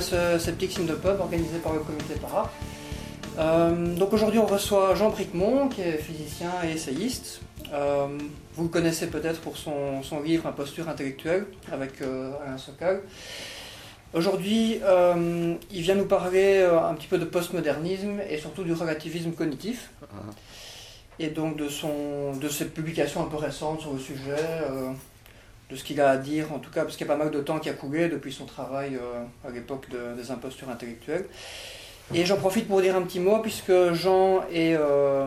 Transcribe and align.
ce 0.00 0.38
Sceptic 0.38 0.72
Sim 0.72 0.84
de 0.84 0.94
Pub 0.94 1.20
organisé 1.20 1.58
par 1.58 1.72
le 1.72 1.80
comité 1.80 2.14
Para. 2.20 2.50
Euh, 3.38 3.94
donc 3.94 4.12
aujourd'hui 4.12 4.38
on 4.38 4.46
reçoit 4.46 4.94
Jean 4.94 5.10
Bricmont 5.10 5.68
qui 5.68 5.82
est 5.82 5.98
physicien 5.98 6.50
et 6.64 6.72
essayiste. 6.72 7.40
Euh, 7.72 8.06
vous 8.54 8.62
le 8.62 8.68
connaissez 8.68 9.08
peut-être 9.08 9.40
pour 9.40 9.56
son, 9.56 10.02
son, 10.02 10.22
livre 10.22 10.46
Imposture 10.46 10.88
intellectuelle 10.88 11.46
avec 11.70 12.00
euh, 12.00 12.32
Alain 12.44 12.56
Sokal. 12.56 13.02
Aujourd'hui 14.14 14.80
il 15.70 15.80
vient 15.82 15.96
nous 15.96 16.06
parler 16.06 16.62
un 16.62 16.94
petit 16.94 17.08
peu 17.08 17.18
de 17.18 17.24
postmodernisme 17.24 18.20
et 18.30 18.38
surtout 18.38 18.64
du 18.64 18.72
relativisme 18.72 19.32
cognitif. 19.32 19.90
Et 21.18 21.28
donc 21.28 21.56
de, 21.56 21.68
son, 21.68 22.34
de 22.34 22.48
ses 22.48 22.66
publications 22.66 23.22
un 23.22 23.26
peu 23.26 23.36
récentes 23.36 23.80
sur 23.80 23.92
le 23.92 23.98
sujet, 23.98 24.36
de 25.70 25.76
ce 25.76 25.84
qu'il 25.84 26.00
a 26.00 26.10
à 26.10 26.16
dire 26.16 26.52
en 26.52 26.58
tout 26.58 26.70
cas, 26.70 26.82
parce 26.82 26.96
qu'il 26.96 27.06
y 27.06 27.10
a 27.10 27.12
pas 27.12 27.22
mal 27.22 27.32
de 27.32 27.40
temps 27.40 27.58
qui 27.58 27.68
a 27.68 27.72
coulé 27.72 28.08
depuis 28.08 28.32
son 28.32 28.46
travail 28.46 28.98
à 29.46 29.50
l'époque 29.50 29.88
de, 29.90 30.20
des 30.20 30.30
impostures 30.30 30.68
intellectuelles. 30.70 31.26
Et 32.14 32.24
j'en 32.24 32.36
profite 32.36 32.68
pour 32.68 32.80
dire 32.80 32.96
un 32.96 33.02
petit 33.02 33.18
mot, 33.18 33.38
puisque 33.38 33.92
Jean 33.92 34.44
et, 34.52 34.76
euh, 34.76 35.26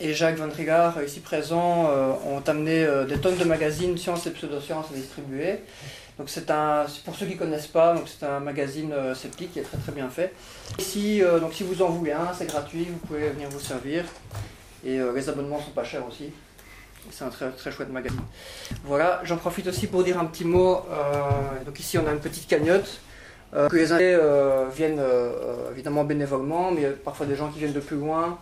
et 0.00 0.12
Jacques 0.12 0.36
Van 0.36 0.48
Trigard, 0.48 1.02
ici 1.04 1.20
présents, 1.20 1.88
euh, 1.90 2.12
ont 2.26 2.42
amené 2.46 2.84
euh, 2.84 3.04
des 3.04 3.18
tonnes 3.18 3.36
de 3.36 3.44
magazines 3.44 3.96
sciences 3.96 4.26
et 4.26 4.30
pseudosciences 4.30 4.86
à 4.92 4.94
distribuer. 4.94 5.60
Donc 6.18 6.30
c'est 6.30 6.50
un, 6.50 6.84
pour 7.04 7.14
ceux 7.14 7.26
qui 7.26 7.34
ne 7.34 7.38
connaissent 7.38 7.68
pas, 7.68 7.94
c'est 8.06 8.26
un 8.26 8.40
magazine 8.40 8.92
sceptique 9.14 9.52
qui 9.52 9.60
est 9.60 9.62
très 9.62 9.78
très 9.78 9.92
bien 9.92 10.08
fait. 10.08 10.34
Ici, 10.76 11.22
donc 11.40 11.54
si 11.54 11.62
vous 11.62 11.80
en 11.80 11.90
voulez 11.90 12.10
un, 12.10 12.32
c'est 12.36 12.46
gratuit, 12.46 12.88
vous 12.90 12.98
pouvez 13.06 13.28
venir 13.28 13.48
vous 13.48 13.60
servir. 13.60 14.04
Et 14.84 14.98
les 14.98 15.28
abonnements 15.28 15.60
sont 15.60 15.70
pas 15.70 15.84
chers 15.84 16.04
aussi. 16.04 16.32
C'est 17.10 17.24
un 17.24 17.30
très, 17.30 17.50
très 17.50 17.70
chouette 17.70 17.90
magazine. 17.90 18.20
Voilà, 18.84 19.20
j'en 19.24 19.36
profite 19.36 19.66
aussi 19.66 19.86
pour 19.86 20.04
dire 20.04 20.18
un 20.18 20.26
petit 20.26 20.44
mot. 20.44 20.82
donc 21.66 21.78
ici 21.80 21.98
on 21.98 22.06
a 22.06 22.12
une 22.12 22.20
petite 22.20 22.46
cagnotte 22.46 23.00
euh, 23.54 23.68
que 23.68 23.76
les 23.76 23.92
invités 23.92 24.14
euh, 24.14 24.66
viennent 24.74 24.98
euh, 25.00 25.70
évidemment 25.72 26.04
bénévolement, 26.04 26.70
mais 26.70 26.80
il 26.80 26.82
y 26.82 26.86
a 26.86 26.90
parfois 26.90 27.24
des 27.26 27.34
gens 27.34 27.48
qui 27.48 27.58
viennent 27.58 27.72
de 27.72 27.80
plus 27.80 27.96
loin, 27.96 28.38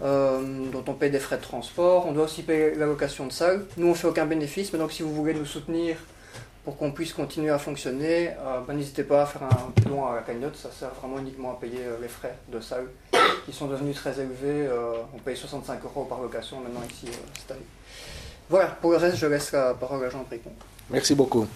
dont 0.00 0.84
on 0.86 0.94
paye 0.94 1.10
des 1.10 1.18
frais 1.18 1.36
de 1.36 1.42
transport. 1.42 2.06
On 2.06 2.12
doit 2.12 2.24
aussi 2.24 2.42
payer 2.42 2.74
la 2.74 2.86
location 2.86 3.26
de 3.26 3.32
salle. 3.32 3.64
Nous, 3.76 3.86
on 3.86 3.90
ne 3.90 3.94
fait 3.94 4.08
aucun 4.08 4.26
bénéfice, 4.26 4.72
mais 4.72 4.78
donc 4.78 4.92
si 4.92 5.02
vous 5.02 5.14
voulez 5.14 5.34
nous 5.34 5.44
soutenir 5.44 5.96
pour 6.64 6.76
qu'on 6.76 6.92
puisse 6.92 7.12
continuer 7.12 7.50
à 7.50 7.58
fonctionner, 7.58 8.30
ben, 8.66 8.74
n'hésitez 8.74 9.02
pas 9.02 9.22
à 9.22 9.26
faire 9.26 9.42
un 9.42 9.88
don 9.88 10.06
à 10.06 10.16
la 10.16 10.22
cagnotte. 10.22 10.56
Ça 10.56 10.70
sert 10.70 10.90
vraiment 11.00 11.18
uniquement 11.18 11.52
à 11.52 11.60
payer 11.60 11.80
les 12.00 12.08
frais 12.08 12.36
de 12.48 12.60
salle 12.60 12.86
qui 13.46 13.52
sont 13.52 13.66
devenus 13.66 13.96
très 13.96 14.18
élevés. 14.20 14.68
on 15.14 15.18
paye 15.18 15.36
65 15.36 15.84
euros 15.84 16.04
par 16.04 16.20
location 16.20 16.60
maintenant 16.60 16.82
ici 16.88 17.10
cette 17.38 17.50
année. 17.50 17.66
Voilà, 18.48 18.66
pour 18.66 18.90
le 18.90 18.98
reste, 18.98 19.16
je 19.16 19.26
laisse 19.26 19.52
la 19.52 19.74
parole 19.74 20.04
à 20.04 20.10
Jean 20.10 20.24
Pricon. 20.24 20.50
Merci 20.90 21.14
beaucoup. 21.14 21.46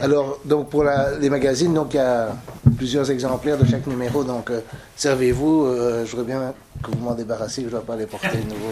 Alors, 0.00 0.38
donc 0.44 0.70
pour 0.70 0.84
les 1.20 1.28
magazines, 1.28 1.74
donc 1.74 1.92
il 1.92 1.96
y 1.96 2.00
a 2.00 2.34
plusieurs 2.76 3.10
exemplaires 3.10 3.58
de 3.58 3.66
chaque 3.66 3.86
numéro, 3.86 4.24
donc 4.24 4.50
euh, 4.50 4.60
servez-vous. 4.96 5.66
Euh, 5.66 6.06
je 6.06 6.10
voudrais 6.12 6.24
bien 6.32 6.54
que 6.82 6.90
vous 6.92 7.04
m'en 7.04 7.14
débarrassiez, 7.14 7.64
je 7.64 7.68
ne 7.68 7.72
dois 7.72 7.82
pas 7.82 7.96
les 7.96 8.06
porter 8.06 8.38
de 8.38 8.44
nouveau 8.48 8.70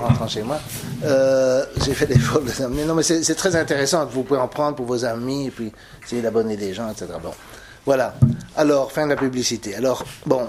en 0.00 0.06
rentrant 0.06 0.28
chez 0.28 0.42
moi. 0.42 0.58
Euh, 1.04 1.64
J'ai 1.84 1.94
fait 1.94 2.06
l'effort 2.06 2.40
de 2.40 2.46
les 2.46 2.62
amener. 2.62 2.84
Non, 2.84 2.94
mais 2.94 3.02
c'est 3.02 3.34
très 3.34 3.56
intéressant. 3.56 4.06
Vous 4.06 4.22
pouvez 4.22 4.38
en 4.38 4.48
prendre 4.48 4.76
pour 4.76 4.86
vos 4.86 5.04
amis 5.04 5.46
et 5.46 5.50
puis 5.50 5.72
essayer 6.04 6.22
d'abonner 6.22 6.56
des 6.56 6.72
gens, 6.72 6.88
etc. 6.90 7.06
Bon, 7.20 7.32
voilà. 7.84 8.14
Alors, 8.56 8.92
fin 8.92 9.06
de 9.06 9.10
la 9.10 9.16
publicité. 9.16 9.74
Alors, 9.74 10.04
bon, 10.24 10.46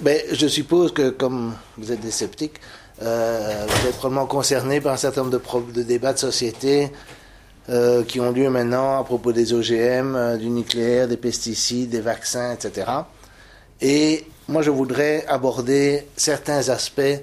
ben, 0.00 0.20
je 0.32 0.46
suppose 0.46 0.92
que 0.92 1.10
comme 1.10 1.54
vous 1.76 1.90
êtes 1.90 2.00
des 2.00 2.10
sceptiques, 2.10 2.60
euh, 3.02 3.66
vous 3.68 3.88
êtes 3.88 3.96
probablement 3.96 4.26
concernés 4.26 4.80
par 4.80 4.92
un 4.92 4.96
certain 4.96 5.24
nombre 5.24 5.72
de, 5.72 5.82
débats 5.82 6.12
de 6.12 6.18
société 6.18 6.90
euh, 7.68 8.04
qui 8.04 8.20
ont 8.20 8.30
lieu 8.30 8.50
maintenant 8.50 9.00
à 9.00 9.04
propos 9.04 9.32
des 9.32 9.52
OGM, 9.52 10.14
euh, 10.14 10.36
du 10.36 10.48
nucléaire, 10.48 11.08
des 11.08 11.16
pesticides, 11.16 11.90
des 11.90 12.00
vaccins, 12.00 12.52
etc. 12.52 12.90
Et 13.80 14.26
moi, 14.48 14.62
je 14.62 14.70
voudrais 14.70 15.26
aborder 15.26 16.06
certains 16.16 16.68
aspects 16.68 17.22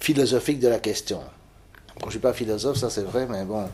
philosophiques 0.00 0.60
de 0.60 0.68
la 0.68 0.78
question. 0.78 1.18
Bon, 1.18 2.02
je 2.02 2.06
ne 2.06 2.10
suis 2.12 2.20
pas 2.20 2.32
philosophe, 2.32 2.78
ça 2.78 2.88
c'est 2.88 3.02
vrai, 3.02 3.26
mais 3.28 3.44
bon, 3.44 3.66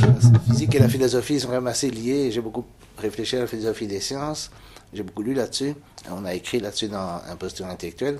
la 0.00 0.38
physique 0.40 0.74
et 0.74 0.78
la 0.80 0.88
philosophie 0.88 1.38
sont 1.38 1.48
quand 1.48 1.54
même 1.54 1.66
assez 1.66 1.90
liés. 1.90 2.30
J'ai 2.32 2.40
beaucoup 2.40 2.64
réfléchi 2.98 3.36
à 3.36 3.40
la 3.40 3.46
philosophie 3.46 3.86
des 3.86 4.00
sciences, 4.00 4.50
j'ai 4.94 5.02
beaucoup 5.02 5.22
lu 5.22 5.34
là-dessus. 5.34 5.74
On 6.10 6.24
a 6.24 6.34
écrit 6.34 6.60
là-dessus 6.60 6.88
dans 6.88 7.20
Imposture 7.30 7.66
intellectuelle. 7.66 8.18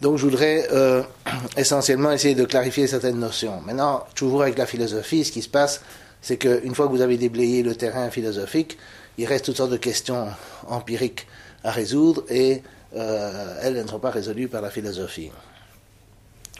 Donc 0.00 0.16
je 0.16 0.24
voudrais 0.24 0.66
euh, 0.72 1.02
essentiellement 1.56 2.12
essayer 2.12 2.34
de 2.34 2.44
clarifier 2.44 2.86
certaines 2.86 3.18
notions. 3.18 3.60
Maintenant, 3.66 4.04
toujours 4.14 4.42
avec 4.42 4.56
la 4.56 4.66
philosophie, 4.66 5.24
ce 5.24 5.32
qui 5.32 5.42
se 5.42 5.48
passe, 5.48 5.82
c'est 6.22 6.36
qu'une 6.36 6.74
fois 6.74 6.86
que 6.86 6.92
vous 6.92 7.00
avez 7.00 7.16
déblayé 7.16 7.62
le 7.62 7.74
terrain 7.74 8.10
philosophique, 8.10 8.78
il 9.18 9.26
reste 9.26 9.46
toutes 9.46 9.56
sortes 9.56 9.72
de 9.72 9.76
questions 9.76 10.28
empiriques 10.68 11.26
à 11.64 11.70
résoudre 11.70 12.24
et 12.30 12.62
euh, 12.94 13.58
elles, 13.62 13.74
ne 13.74 13.86
sont 13.86 13.98
pas 13.98 14.10
résolues 14.10 14.48
par 14.48 14.62
la 14.62 14.70
philosophie. 14.70 15.30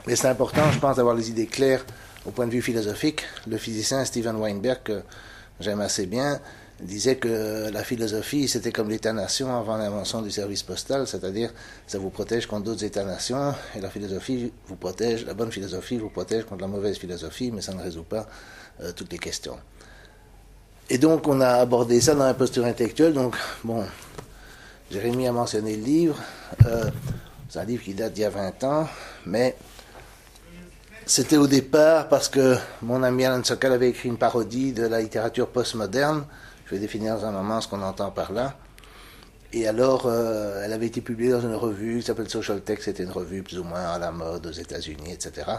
Mais 0.07 0.17
c'est 0.17 0.29
important, 0.29 0.71
je 0.73 0.79
pense, 0.79 0.97
d'avoir 0.97 1.15
les 1.15 1.31
idées 1.31 1.47
claires 1.47 1.85
au 2.27 2.31
point 2.31 2.47
de 2.47 2.53
vue 2.53 2.63
philosophique. 2.63 3.23
Le 3.47 3.57
physicien 3.57 4.05
Steven 4.05 4.37
Weinberg, 4.37 4.83
que 4.83 5.03
j'aime 5.61 5.81
assez 5.81 6.07
bien, 6.07 6.41
disait 6.83 7.17
que 7.17 7.71
la 7.71 7.85
philosophie, 7.85 8.49
c'était 8.49 8.73
comme 8.73 8.89
l'État-nation 8.89 9.55
avant 9.57 9.77
l'invention 9.77 10.23
du 10.23 10.31
service 10.31 10.63
postal, 10.63 11.07
c'est-à-dire 11.07 11.53
ça 11.87 11.99
vous 11.99 12.11
protège 12.11 12.47
contre 12.47 12.65
d'autres 12.65 12.85
États-nations, 12.85 13.55
et 13.77 13.81
la 13.81 13.91
philosophie 13.91 14.53
vous 14.67 14.77
protège, 14.77 15.25
la 15.27 15.35
bonne 15.35 15.53
philosophie 15.53 15.99
vous 15.99 16.11
protège 16.11 16.45
contre 16.45 16.63
la 16.63 16.69
mauvaise 16.69 16.97
philosophie, 16.99 17.51
mais 17.51 17.61
ça 17.61 17.75
ne 17.75 17.83
résout 17.83 18.05
pas 18.05 18.27
euh, 18.81 18.93
toutes 18.93 19.13
les 19.13 19.19
questions. 19.19 19.59
Et 20.89 20.99
donc 20.99 21.29
on 21.29 21.41
a 21.41 21.51
abordé 21.55 22.01
ça 22.01 22.15
dans 22.15 22.25
la 22.25 22.35
posture 22.35 22.65
intellectuelle, 22.65 23.13
donc 23.13 23.37
bon, 23.63 23.85
Jérémy 24.91 25.29
a 25.29 25.33
mentionné 25.33 25.77
le 25.77 25.85
livre, 25.85 26.17
euh, 26.67 26.91
c'est 27.49 27.59
un 27.59 27.65
livre 27.65 27.83
qui 27.83 27.95
date 27.95 28.13
d'il 28.13 28.23
y 28.23 28.25
a 28.25 28.31
20 28.31 28.65
ans, 28.65 28.89
mais 29.27 29.57
c'était 31.07 31.37
au 31.37 31.47
départ 31.47 32.09
parce 32.09 32.29
que 32.29 32.57
mon 32.83 33.03
ami 33.03 33.25
Alan 33.25 33.43
Sokal 33.43 33.73
avait 33.73 33.89
écrit 33.89 34.09
une 34.09 34.19
parodie 34.19 34.73
de 34.73 34.87
la 34.87 35.01
littérature 35.01 35.49
postmoderne, 35.49 36.25
je 36.71 36.77
vais 36.77 36.81
définir 36.81 37.17
dans 37.17 37.27
un 37.27 37.33
moment 37.33 37.61
ce 37.61 37.67
qu'on 37.67 37.83
entend 37.83 38.13
par 38.13 38.33
là. 38.33 38.55
Et 39.53 39.67
alors, 39.67 40.03
euh, 40.07 40.63
elle 40.65 40.73
avait 40.73 40.87
été 40.87 41.01
publiée 41.01 41.33
dans 41.33 41.41
une 41.41 41.57
revue 41.57 41.99
qui 41.99 42.07
s'appelle 42.07 42.31
Social 42.31 42.61
Text, 42.61 42.85
c'était 42.85 43.03
une 43.03 43.11
revue 43.11 43.43
plus 43.43 43.59
ou 43.59 43.65
moins 43.65 43.81
à 43.81 43.99
la 43.99 44.13
mode 44.13 44.47
aux 44.47 44.53
États-Unis, 44.53 45.13
etc. 45.13 45.51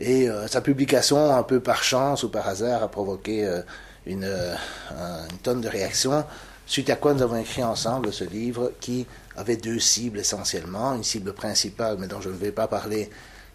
Et 0.00 0.30
euh, 0.30 0.48
sa 0.48 0.62
publication, 0.62 1.34
un 1.36 1.42
peu 1.42 1.60
par 1.60 1.84
chance 1.84 2.22
ou 2.22 2.30
par 2.30 2.48
hasard, 2.48 2.82
a 2.82 2.88
provoqué 2.88 3.44
euh, 3.44 3.60
une, 4.06 4.24
une, 4.24 5.38
tonne 5.42 5.60
de 5.60 5.68
réactions, 5.68 6.24
suite 6.64 6.88
à 6.88 6.96
quoi 6.96 7.12
nous 7.12 7.20
avons 7.20 7.36
écrit 7.36 7.62
ensemble 7.62 8.10
ce 8.10 8.24
livre 8.24 8.72
qui 8.80 9.06
avait 9.36 9.58
deux 9.58 9.78
cibles 9.78 10.18
essentiellement, 10.18 10.94
une 10.94 11.04
cible 11.04 11.34
principale, 11.34 11.98
mais 11.98 12.06
dont 12.06 12.22
je 12.22 12.30
ne 12.30 12.36
vais 12.36 12.52
pas 12.52 12.68
parler, 12.68 13.10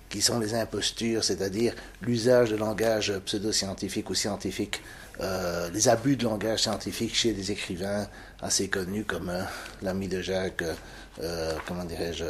qui 0.09 0.21
sont 0.21 0.37
les 0.37 0.53
impostures, 0.53 1.23
c'est-à-dire 1.23 1.73
l'usage 2.01 2.51
de 2.51 2.55
langage 2.55 3.11
pseudo-scientifique 3.25 4.11
ou 4.11 4.13
scientifique 4.13 4.83
euh, 5.21 5.69
les 5.73 5.89
abus 5.89 6.15
de 6.15 6.23
langage 6.23 6.61
scientifique 6.61 7.13
chez 7.13 7.33
des 7.33 7.51
écrivains 7.51 8.07
assez 8.41 8.69
connus 8.69 9.03
comme 9.03 9.29
euh, 9.29 9.41
l'ami 9.81 10.07
de 10.07 10.21
Jacques, 10.21 10.63
euh, 11.21 11.53
comment 11.67 11.83
dirais-je, 11.83 12.23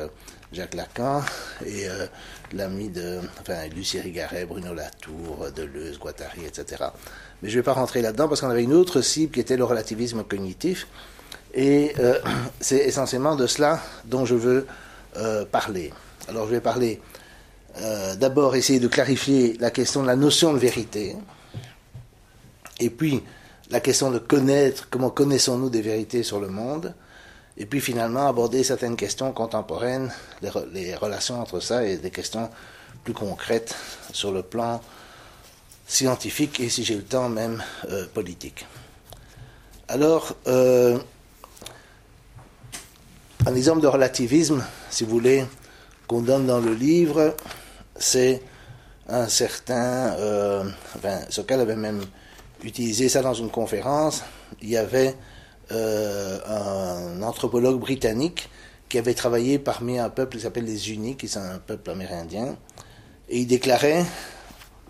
Jacques 0.52 0.74
Lacan, 0.74 1.22
et 1.64 1.86
l'ami 2.54 2.90
de 2.90 3.20
enfin, 3.40 3.68
Lucie 3.76 4.00
Rigaret, 4.00 4.46
Bruno 4.46 4.74
Latour, 4.74 5.52
Deleuze, 5.56 6.00
Guattari, 6.00 6.44
etc. 6.44 6.86
Mais 7.44 7.50
je 7.50 7.54
ne 7.56 7.60
vais 7.60 7.64
pas 7.64 7.74
rentrer 7.74 8.02
là-dedans 8.02 8.28
parce 8.28 8.42
qu'on 8.42 8.50
avait 8.50 8.64
une 8.64 8.74
autre 8.74 9.02
cible 9.02 9.32
qui 9.32 9.40
était 9.42 9.58
le 9.58 9.64
relativisme 9.64 10.24
cognitif, 10.24 10.88
et 11.54 11.94
c'est 12.60 12.80
essentiellement 12.80 13.36
de 13.36 13.46
cela 13.46 13.80
dont 14.06 14.26
je 14.26 14.34
veux 14.34 14.66
parler. 15.52 15.94
Alors 16.28 16.48
je 16.48 16.52
vais 16.54 16.62
parler 16.62 17.00
d'abord 18.18 18.56
essayer 18.56 18.80
de 18.80 18.88
clarifier 18.88 19.56
la 19.60 19.70
question 19.70 20.02
de 20.02 20.08
la 20.08 20.16
notion 20.16 20.52
de 20.52 20.58
vérité, 20.58 21.16
et 22.80 22.90
puis 22.90 23.24
la 23.70 23.80
question 23.80 24.12
de 24.12 24.20
connaître, 24.20 24.88
comment 24.90 25.10
connaissons-nous 25.10 25.70
des 25.70 25.82
vérités 25.82 26.24
sur 26.24 26.40
le 26.40 26.48
monde, 26.48 26.94
et 27.58 27.66
puis 27.66 27.82
finalement 27.82 28.28
aborder 28.28 28.64
certaines 28.64 28.96
questions 28.96 29.32
contemporaines, 29.32 30.12
les, 30.74 30.96
relations 30.96 31.40
entre 31.40 31.60
ça 31.60 31.86
et 31.86 31.98
des 31.98 32.10
questions 32.10 32.50
plus 33.04 33.14
concrètes 33.14 33.76
sur 34.14 34.32
le 34.32 34.44
plan 34.44 34.82
scientifique 35.86 36.60
et 36.60 36.70
si 36.70 36.84
j'ai 36.84 36.96
le 36.96 37.04
temps 37.04 37.30
même 37.30 37.64
euh, 37.90 38.06
politique. 38.14 38.66
Alors, 39.88 40.36
euh, 40.48 41.00
un 43.46 43.56
exemple 43.56 43.82
de 43.82 43.88
relativisme, 43.88 44.64
si 44.90 45.04
vous 45.04 45.10
voulez, 45.10 45.46
qu'on 46.08 46.22
donne 46.22 46.46
dans 46.46 46.60
le 46.60 46.74
livre, 46.74 47.36
c'est 47.96 48.42
un 49.08 49.28
certain, 49.28 50.14
euh, 50.20 50.64
enfin, 50.96 51.20
Sokal 51.30 51.60
avait 51.60 51.76
même 51.76 52.04
utilisé 52.64 53.10
ça 53.10 53.22
dans 53.22 53.34
une 53.34 53.50
conférence. 53.50 54.24
Il 54.62 54.70
y 54.70 54.78
avait 54.78 55.16
euh, 55.72 56.40
un 56.48 57.22
anthropologue 57.22 57.80
britannique 57.80 58.50
qui 58.90 58.98
avait 58.98 59.14
travaillé 59.14 59.60
parmi 59.60 60.00
un 60.00 60.10
peuple 60.10 60.38
qui 60.38 60.44
s'appelle 60.44 60.66
les 60.66 60.92
Unis, 60.92 61.16
qui 61.16 61.28
sont 61.28 61.42
un 61.42 61.60
peuple 61.60 61.92
amérindien, 61.92 62.58
et 63.30 63.40
il 63.40 63.46
déclarait 63.46 64.04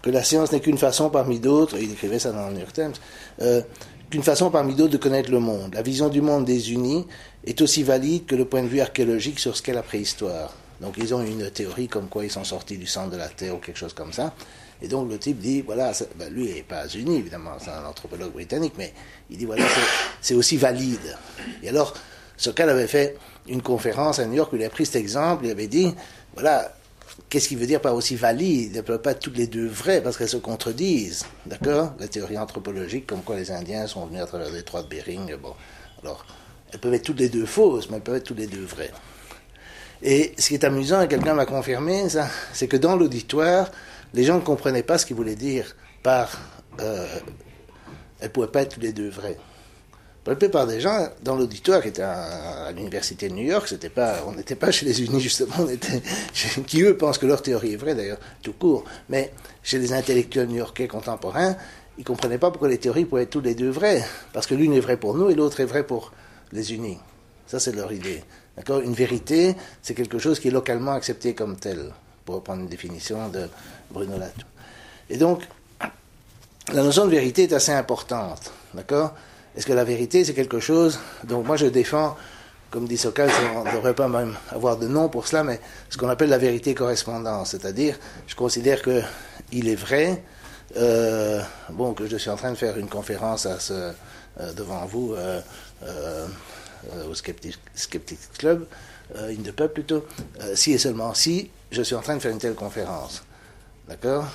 que 0.01 0.09
la 0.09 0.23
science 0.23 0.53
n'est 0.53 0.61
qu'une 0.61 0.77
façon 0.77 1.09
parmi 1.09 1.39
d'autres, 1.39 1.77
il 1.77 1.91
écrivait 1.91 2.19
ça 2.19 2.31
dans 2.31 2.47
le 2.47 2.53
New 2.53 2.59
York 2.61 2.73
Times, 2.73 2.93
euh, 3.41 3.61
qu'une 4.09 4.23
façon 4.23 4.49
parmi 4.49 4.73
d'autres 4.73 4.93
de 4.93 4.97
connaître 4.97 5.29
le 5.29 5.39
monde. 5.39 5.73
La 5.73 5.81
vision 5.81 6.07
du 6.07 6.21
monde 6.21 6.45
des 6.45 6.71
unis 6.71 7.05
est 7.45 7.61
aussi 7.61 7.83
valide 7.83 8.25
que 8.25 8.35
le 8.35 8.45
point 8.45 8.63
de 8.63 8.67
vue 8.67 8.79
archéologique 8.79 9.39
sur 9.39 9.55
ce 9.55 9.61
qu'est 9.61 9.73
la 9.73 9.83
préhistoire. 9.83 10.55
Donc 10.81 10.95
ils 10.97 11.13
ont 11.13 11.21
une 11.21 11.51
théorie 11.51 11.89
comme 11.89 12.07
quoi 12.07 12.23
ils 12.23 12.31
sont 12.31 12.45
sortis 12.45 12.77
du 12.77 12.87
centre 12.87 13.11
de 13.11 13.17
la 13.17 13.27
Terre 13.27 13.55
ou 13.55 13.57
quelque 13.59 13.77
chose 13.77 13.93
comme 13.93 14.13
ça. 14.13 14.33
Et 14.81 14.87
donc 14.87 15.09
le 15.09 15.17
type 15.17 15.39
dit, 15.39 15.61
voilà, 15.61 15.91
ben, 16.15 16.31
lui 16.33 16.53
n'est 16.53 16.63
pas 16.63 16.87
uni 16.87 17.17
évidemment, 17.17 17.51
c'est 17.59 17.71
un 17.71 17.85
anthropologue 17.85 18.31
britannique, 18.31 18.73
mais 18.77 18.93
il 19.29 19.37
dit, 19.37 19.45
voilà, 19.45 19.65
c'est 20.21 20.35
aussi 20.35 20.57
valide. 20.57 21.17
Et 21.61 21.69
alors, 21.69 21.93
Sokal 22.37 22.69
avait 22.69 22.87
fait 22.87 23.17
une 23.47 23.61
conférence 23.61 24.19
à 24.19 24.25
New 24.25 24.35
York 24.35 24.53
où 24.53 24.55
il 24.55 24.63
a 24.63 24.69
pris 24.69 24.85
cet 24.85 24.95
exemple, 24.95 25.45
il 25.45 25.51
avait 25.51 25.67
dit, 25.67 25.93
voilà, 26.33 26.73
qu'est-ce 27.29 27.49
qu'il 27.49 27.57
veut 27.57 27.65
dire 27.65 27.81
par 27.81 27.93
aussi 27.95 28.15
valide 28.15 28.77
ne 28.77 28.81
peuvent 28.81 29.01
pas 29.01 29.11
être 29.11 29.19
toutes 29.19 29.37
les 29.37 29.47
deux 29.47 29.67
vraies 29.67 30.01
parce 30.01 30.17
qu'elles 30.17 30.29
se 30.29 30.37
contredisent, 30.37 31.25
d'accord? 31.45 31.93
La 31.99 32.07
théorie 32.07 32.37
anthropologique, 32.37 33.05
comme 33.05 33.21
quoi 33.21 33.35
les 33.35 33.51
Indiens 33.51 33.85
sont 33.87 34.05
venus 34.05 34.21
à 34.21 34.25
travers 34.25 34.47
les 34.47 34.59
détroit 34.59 34.83
de 34.83 34.87
Bering, 34.87 35.35
bon, 35.35 35.53
alors, 36.03 36.25
elles 36.71 36.79
peuvent 36.79 36.93
être 36.93 37.03
toutes 37.03 37.19
les 37.19 37.29
deux 37.29 37.45
fausses, 37.45 37.89
mais 37.89 37.97
elles 37.97 38.03
peuvent 38.03 38.15
être 38.15 38.23
toutes 38.23 38.39
les 38.39 38.47
deux 38.47 38.63
vraies. 38.63 38.91
Et 40.01 40.33
ce 40.37 40.47
qui 40.47 40.53
est 40.53 40.63
amusant, 40.63 41.01
et 41.01 41.09
quelqu'un 41.09 41.33
m'a 41.33 41.45
confirmé 41.45 42.07
ça, 42.07 42.29
c'est 42.53 42.67
que 42.67 42.77
dans 42.77 42.95
l'auditoire, 42.95 43.69
les 44.13 44.23
gens 44.23 44.35
ne 44.35 44.41
comprenaient 44.41 44.83
pas 44.83 44.97
ce 44.97 45.05
qu'il 45.05 45.15
voulait 45.15 45.35
dire 45.35 45.75
par 46.03 46.39
euh, 46.79 47.07
elles 48.19 48.27
ne 48.27 48.33
pouvaient 48.33 48.47
pas 48.47 48.61
être 48.61 48.73
toutes 48.73 48.83
les 48.83 48.93
deux 48.93 49.09
vraies. 49.09 49.37
Pour 50.23 50.31
la 50.31 50.35
plupart 50.35 50.67
des 50.67 50.81
gens 50.81 51.07
dans 51.23 51.35
l'auditoire 51.35 51.81
qui 51.81 51.87
était 51.87 52.01
à, 52.01 52.71
l'université 52.75 53.29
de 53.29 53.33
New 53.33 53.45
York, 53.45 53.67
c'était 53.67 53.89
pas, 53.89 54.17
on 54.27 54.33
n'était 54.33 54.55
pas 54.55 54.69
chez 54.69 54.85
les 54.85 55.01
unis 55.01 55.21
justement, 55.21 55.55
on 55.59 55.69
était 55.69 56.01
qui 56.67 56.81
eux 56.81 56.97
pensent 56.97 57.17
que 57.17 57.25
leur 57.25 57.41
théorie 57.41 57.73
est 57.73 57.77
vraie 57.77 57.95
d'ailleurs, 57.95 58.19
tout 58.41 58.53
court. 58.53 58.83
Mais 59.07 59.31
chez 59.63 59.79
les 59.79 59.93
intellectuels 59.93 60.47
new-yorkais 60.47 60.87
contemporains, 60.87 61.55
ils 61.97 62.03
comprenaient 62.03 62.37
pas 62.37 62.51
pourquoi 62.51 62.67
les 62.67 62.77
théories 62.77 63.05
pouvaient 63.05 63.23
être 63.23 63.29
toutes 63.29 63.45
les 63.45 63.55
deux 63.55 63.69
vraies, 63.69 64.03
parce 64.33 64.45
que 64.45 64.55
l'une 64.55 64.73
est 64.73 64.79
vraie 64.79 64.97
pour 64.97 65.15
nous 65.15 65.29
et 65.29 65.35
l'autre 65.35 65.61
est 65.61 65.65
vraie 65.65 65.85
pour 65.85 66.11
les 66.51 66.73
unis. 66.73 66.97
Ça 67.47 67.59
c'est 67.59 67.71
leur 67.71 67.91
idée. 67.91 68.23
D'accord? 68.57 68.81
Une 68.81 68.93
vérité, 68.93 69.55
c'est 69.81 69.93
quelque 69.93 70.19
chose 70.19 70.39
qui 70.39 70.49
est 70.49 70.51
localement 70.51 70.91
accepté 70.91 71.33
comme 71.33 71.55
tel, 71.55 71.93
pour 72.29 72.35
reprendre 72.35 72.61
une 72.61 72.67
définition 72.67 73.27
de 73.29 73.49
Bruno 73.89 74.15
Latour. 74.19 74.47
Et 75.09 75.17
donc, 75.17 75.41
la 76.71 76.83
notion 76.83 77.05
de 77.05 77.09
vérité 77.09 77.45
est 77.45 77.53
assez 77.53 77.71
importante. 77.71 78.51
D'accord? 78.75 79.15
Est-ce 79.57 79.65
que 79.65 79.73
la 79.73 79.83
vérité, 79.83 80.23
c'est 80.23 80.35
quelque 80.35 80.59
chose? 80.59 80.99
Donc, 81.23 81.47
moi, 81.47 81.57
je 81.57 81.65
défends, 81.65 82.15
comme 82.69 82.87
dit 82.87 82.97
Sokal, 82.97 83.31
on 83.55 83.63
ne 83.63 83.71
devrait 83.71 83.95
pas 83.95 84.07
même 84.07 84.35
avoir 84.51 84.77
de 84.77 84.87
nom 84.87 85.09
pour 85.09 85.25
cela, 85.25 85.43
mais 85.43 85.59
ce 85.89 85.97
qu'on 85.97 86.07
appelle 86.07 86.29
la 86.29 86.37
vérité 86.37 86.75
correspondante. 86.75 87.47
C'est-à-dire, 87.47 87.97
je 88.27 88.35
considère 88.35 88.83
qu'il 88.83 89.67
est 89.67 89.75
vrai, 89.87 90.21
euh, 90.77 91.41
bon, 91.71 91.95
que 91.95 92.05
je 92.05 92.17
suis 92.17 92.29
en 92.29 92.35
train 92.35 92.51
de 92.51 92.57
faire 92.57 92.77
une 92.77 92.89
conférence 92.89 93.47
euh, 93.71 93.91
devant 94.53 94.85
vous. 94.85 95.15
Euh, 95.15 95.41
au 97.09 97.15
Skeptic, 97.15 97.57
Club, 98.37 98.67
euh, 99.15 99.29
in 99.29 99.41
the 99.43 99.51
pub 99.51 99.71
plutôt, 99.71 100.05
euh, 100.41 100.55
si 100.55 100.73
et 100.73 100.77
seulement 100.77 101.13
si 101.13 101.49
je 101.71 101.81
suis 101.81 101.95
en 101.95 102.01
train 102.01 102.15
de 102.15 102.21
faire 102.21 102.31
une 102.31 102.39
telle 102.39 102.55
conférence. 102.55 103.23
D'accord 103.87 104.25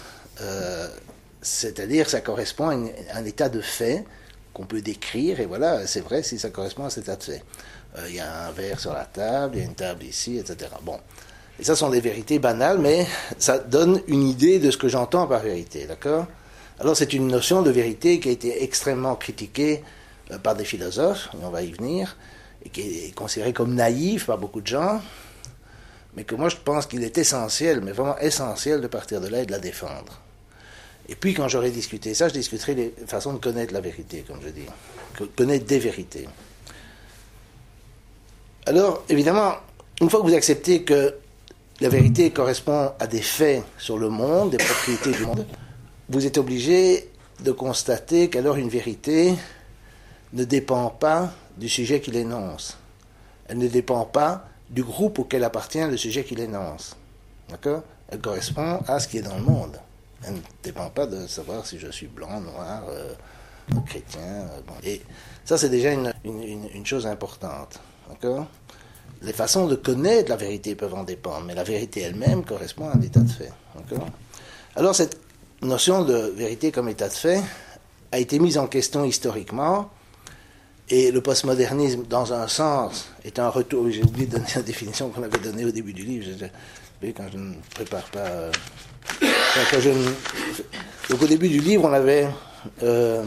C'est-à-dire, 1.43 2.09
ça 2.09 2.21
correspond 2.21 2.69
à, 2.69 3.19
un 3.19 3.25
état 3.25 3.49
de 3.49 3.61
fait 3.61 4.05
qu'on 4.53 4.67
peut 4.67 4.83
décrire, 4.83 5.41
et 5.41 5.47
voilà, 5.47 5.87
c'est 5.87 6.01
vrai 6.01 6.23
si 6.23 6.39
ça 6.39 6.51
correspond 6.51 6.85
à 6.85 6.91
cet 6.91 7.05
état 7.05 7.17
de 7.17 7.23
fait. 7.23 7.43
Il 8.09 8.15
y 8.15 8.21
a 8.21 8.47
un 8.47 8.53
verre 8.53 8.81
sur 8.81 8.93
la 8.93 9.05
table, 9.05 9.57
il 9.57 9.59
y 9.61 9.63
a 9.63 9.67
une 9.67 9.75
table 9.75 10.05
ici, 10.05 10.39
etc. 10.39 10.71
Bon. 10.83 10.99
Et 11.61 11.65
ça 11.65 11.77
sont 11.77 11.91
des 11.91 12.01
vérités 12.01 12.41
banales, 12.41 12.79
mais 12.79 13.07
ça 13.39 13.59
donne 13.59 14.01
une 14.09 14.27
idée 14.27 14.59
de 14.59 14.71
ce 14.71 14.77
que 14.77 14.89
j'entends 14.89 15.27
par 15.29 15.41
vérité, 15.41 15.87
d'accord 15.87 16.27
Alors 16.81 16.97
c'est 16.97 17.13
une 17.13 17.29
notion 17.29 17.63
de 17.63 17.71
vérité 17.71 18.19
qui 18.19 18.29
a 18.29 18.33
été 18.33 18.65
extrêmement 18.65 19.15
critiquée 19.15 19.85
par 20.43 20.57
des 20.57 20.65
philosophes, 20.65 21.29
et 21.35 21.45
on 21.45 21.51
va 21.51 21.63
y 21.63 21.71
venir, 21.71 22.17
et 22.65 22.69
qui 22.69 22.81
est 22.81 23.15
considéré 23.15 23.53
comme 23.53 23.75
naïf 23.75 24.27
par 24.27 24.39
beaucoup 24.39 24.61
de 24.61 24.67
gens, 24.67 25.01
mais 26.17 26.25
que 26.25 26.35
moi 26.35 26.49
je 26.49 26.57
pense 26.57 26.87
qu'il 26.87 27.03
est 27.03 27.19
essentiel, 27.19 27.81
mais 27.81 27.93
vraiment 27.93 28.19
essentiel 28.19 28.81
de 28.81 28.87
partir 28.87 29.21
de 29.21 29.29
là 29.29 29.43
et 29.43 29.47
de 29.47 29.53
la 29.53 29.59
défendre. 29.59 30.21
Et 31.09 31.15
puis 31.15 31.35
quand 31.35 31.49
j'aurai 31.49 31.71
discuté 31.71 32.15
ça, 32.15 32.29
je 32.29 32.35
discuterai 32.35 32.75
les 32.75 32.95
façons 33.07 33.35
de 33.35 33.39
connaître 33.39 33.75
la 33.75 33.81
vérité, 33.81 34.25
comme 34.27 34.39
je 34.43 34.49
dis, 34.49 34.67
connaître 35.37 35.67
des 35.67 35.79
vérités. 35.79 36.27
Alors, 38.67 39.05
évidemment, 39.11 39.57
une 40.01 40.09
fois 40.09 40.21
que 40.21 40.27
vous 40.27 40.35
acceptez 40.35 40.83
que 40.83 41.15
la 41.81 41.89
vérité 41.91 42.31
correspond 42.31 42.93
à 42.99 43.07
des 43.07 43.21
faits 43.21 43.63
sur 43.77 43.99
le 43.99 44.09
monde, 44.09 44.53
des 44.53 44.57
propriétés 44.57 45.13
du 45.13 45.27
monde, 45.27 45.47
vous 46.09 46.25
êtes 46.25 46.39
obligé 46.39 47.11
de 47.41 47.53
constater 47.53 48.31
qu'alors 48.31 48.57
une 48.57 48.69
vérité 48.69 49.35
ne 50.33 50.45
dépend 50.45 50.89
pas 50.89 51.35
du 51.57 51.69
sujet 51.69 52.01
qu'il 52.01 52.17
énonce. 52.17 52.77
Elle 53.49 53.59
ne 53.59 53.69
dépend 53.69 54.05
pas 54.05 54.47
du 54.71 54.83
groupe 54.83 55.19
auquel 55.19 55.45
appartient 55.45 55.85
le 55.85 55.97
sujet 55.97 56.25
qu'il 56.25 56.41
énonce. 56.41 56.97
D'accord? 57.49 57.83
Elle 58.09 58.21
correspond 58.21 58.81
à 58.87 58.99
ce 59.01 59.09
qui 59.09 59.19
est 59.19 59.23
dans 59.23 59.37
le 59.37 59.43
monde. 59.43 59.79
Elle 60.27 60.35
ne 60.35 60.41
dépend 60.63 60.89
pas 60.91 61.07
de 61.07 61.27
savoir 61.27 61.67
si 61.67 61.79
je 61.79 61.91
suis 61.91 62.07
blanc, 62.07 62.41
noir, 62.41 62.83
euh, 62.89 63.15
chrétien. 63.87 64.23
Euh, 64.23 64.61
Et 64.83 65.03
ça, 65.45 65.59
c'est 65.59 65.69
déjà 65.69 65.93
une, 65.93 66.13
une, 66.25 66.87
chose 66.87 67.07
importante. 67.07 67.81
D'accord? 68.09 68.47
Les 69.23 69.33
façons 69.33 69.67
de 69.67 69.75
connaître 69.75 70.31
la 70.31 70.37
vérité 70.37 70.75
peuvent 70.75 70.95
en 70.95 71.05
dépendre, 71.05 71.45
mais 71.47 71.55
la 71.55 71.65
vérité 71.65 72.01
elle-même 72.01 72.45
correspond 72.45 72.89
à 72.89 72.97
un 72.97 73.01
état 73.01 73.21
de 73.21 73.31
fait. 73.31 73.53
D'accord? 73.75 74.09
Alors, 74.77 74.95
cette 74.95 75.19
notion 75.63 76.05
de 76.05 76.15
vérité 76.15 76.73
comme 76.73 76.89
état 76.89 77.09
de 77.09 77.15
fait 77.15 77.43
a 78.13 78.19
été 78.19 78.39
mise 78.39 78.59
en 78.59 78.67
question 78.67 79.05
historiquement 79.05 79.91
et 80.91 81.11
le 81.11 81.21
postmodernisme, 81.21 82.05
dans 82.09 82.33
un 82.33 82.47
sens, 82.47 83.09
est 83.25 83.39
un 83.39 83.49
retour. 83.49 83.91
J'ai 83.91 84.03
oublié 84.03 84.27
de 84.27 84.33
donner 84.33 84.47
la 84.55 84.63
définition 84.63 85.09
qu'on 85.09 85.23
avait 85.23 85.39
donnée 85.39 85.65
au 85.65 85.71
début 85.71 85.93
du 85.93 86.03
livre. 86.03 86.27
quand 87.17 87.25
je 87.33 87.39
ne 87.39 87.55
prépare 87.75 88.05
pas. 88.05 88.19
Euh, 88.19 88.53
donc, 91.09 91.23
au 91.23 91.27
début 91.27 91.49
du 91.49 91.61
livre, 91.61 91.85
on 91.85 91.93
avait 91.93 92.27
euh, 92.83 93.23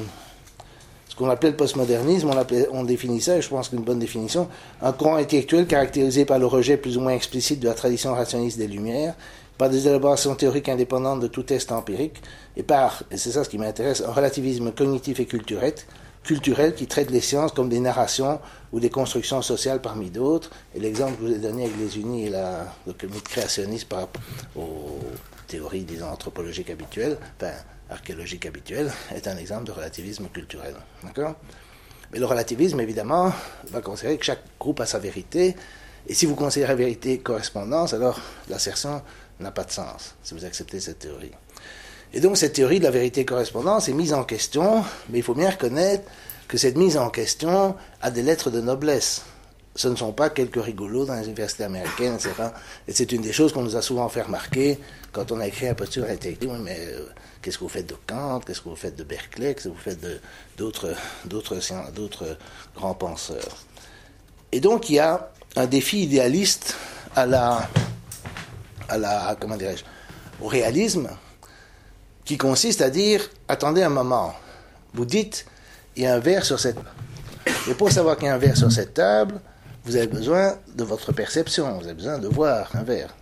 ce 1.10 1.16
qu'on 1.16 1.30
appelait 1.30 1.50
le 1.50 1.56
postmodernisme. 1.56 2.30
On, 2.30 2.80
on 2.80 2.84
définissait, 2.84 3.42
je 3.42 3.50
pense 3.50 3.70
qu'une 3.70 3.82
bonne 3.82 4.00
définition, 4.00 4.48
un 4.82 4.92
courant 4.92 5.16
intellectuel 5.16 5.66
caractérisé 5.66 6.26
par 6.26 6.38
le 6.38 6.46
rejet 6.46 6.78
plus 6.78 6.98
ou 6.98 7.02
moins 7.02 7.14
explicite 7.14 7.60
de 7.60 7.68
la 7.68 7.74
tradition 7.74 8.14
rationniste 8.14 8.60
des 8.60 8.68
Lumières, 8.68 9.16
par 9.58 9.72
des 9.72 9.88
élaborations 9.88 10.36
théoriques 10.36 10.70
indépendantes 10.70 11.22
de 11.22 11.28
tout 11.28 11.44
test 11.44 11.72
empirique, 11.72 12.22
et 12.56 12.62
par, 12.62 13.04
et 13.10 13.18
c'est 13.18 13.32
ça 13.32 13.44
ce 13.44 13.50
qui 13.50 13.58
m'intéresse, 13.58 14.04
un 14.06 14.12
relativisme 14.12 14.72
cognitif 14.72 15.20
et 15.20 15.26
culturel 15.26 15.74
culturel 16.28 16.76
qui 16.76 16.88
traite 16.88 17.10
les 17.10 17.22
sciences 17.22 17.54
comme 17.54 17.70
des 17.70 17.80
narrations 17.80 18.42
ou 18.74 18.82
des 18.82 18.90
constructions 18.90 19.42
sociales 19.42 19.82
parmi 19.82 20.10
d'autres. 20.10 20.52
Et 20.76 20.80
l'exemple 20.80 21.16
que 21.16 21.22
vous 21.22 21.32
ai 21.32 21.40
donné 21.40 21.64
avec 21.64 21.78
les 21.78 21.98
unis 21.98 22.26
et 22.26 22.30
la, 22.30 22.68
le 22.86 22.92
comité 22.92 23.22
créationniste 23.22 23.88
par 23.88 24.00
rapport 24.02 24.22
aux 24.58 25.00
théories, 25.48 25.86
disons, 25.86 26.10
anthropologiques 26.10 26.70
habituelles, 26.70 27.18
enfin, 27.38 27.54
archéologiques 27.90 28.46
habituelles, 28.46 28.92
est 29.16 29.26
un 29.30 29.38
exemple 29.38 29.64
de 29.64 29.72
relativisme 29.72 30.28
culturel. 30.28 30.76
D'accord? 31.02 31.36
Mais 32.12 32.20
le 32.20 32.26
relativisme, 32.26 32.82
évidemment, 32.82 33.32
va 33.70 33.80
considérer 33.80 34.18
que 34.18 34.26
chaque 34.26 34.44
groupe 34.60 34.82
a 34.82 34.86
sa 34.86 35.00
vérité. 35.00 35.56
Et 36.08 36.14
si 36.14 36.26
vous 36.26 36.36
considérez 36.36 36.76
vérité 36.76 37.20
correspondance, 37.20 37.94
alors 37.94 38.20
l'assertion 38.50 39.02
n'a 39.40 39.52
pas 39.52 39.64
de 39.64 39.72
sens, 39.72 40.16
si 40.24 40.34
vous 40.34 40.44
acceptez 40.44 40.82
cette 40.82 41.00
théorie. 41.00 41.32
Et 42.14 42.20
donc 42.20 42.38
cette 42.38 42.54
théorie 42.54 42.80
de 42.80 42.86
la 42.86 42.92
vérité 42.92 43.26
correspondance 43.26 43.90
est 43.90 43.94
mise 43.94 44.14
en 44.14 44.24
question, 44.24 44.84
mais 45.10 45.20
il 45.20 45.24
faut 45.24 45.34
bien 45.34 45.50
reconnaître 45.50 46.04
que 46.48 46.58
cette 46.58 46.78
mise 46.78 46.98
en 46.98 47.10
question 47.10 47.76
a 48.02 48.12
des 48.12 48.22
lettres 48.22 48.50
de 48.50 48.62
noblesse. 48.62 49.24
Ce 49.76 49.88
ne 49.88 49.96
sont 49.96 50.14
pas 50.14 50.32
quelques 50.32 50.64
rigolos 50.64 51.06
dans 51.06 51.14
les 51.14 51.26
universités 51.26 51.66
américaines, 51.66 52.16
etc. 52.16 52.32
Et 52.88 52.94
c'est 52.94 53.12
une 53.12 53.22
des 53.22 53.34
choses 53.34 53.54
qu'on 53.54 53.62
nous 53.62 53.76
a 53.76 53.82
souvent 53.82 54.10
fait 54.10 54.24
remarquer 54.24 54.80
quand 55.12 55.32
on 55.32 55.40
a 55.40 55.46
écrit 55.46 55.68
un 55.68 55.76
posture 55.76 56.06
intellectuelle. 56.06 56.52
Oui, 56.54 56.60
mais 56.64 56.78
euh, 56.80 57.06
qu'est-ce 57.42 57.60
que 57.60 57.64
vous 57.64 57.70
faites 57.70 57.88
de 57.88 57.96
Kant? 58.08 58.40
Qu'est-ce 58.40 58.62
que 58.62 58.70
vous 58.70 58.76
faites 58.76 58.96
de 58.96 59.04
Berkeley? 59.04 59.54
Qu'est-ce 59.54 59.68
que 59.68 59.74
vous 59.74 59.80
faites 59.80 60.00
d'autres, 60.58 60.96
d'autres, 61.26 61.60
d'autres 61.94 62.38
grands 62.76 62.96
penseurs? 62.96 63.58
Et 64.52 64.60
donc 64.60 64.90
il 64.90 64.96
y 64.96 65.00
a 65.00 65.30
un 65.56 65.68
défi 65.68 66.04
idéaliste 66.04 66.76
à 67.16 67.26
la, 67.26 67.70
à 68.90 68.98
la 68.98 69.38
comment 69.40 69.58
dirais-je, 69.58 69.84
au 70.42 70.48
réalisme, 70.48 71.10
qui 72.28 72.38
consiste 72.38 72.82
à 72.82 72.90
dire 72.90 73.22
attendez 73.48 73.82
un 73.82 73.90
moment, 73.90 74.36
vous 74.94 75.06
dites 75.06 75.46
il 75.96 76.04
y 76.04 76.06
a 76.06 76.14
un 76.14 76.20
verre 76.20 76.46
sur 76.46 76.60
cette 76.60 76.78
et 77.70 77.74
pour 77.74 77.90
savoir 77.90 78.18
qu'il 78.18 78.28
y 78.28 78.30
a 78.30 78.36
un 78.36 78.38
verre 78.38 78.58
sur 78.58 78.70
cette 78.70 78.94
table, 78.94 79.40
vous 79.86 79.96
avez 79.96 80.08
besoin 80.08 80.58
de 80.76 80.84
votre 80.84 81.14
perception, 81.14 81.78
vous 81.78 81.86
avez 81.86 81.94
besoin 81.94 82.18
de 82.18 82.28
voir 82.28 82.70
un 82.76 82.84
verre. 82.84 83.16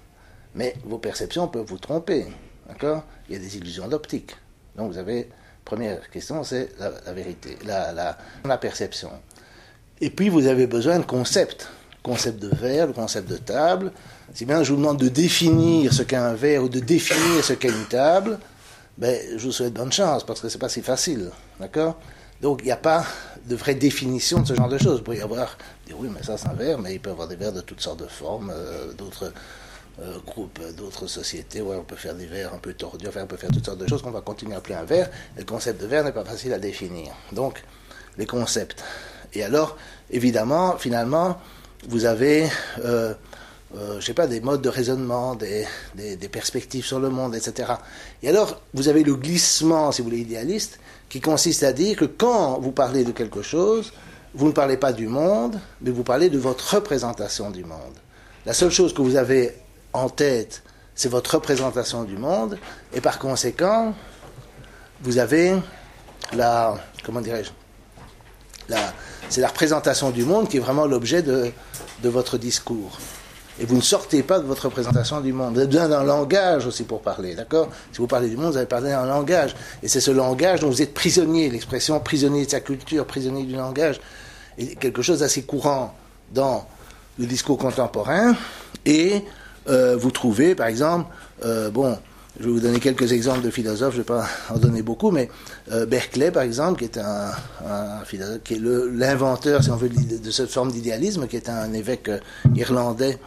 Mais 0.56 0.74
vos 0.84 0.98
perceptions 0.98 1.48
peuvent 1.48 1.68
vous 1.68 1.78
tromper, 1.78 2.26
d'accord? 2.68 3.04
Il 3.30 3.34
y 3.34 3.36
a 3.36 3.40
des 3.40 3.58
illusions 3.58 3.88
d'optique. 3.88 4.36
Donc 4.76 4.92
vous 4.92 4.98
avez 4.98 5.30
première 5.64 6.10
question, 6.10 6.44
c'est 6.44 6.70
la, 6.80 7.14
vérité, 7.14 7.60
la, 7.64 7.92
la, 7.92 8.18
la 8.44 8.58
perception. 8.58 9.12
Et 10.02 10.10
puis 10.10 10.30
vous 10.30 10.48
avez 10.48 10.66
besoin 10.66 10.98
de 10.98 11.06
concepts, 11.06 11.68
concept 12.02 12.42
de 12.42 12.50
verre, 12.56 12.92
concept 12.94 13.30
de 13.30 13.38
table. 13.38 13.92
Si 14.34 14.46
bien 14.46 14.64
je 14.64 14.72
vous 14.72 14.78
demande 14.78 14.98
de 14.98 15.10
définir 15.10 15.94
ce 15.94 16.02
qu'est 16.02 16.16
un 16.16 16.34
verre 16.34 16.64
ou 16.64 16.70
de 16.70 16.80
définir 16.80 17.44
ce 17.44 17.54
qu'est 17.54 17.70
une 17.70 17.86
table, 17.86 18.40
ben, 18.98 19.20
je 19.38 19.46
vous 19.46 19.52
souhaite 19.52 19.74
bonne 19.74 19.92
chance 19.92 20.24
parce 20.26 20.40
que 20.40 20.50
c'est 20.50 20.60
pas 20.60 20.70
si 20.70 20.82
facile, 20.82 21.32
d'accord? 21.60 21.98
Donc 22.42 22.62
il 22.62 22.66
n'y 22.66 22.72
a 22.72 22.78
pas 22.78 23.06
de 23.46 23.56
vraie 23.56 23.76
définition 23.76 24.40
de 24.40 24.48
ce 24.48 24.56
genre 24.56 24.70
de 24.70 24.78
choses. 24.78 25.00
Il 25.00 25.04
pourrait 25.04 25.18
y 25.18 25.22
avoir, 25.22 25.58
oui, 25.98 26.10
mais 26.14 26.24
ça 26.24 26.38
c'est 26.38 26.48
un 26.48 26.54
verre, 26.54 26.80
mais 26.80 26.96
il 26.96 27.00
peut 27.00 27.10
y 27.10 27.14
avoir 27.14 27.28
des 27.28 27.36
verres 27.36 27.54
de 27.54 27.62
toutes 27.62 27.82
sortes 27.82 28.00
de 28.00 28.08
formes, 28.08 28.52
euh, 28.54 28.94
d'autres 28.94 29.32
euh, 30.02 30.18
groupes, 30.26 30.60
d'autres 30.76 31.08
sociétés, 31.08 31.62
ouais, 31.62 31.78
on 31.78 31.84
peut 31.84 31.96
faire 31.96 32.16
des 32.16 32.26
verres 32.26 32.54
un 32.54 32.58
peu 32.58 32.74
tordus, 32.74 33.08
on 33.16 33.28
peut 33.28 33.38
faire 33.38 33.52
toutes 33.52 33.66
sortes 33.66 33.80
de 33.80 33.88
choses 33.88 34.02
qu'on 34.02 34.12
va 34.12 34.22
continuer 34.22 34.54
à 34.54 34.58
appeler 34.58 34.76
un 34.76 34.84
verre. 34.84 35.10
Le 35.38 35.46
concept 35.46 35.82
de 35.82 35.88
verre 35.88 36.04
n'est 36.04 36.12
pas 36.12 36.26
facile 36.26 36.52
à 36.52 36.60
définir. 36.60 37.14
Donc, 37.32 37.64
les 38.18 38.26
concepts. 38.26 38.84
Et 39.34 39.44
alors, 39.44 39.78
évidemment, 40.12 40.78
finalement, 40.78 41.38
vous 41.88 42.06
avez, 42.06 42.50
euh, 42.84 43.14
euh, 43.76 44.00
je 44.00 44.06
sais 44.06 44.14
pas, 44.14 44.28
des 44.28 44.42
modes 44.42 44.62
de 44.62 44.70
raisonnement, 44.70 45.36
des, 45.36 45.66
des, 45.96 46.30
perspectives 46.30 46.86
sur 46.86 47.00
le 47.00 47.10
monde, 47.10 47.36
etc. 47.36 47.74
Et 48.22 48.30
alors, 48.30 48.62
vous 48.74 48.88
avez 48.88 49.04
le 49.04 49.16
glissement, 49.16 49.92
si 49.92 50.02
vous 50.02 50.10
voulez, 50.10 50.22
idéaliste, 50.22 50.80
qui 51.10 51.20
consiste 51.20 51.64
à 51.64 51.74
dire 51.74 51.98
que 51.98 52.06
quand 52.06 52.60
vous 52.60 52.72
parlez 52.72 53.04
de 53.04 53.12
quelque 53.12 53.42
chose, 53.42 53.92
vous 54.34 54.48
ne 54.48 54.52
parlez 54.52 54.78
pas 54.78 54.94
du 54.94 55.08
monde, 55.08 55.60
mais 55.82 55.92
vous 55.92 56.04
parlez 56.04 56.30
de 56.30 56.38
votre 56.38 56.76
représentation 56.76 57.50
du 57.50 57.64
monde. 57.64 57.96
La 58.46 58.54
seule 58.54 58.72
chose 58.72 58.94
que 58.94 59.02
vous 59.02 59.16
avez 59.16 59.56
en 59.94 60.10
tête, 60.10 60.62
c'est 60.94 61.10
votre 61.10 61.36
représentation 61.36 62.04
du 62.04 62.18
monde, 62.18 62.58
et 62.94 63.02
par 63.02 63.18
conséquent, 63.18 63.94
vous 65.02 65.18
avez 65.18 65.56
la, 66.34 66.76
comment 67.04 67.22
dirais-je, 67.22 67.50
c'est 69.30 69.42
la 69.42 69.48
représentation 69.48 70.12
du 70.12 70.24
monde 70.24 70.50
qui 70.50 70.58
est 70.58 70.62
vraiment 70.62 70.86
l'objet 70.86 71.22
de, 71.22 71.52
de, 72.02 72.10
votre 72.10 72.38
discours. 72.38 72.98
Et 73.60 73.66
vous 73.66 73.76
ne 73.76 73.82
sortez 73.82 74.22
pas 74.22 74.40
de 74.40 74.46
votre 74.46 74.66
représentation 74.66 75.22
du 75.22 75.32
monde. 75.32 75.54
Vous 75.54 75.60
avez 75.60 75.68
besoin 75.68 75.88
d'un 75.88 76.04
langage 76.04 76.66
aussi 76.66 76.84
pour 76.84 77.02
parler, 77.02 77.36
d'accord? 77.36 77.70
Si 77.94 78.00
vous 78.00 78.08
parlez 78.08 78.28
du 78.28 78.36
monde, 78.36 78.52
vous 78.52 78.58
allez 78.58 78.66
parler 78.66 78.90
d'un 78.90 79.06
langage. 79.06 79.56
Et 79.82 79.88
c'est 79.88 80.02
ce 80.02 80.12
langage 80.12 80.60
dont 80.60 80.70
vous 80.70 80.82
êtes 80.82 80.94
prisonnier. 80.94 81.50
L'expression 81.50 82.00
prisonnier 82.02 82.46
de 82.46 82.52
sa 82.52 82.60
culture, 82.60 83.06
prisonnier 83.06 83.44
du 83.44 83.56
langage, 83.56 84.02
est 84.58 84.76
quelque 84.76 85.02
chose 85.02 85.20
d'assez 85.20 85.44
courant 85.44 85.96
dans 86.34 86.68
le 87.18 87.26
discours 87.26 87.58
contemporain. 87.58 88.36
Et 88.86 89.22
euh, 89.70 89.96
vous 89.96 90.12
trouvez, 90.12 90.54
par 90.54 90.68
exemple, 90.68 91.10
euh, 91.46 91.70
bon, 91.70 91.98
je 92.38 92.46
vais 92.46 92.52
vous 92.52 92.60
donner 92.60 92.82
quelques 92.82 93.14
exemples 93.14 93.42
de 93.42 93.50
philosophes, 93.50 93.94
je 93.94 94.00
ne 94.00 94.04
vais 94.04 94.08
pas 94.08 94.28
en 94.50 94.58
donner 94.58 94.82
beaucoup, 94.82 95.12
mais 95.12 95.30
euh, 95.72 95.86
Berkeley, 95.86 96.30
par 96.32 96.44
exemple, 96.44 96.80
qui 96.80 96.86
est 96.86 96.98
un, 96.98 97.32
un 97.66 98.04
philosophe, 98.04 98.40
qui 98.44 98.56
est 98.56 98.62
l'inventeur, 98.62 99.64
si 99.64 99.72
on 99.72 99.78
veut, 99.78 99.88
de 99.90 100.32
cette 100.32 100.52
forme 100.52 100.74
d'idéalisme, 100.74 101.28
qui 101.28 101.38
est 101.38 101.48
un 101.48 101.72
évêque 101.72 102.12
irlandais 102.54 103.18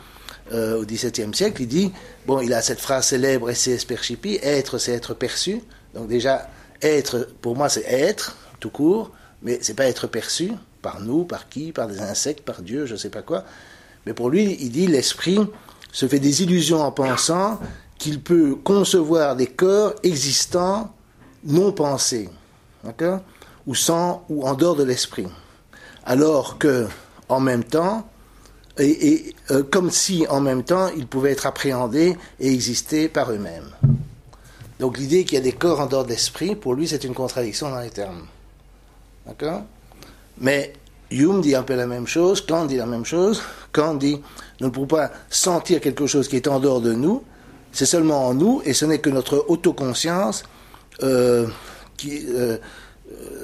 euh, 0.52 0.80
au 0.80 0.84
XVIIe 0.84 1.34
siècle, 1.34 1.62
il 1.62 1.68
dit, 1.68 1.92
bon, 2.26 2.40
il 2.40 2.52
a 2.54 2.62
cette 2.62 2.80
phrase 2.80 3.08
célèbre, 3.08 3.50
esse 3.50 3.84
percipi, 3.84 4.38
être, 4.42 4.78
c'est 4.78 4.92
être 4.92 5.14
perçu. 5.14 5.60
Donc 5.94 6.08
déjà, 6.08 6.48
être, 6.82 7.28
pour 7.40 7.56
moi, 7.56 7.68
c'est 7.68 7.84
être, 7.84 8.36
tout 8.60 8.70
court, 8.70 9.12
mais 9.42 9.58
c'est 9.62 9.74
pas 9.74 9.86
être 9.86 10.06
perçu 10.06 10.52
par 10.82 11.00
nous, 11.00 11.24
par 11.24 11.48
qui, 11.48 11.72
par 11.72 11.88
des 11.88 12.00
insectes, 12.00 12.44
par 12.44 12.62
Dieu, 12.62 12.86
je 12.86 12.92
ne 12.92 12.98
sais 12.98 13.10
pas 13.10 13.22
quoi. 13.22 13.44
Mais 14.06 14.14
pour 14.14 14.30
lui, 14.30 14.56
il 14.60 14.70
dit, 14.70 14.86
l'esprit 14.86 15.38
se 15.92 16.06
fait 16.06 16.20
des 16.20 16.42
illusions 16.42 16.80
en 16.80 16.92
pensant 16.92 17.60
qu'il 17.98 18.22
peut 18.22 18.54
concevoir 18.54 19.36
des 19.36 19.46
corps 19.46 19.94
existants 20.02 20.94
non 21.44 21.72
pensés, 21.72 22.28
d'accord? 22.84 23.20
Ou 23.66 23.74
sans, 23.74 24.24
ou 24.28 24.46
en 24.46 24.54
dehors 24.54 24.76
de 24.76 24.84
l'esprit. 24.84 25.26
Alors 26.04 26.58
que, 26.58 26.86
en 27.28 27.40
même 27.40 27.64
temps, 27.64 28.08
et, 28.78 29.34
euh, 29.50 29.62
comme 29.62 29.90
si 29.90 30.26
en 30.28 30.40
même 30.40 30.62
temps 30.62 30.88
ils 30.96 31.06
pouvaient 31.06 31.32
être 31.32 31.46
appréhendés 31.46 32.16
et 32.40 32.52
exister 32.52 33.08
par 33.08 33.32
eux-mêmes. 33.32 33.70
Donc 34.78 34.98
l'idée 34.98 35.24
qu'il 35.24 35.34
y 35.34 35.40
a 35.40 35.44
des 35.44 35.52
corps 35.52 35.80
en 35.80 35.86
dehors 35.86 36.04
de 36.04 36.10
l'esprit, 36.10 36.54
pour 36.54 36.74
lui, 36.74 36.86
c'est 36.86 37.02
une 37.04 37.14
contradiction 37.14 37.70
dans 37.70 37.80
les 37.80 37.90
termes. 37.90 38.26
D'accord? 39.26 39.62
Mais 40.40 40.72
Hume 41.10 41.40
dit 41.40 41.54
un 41.54 41.62
peu 41.62 41.74
la 41.74 41.86
même 41.86 42.06
chose, 42.06 42.40
Kant 42.40 42.66
dit 42.66 42.76
la 42.76 42.86
même 42.86 43.04
chose. 43.04 43.42
Kant 43.72 43.94
dit 43.94 44.20
nous 44.60 44.68
ne 44.68 44.72
pouvons 44.72 44.86
pas 44.86 45.10
sentir 45.30 45.80
quelque 45.80 46.06
chose 46.06 46.28
qui 46.28 46.36
est 46.36 46.48
en 46.48 46.60
dehors 46.60 46.80
de 46.80 46.92
nous, 46.92 47.22
c'est 47.72 47.86
seulement 47.86 48.26
en 48.26 48.34
nous, 48.34 48.62
et 48.64 48.72
ce 48.72 48.84
n'est 48.84 48.98
que 48.98 49.10
notre 49.10 49.44
autoconscience, 49.48 50.44
euh, 51.02 51.46
qui, 51.96 52.26
euh, 52.28 52.58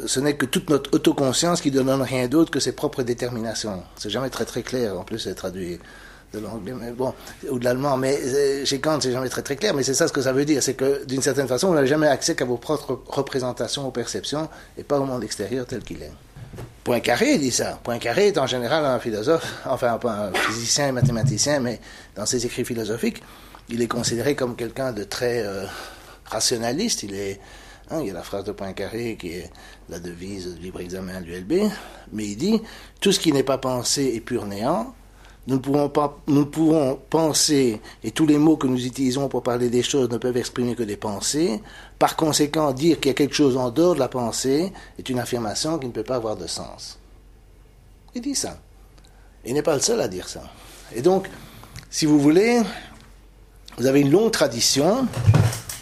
ce 0.06 0.20
n'est 0.20 0.36
que 0.36 0.46
toute 0.46 0.70
notre 0.70 0.94
autoconscience 0.94 1.60
qui 1.60 1.70
ne 1.70 1.80
donne 1.80 2.02
rien 2.02 2.28
d'autre 2.28 2.50
que 2.50 2.60
ses 2.60 2.72
propres 2.72 3.02
déterminations. 3.02 3.82
C'est 3.96 4.10
jamais 4.10 4.30
très 4.30 4.44
très 4.44 4.62
clair, 4.62 4.98
en 4.98 5.04
plus 5.04 5.18
c'est 5.18 5.34
traduit 5.34 5.78
de 6.32 6.40
l'anglais, 6.40 6.72
ou 7.48 7.58
de 7.58 7.64
l'allemand, 7.64 7.96
mais 7.96 8.18
euh, 8.22 8.64
chez 8.64 8.80
Kant 8.80 8.98
c'est 9.00 9.12
jamais 9.12 9.28
très 9.28 9.42
très 9.42 9.56
clair, 9.56 9.74
mais 9.74 9.82
c'est 9.82 9.94
ça 9.94 10.08
ce 10.08 10.12
que 10.12 10.20
ça 10.20 10.32
veut 10.32 10.44
dire, 10.44 10.62
c'est 10.62 10.74
que 10.74 11.04
d'une 11.04 11.22
certaine 11.22 11.46
façon 11.46 11.68
vous 11.68 11.74
n'avez 11.74 11.86
jamais 11.86 12.08
accès 12.08 12.34
qu'à 12.34 12.44
vos 12.44 12.56
propres 12.56 13.00
représentations, 13.06 13.86
aux 13.86 13.92
perceptions, 13.92 14.48
et 14.76 14.82
pas 14.82 14.98
au 14.98 15.04
monde 15.04 15.22
extérieur 15.22 15.66
tel 15.66 15.82
qu'il 15.82 16.02
est. 16.02 16.12
Poincaré 16.82 17.38
dit 17.38 17.50
ça. 17.50 17.80
Poincaré 17.82 18.28
est 18.28 18.38
en 18.38 18.46
général 18.46 18.84
un 18.84 18.98
philosophe, 18.98 19.46
enfin 19.64 19.96
pas 19.98 20.28
un 20.28 20.32
physicien 20.32 20.88
et 20.88 20.92
mathématicien, 20.92 21.60
mais 21.60 21.80
dans 22.14 22.26
ses 22.26 22.44
écrits 22.44 22.64
philosophiques, 22.64 23.22
il 23.70 23.80
est 23.80 23.88
considéré 23.88 24.34
comme 24.34 24.54
quelqu'un 24.54 24.92
de 24.92 25.04
très 25.04 25.42
euh, 25.44 25.64
rationaliste. 26.26 27.02
Il 27.02 27.14
est, 27.14 27.40
hein, 27.90 28.00
il 28.00 28.08
y 28.08 28.10
a 28.10 28.14
la 28.14 28.22
phrase 28.22 28.44
de 28.44 28.52
Poincaré 28.52 29.16
qui 29.16 29.32
est 29.32 29.50
la 29.88 29.98
devise 29.98 30.54
du 30.54 30.62
libre 30.62 30.80
examen 30.80 31.20
du 31.20 31.34
LB, 31.34 31.70
mais 32.12 32.24
il 32.24 32.36
dit 32.36 32.62
tout 33.00 33.12
ce 33.12 33.20
qui 33.20 33.32
n'est 33.32 33.42
pas 33.42 33.58
pensé 33.58 34.12
est 34.14 34.20
pur 34.20 34.46
néant. 34.46 34.94
Nous 35.46 35.56
ne, 35.56 35.60
pouvons 35.60 35.90
pas, 35.90 36.18
nous 36.26 36.46
pouvons 36.46 36.98
penser, 37.10 37.78
et 38.02 38.12
tous 38.12 38.24
les 38.24 38.38
mots 38.38 38.56
que 38.56 38.66
nous 38.66 38.86
utilisons 38.86 39.28
pour 39.28 39.42
parler 39.42 39.68
des 39.68 39.82
choses 39.82 40.08
ne 40.08 40.16
peuvent 40.16 40.38
exprimer 40.38 40.74
que 40.74 40.82
des 40.82 40.96
pensées. 40.96 41.60
Par 41.98 42.16
conséquent, 42.16 42.72
dire 42.72 42.98
qu'il 42.98 43.08
y 43.08 43.10
a 43.10 43.14
quelque 43.14 43.34
chose 43.34 43.58
en 43.58 43.70
dehors 43.70 43.94
de 43.94 44.00
la 44.00 44.08
pensée 44.08 44.72
est 44.98 45.08
une 45.10 45.18
affirmation 45.18 45.78
qui 45.78 45.86
ne 45.86 45.92
peut 45.92 46.02
pas 46.02 46.16
avoir 46.16 46.36
de 46.36 46.46
sens. 46.46 46.98
Il 48.14 48.22
dit 48.22 48.34
ça. 48.34 48.58
Il 49.44 49.52
n'est 49.52 49.62
pas 49.62 49.74
le 49.74 49.82
seul 49.82 50.00
à 50.00 50.08
dire 50.08 50.28
ça. 50.28 50.44
Et 50.94 51.02
donc, 51.02 51.28
si 51.90 52.06
vous 52.06 52.18
voulez, 52.18 52.62
vous 53.76 53.86
avez 53.86 54.00
une 54.00 54.10
longue 54.10 54.30
tradition 54.30 55.06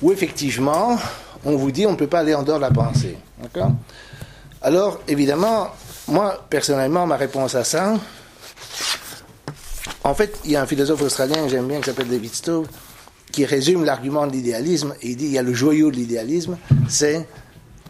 où 0.00 0.11
effectivement, 0.11 0.99
on 1.44 1.56
vous 1.56 1.70
dit 1.70 1.87
on 1.87 1.92
ne 1.92 1.96
peut 1.96 2.06
pas 2.06 2.20
aller 2.20 2.34
en 2.34 2.42
dehors 2.42 2.58
de 2.58 2.62
la 2.62 2.70
pensée. 2.70 3.16
D'accord 3.42 3.72
Alors, 4.61 5.00
évidemment, 5.08 5.68
moi, 6.08 6.44
personnellement, 6.49 7.06
ma 7.06 7.16
réponse 7.16 7.54
à 7.54 7.64
ça, 7.64 7.94
en 10.04 10.14
fait, 10.14 10.38
il 10.44 10.52
y 10.52 10.56
a 10.56 10.62
un 10.62 10.66
philosophe 10.66 11.02
australien 11.02 11.44
que 11.44 11.49
j'aime 11.49 11.68
bien 11.68 11.80
qui 11.80 11.87
s'appelle 11.87 12.08
David 12.08 12.34
Stove, 12.34 12.68
qui 13.30 13.44
résume 13.44 13.84
l'argument 13.84 14.26
de 14.26 14.32
l'idéalisme, 14.32 14.94
et 15.00 15.11
il 15.11 15.16
dit 15.16 15.26
il 15.26 15.32
y 15.32 15.38
a 15.38 15.42
le 15.42 15.54
joyau 15.54 15.90
de 15.90 15.96
l'idéalisme, 15.96 16.58
c'est 16.88 17.26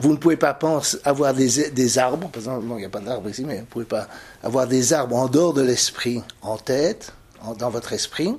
vous 0.00 0.12
ne 0.12 0.16
pouvez 0.16 0.36
pas 0.36 0.52
penser, 0.52 0.98
avoir 1.04 1.32
des, 1.32 1.70
des 1.70 1.98
arbres, 1.98 2.28
par 2.28 2.40
exemple, 2.40 2.66
il 2.70 2.76
n'y 2.76 2.84
a 2.84 2.88
pas 2.88 3.00
d'arbres 3.00 3.28
ici, 3.28 3.44
mais 3.44 3.56
vous 3.56 3.60
ne 3.60 3.66
pouvez 3.66 3.84
pas 3.84 4.08
avoir 4.42 4.66
des 4.66 4.92
arbres 4.92 5.16
en 5.16 5.28
dehors 5.28 5.54
de 5.54 5.62
l'esprit, 5.62 6.22
en 6.42 6.56
tête, 6.56 7.12
dans 7.58 7.70
votre 7.70 7.92
esprit, 7.92 8.34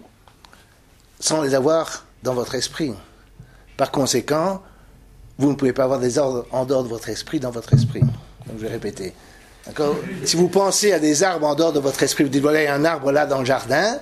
sans 1.20 1.41
les 1.41 1.55
avoir 1.55 2.05
dans 2.22 2.34
votre 2.34 2.55
esprit. 2.55 2.93
Par 3.77 3.91
conséquent, 3.91 4.62
vous 5.38 5.50
ne 5.50 5.56
pouvez 5.56 5.74
pas 5.74 5.84
avoir 5.84 6.00
des 6.00 6.18
ordres 6.18 6.46
en 6.52 6.66
dehors 6.66 6.84
de 6.84 6.90
votre 6.90 7.10
esprit 7.10 7.40
dans 7.40 7.52
votre 7.52 7.74
esprit. 7.74 8.02
Donc 8.02 8.58
je 8.58 8.63
vais 8.63 8.70
répéter. 8.70 9.13
D'accord? 9.66 9.96
Si 10.25 10.36
vous 10.36 10.50
pensez 10.50 10.92
à 10.92 11.00
des 11.00 11.24
arbres 11.24 11.48
en 11.48 11.56
dehors 11.56 11.74
de 11.74 11.80
votre 11.80 12.02
esprit, 12.04 12.24
vous 12.24 12.30
dites 12.30 12.42
voilà, 12.42 12.62
il 12.62 12.66
y 12.66 12.68
a 12.68 12.75
un 12.75 12.86
arbre 12.86 13.12
là 13.12 13.25
dans 13.25 13.40
le 13.40 13.46
jardin, 13.46 13.98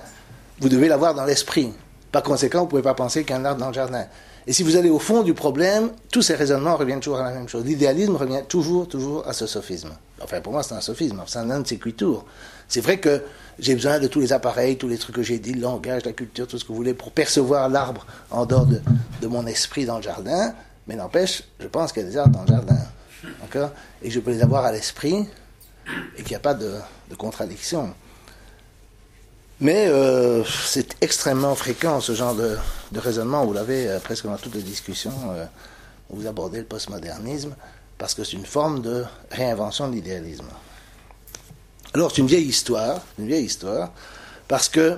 vous 0.60 0.68
devez 0.68 0.88
l'avoir 0.88 1.14
dans 1.14 1.24
l'esprit. 1.24 1.72
Par 2.10 2.22
conséquent, 2.22 2.60
vous 2.60 2.64
ne 2.66 2.70
pouvez 2.70 2.82
pas 2.82 2.94
penser 2.94 3.22
qu'il 3.24 3.34
y 3.34 3.38
a 3.38 3.40
un 3.40 3.44
arbre 3.44 3.60
dans 3.60 3.68
le 3.68 3.74
jardin. 3.74 4.04
Et 4.46 4.52
si 4.52 4.62
vous 4.64 4.76
allez 4.76 4.90
au 4.90 4.98
fond 4.98 5.22
du 5.22 5.34
problème, 5.34 5.92
tous 6.10 6.22
ces 6.22 6.34
raisonnements 6.34 6.76
reviennent 6.76 7.00
toujours 7.00 7.20
à 7.20 7.24
la 7.24 7.30
même 7.30 7.48
chose. 7.48 7.64
L'idéalisme 7.64 8.16
revient 8.16 8.42
toujours, 8.48 8.88
toujours 8.88 9.26
à 9.26 9.32
ce 9.32 9.46
sophisme. 9.46 9.92
Enfin, 10.20 10.40
pour 10.40 10.52
moi, 10.52 10.62
c'est 10.62 10.74
un 10.74 10.80
sophisme. 10.80 11.22
C'est 11.26 11.38
un 11.38 11.60
de. 11.60 11.64
C'est 12.68 12.80
vrai 12.80 12.98
que 12.98 13.22
j'ai 13.58 13.74
besoin 13.74 14.00
de 14.00 14.08
tous 14.08 14.20
les 14.20 14.32
appareils, 14.32 14.76
tous 14.76 14.88
les 14.88 14.98
trucs 14.98 15.14
que 15.14 15.22
j'ai 15.22 15.38
dit, 15.38 15.52
le 15.52 15.60
langage, 15.60 16.04
la 16.04 16.12
culture, 16.12 16.46
tout 16.46 16.58
ce 16.58 16.64
que 16.64 16.68
vous 16.68 16.76
voulez, 16.76 16.94
pour 16.94 17.12
percevoir 17.12 17.68
l'arbre 17.68 18.06
en 18.30 18.46
dehors 18.46 18.66
de, 18.66 19.26
mon 19.28 19.46
esprit 19.46 19.84
dans 19.84 19.98
le 19.98 20.02
jardin. 20.02 20.54
Mais 20.86 20.96
n'empêche, 20.96 21.44
je 21.60 21.66
pense 21.66 21.92
qu'il 21.92 22.02
y 22.02 22.06
a 22.06 22.08
des 22.08 22.16
arbres 22.16 22.38
dans 22.38 22.42
le 22.42 22.48
jardin. 22.48 22.78
D'accord 23.40 23.70
Et 24.02 24.10
je 24.10 24.20
peux 24.20 24.30
les 24.30 24.42
avoir 24.42 24.64
à 24.64 24.72
l'esprit 24.72 25.26
et 26.16 26.22
qu'il 26.22 26.30
n'y 26.30 26.36
a 26.36 26.40
pas 26.40 26.54
de, 26.54 26.74
contradiction. 27.16 27.92
Mais 29.60 29.86
euh, 29.88 30.42
c'est 30.44 30.96
extrêmement 31.02 31.54
fréquent 31.54 32.00
ce 32.00 32.14
genre 32.14 32.34
de, 32.34 32.56
raisonnement. 32.96 33.44
Vous 33.44 33.52
l'avez 33.52 33.88
euh, 33.88 33.98
presque 34.00 34.26
dans 34.26 34.36
toutes 34.36 34.54
les 34.54 34.62
discussions 34.62 35.12
euh, 35.30 35.44
où 36.10 36.16
vous 36.16 36.26
abordez 36.26 36.58
le 36.58 36.64
postmodernisme, 36.64 37.54
parce 37.98 38.14
que 38.14 38.24
c'est 38.24 38.32
une 38.32 38.46
forme 38.46 38.82
de 38.82 39.04
réinvention 39.30 39.88
de 39.88 39.94
l'idéalisme. 39.94 40.48
Alors 41.94 42.10
c'est 42.10 42.22
une 42.22 42.26
vieille 42.26 42.46
histoire, 42.46 43.02
une 43.18 43.26
vieille 43.26 43.44
histoire, 43.44 43.92
parce 44.48 44.68
que 44.68 44.96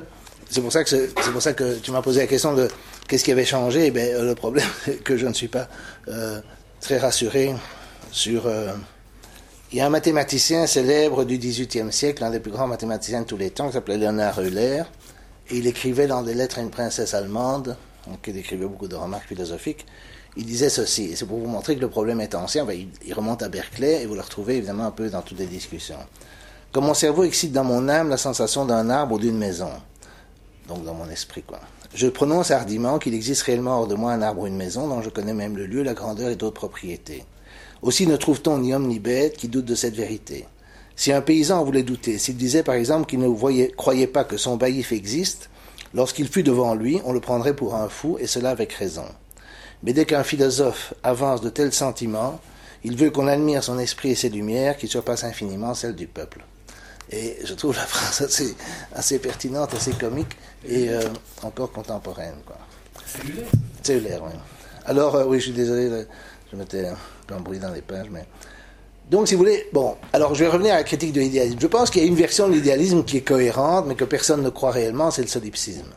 c'est 0.49 0.61
pour 0.61 0.73
ça 0.73 0.85
que 0.85 0.91
c'est 0.91 1.33
pour 1.33 1.43
ça 1.43 1.53
que 1.53 1.79
tu 1.81 1.91
m'as 1.91 2.03
posé 2.03 2.21
la 2.21 2.27
question 2.27 2.55
de 2.55 2.69
qu'est-ce 3.09 3.25
qui 3.25 3.33
avait 3.33 3.45
changé? 3.45 3.87
Eh 3.87 4.23
le 4.23 4.35
problème 4.35 4.69
c'est 4.85 5.03
que 5.03 5.17
je 5.17 5.27
ne 5.27 5.33
suis 5.33 5.49
pas 5.49 5.69
euh, 6.09 6.41
très 6.81 6.99
rassuré 6.99 7.55
sur. 8.11 8.47
Euh, 8.47 8.73
il 9.73 9.79
y 9.79 9.81
a 9.81 9.87
un 9.87 9.91
mathématicien 9.91 10.67
célèbre 10.69 11.25
du 11.25 11.37
XVIIIe 11.37 11.93
siècle, 11.93 12.23
l'un 12.23 12.31
des 12.31 12.39
plus 12.39 12.53
grands 12.53 12.69
mathématiciens 12.69 13.23
de 13.23 13.27
tous 13.27 13.37
les 13.37 13.51
temps, 13.51 13.67
qui 13.67 13.73
s'appelait 13.73 13.99
Leonard 13.99 14.41
Euler, 14.41 14.85
il 15.51 15.67
écrivait 15.67 16.07
dans 16.07 16.23
des 16.23 16.35
lettres 16.35 16.59
à 16.59 16.63
une 16.63 16.71
princesse 16.71 17.13
allemande, 17.13 17.77
donc 18.07 18.19
il 18.29 18.37
écrivait 18.37 18.67
beaucoup 18.67 18.87
de 18.87 18.95
remarques 18.95 19.27
philosophiques. 19.27 19.85
il 20.37 20.47
disait 20.47 20.69
ceci, 20.69 21.07
et 21.07 21.17
c'est 21.17 21.27
pour 21.27 21.41
vous 21.41 21.49
montrer 21.49 21.75
que 21.75 21.81
le 21.81 21.89
problème 21.89 22.21
est 22.21 22.37
ancien, 22.37 22.65
il, 22.71 22.89
il 23.05 23.15
remonte 23.15 23.43
à 23.43 23.49
Berkeley, 23.49 24.03
et 24.03 24.07
vous 24.07 24.15
le 24.15 24.21
retrouvez 24.21 24.59
évidemment 24.59 24.87
un 24.87 24.93
peu 24.93 25.11
dans 25.11 25.23
toutes 25.23 25.41
les 25.41 25.47
discussions. 25.47 25.99
Comme 26.71 26.85
mon 26.85 26.95
cerveau 26.95 27.25
excite 27.25 27.53
dans 27.53 27.65
mon 27.65 27.89
âme 27.89 28.11
la 28.11 28.17
sensation 28.17 28.65
d'un 28.67 28.91
arbre 28.91 29.17
ou 29.17 29.19
d'une 29.19 29.39
maison, 29.39 29.71
donc 30.69 30.85
dans 30.85 30.95
mon 30.95 31.09
esprit, 31.11 31.43
quoi. 31.43 31.61
Je 31.95 32.09
prononce 32.09 32.51
hardiment 32.51 32.99
qu'il 32.99 33.15
existe 33.15 33.43
réellement 33.43 33.79
hors 33.79 33.87
de 33.87 33.95
moi 33.95 34.13
un 34.13 34.21
arbre 34.21 34.43
ou 34.43 34.47
une 34.49 34.57
maison 34.57 34.89
dont 34.89 35.01
je 35.01 35.11
connais 35.11 35.33
même 35.33 35.57
le 35.57 35.67
lieu, 35.67 35.85
la 35.85 35.95
grandeur 35.95 36.29
et 36.29 36.35
d'autres 36.35 36.55
propriétés. 36.55 37.25
Aussi 37.83 38.09
ne 38.09 38.17
trouve-t-on 38.17 38.59
ni 38.59 38.75
homme 38.75 38.89
ni 38.89 38.99
bête 38.99 39.37
qui 39.37 39.47
doute 39.47 39.65
de 39.65 39.77
cette 39.77 39.95
vérité. 39.95 40.47
Si 40.97 41.13
un 41.13 41.21
paysan 41.21 41.63
voulait 41.63 41.85
douter, 41.85 42.19
s'il 42.19 42.37
disait 42.37 42.65
par 42.65 42.75
exemple 42.75 43.07
qu'il 43.07 43.21
ne 43.21 43.29
voyait, 43.29 43.71
croyait 43.77 44.09
pas 44.09 44.25
que 44.25 44.37
son 44.37 44.57
baillif 44.57 44.91
existe, 44.91 45.51
lorsqu'il 45.95 46.27
fut 46.27 46.43
devant 46.43 46.75
lui, 46.75 47.01
on 47.05 47.13
le 47.13 47.21
prendrait 47.21 47.55
pour 47.55 47.77
un 47.77 47.89
fou, 47.89 48.17
et 48.19 48.27
cela 48.27 48.51
avec 48.51 48.73
raison. 48.73 49.07
Mais 49.85 49.93
dès 49.93 50.05
qu'un 50.05 50.25
philosophe 50.25 50.95
avance 51.05 51.43
de 51.43 51.49
tels 51.49 51.73
sentiments, 51.73 52.41
il 52.83 52.97
veut 52.97 53.11
qu'on 53.11 53.29
admire 53.29 53.63
son 53.63 53.79
esprit 53.79 54.11
et 54.11 54.15
ses 54.17 54.31
lumières 54.31 54.79
qui 54.79 54.89
surpassent 54.89 55.25
infiniment 55.25 55.75
celles 55.75 55.95
du 55.95 56.09
peuple. 56.09 56.45
Et 57.11 57.39
je 57.45 57.55
trouve 57.55 57.77
la 57.77 57.83
phrase 57.83 58.23
assez, 58.93 59.19
pertinente, 59.19 59.75
assez 59.75 59.93
comique 59.93 60.37
et 60.67 60.89
euh, 60.89 61.03
encore 61.43 61.71
contemporaine. 61.71 62.37
Quoi. 62.47 62.57
Cellulaire. 63.07 63.47
Cellulaire, 63.83 64.23
oui. 64.25 64.33
Alors, 64.87 65.15
euh, 65.15 65.25
oui, 65.27 65.39
je 65.39 65.45
suis 65.45 65.53
désolé, 65.53 66.07
je 66.51 66.57
m'étais 66.57 66.87
un 66.87 66.97
peu 67.27 67.35
embrouillé 67.35 67.61
dans 67.61 67.73
les 67.73 67.83
pages, 67.83 68.09
mais. 68.11 68.27
Donc, 69.11 69.29
si 69.29 69.35
vous 69.35 69.41
voulez, 69.41 69.69
bon, 69.73 69.97
alors 70.15 70.35
je 70.35 70.45
vais 70.45 70.51
revenir 70.51 70.73
à 70.73 70.79
la 70.79 70.85
critique 70.85 71.13
de 71.13 71.21
l'idéalisme. 71.21 71.59
Je 71.61 71.67
pense 71.67 71.91
qu'il 71.91 72.03
y 72.03 72.05
a 72.07 72.09
une 72.09 72.15
version 72.15 72.49
de 72.49 72.55
l'idéalisme 72.55 73.05
qui 73.05 73.19
est 73.19 73.23
cohérente, 73.23 73.85
mais 73.87 73.97
que 73.97 74.05
personne 74.05 74.43
ne 74.43 74.49
croit 74.49 74.71
réellement, 74.71 75.11
c'est 75.11 75.21
le 75.21 75.29
solipsisme. 75.29 75.93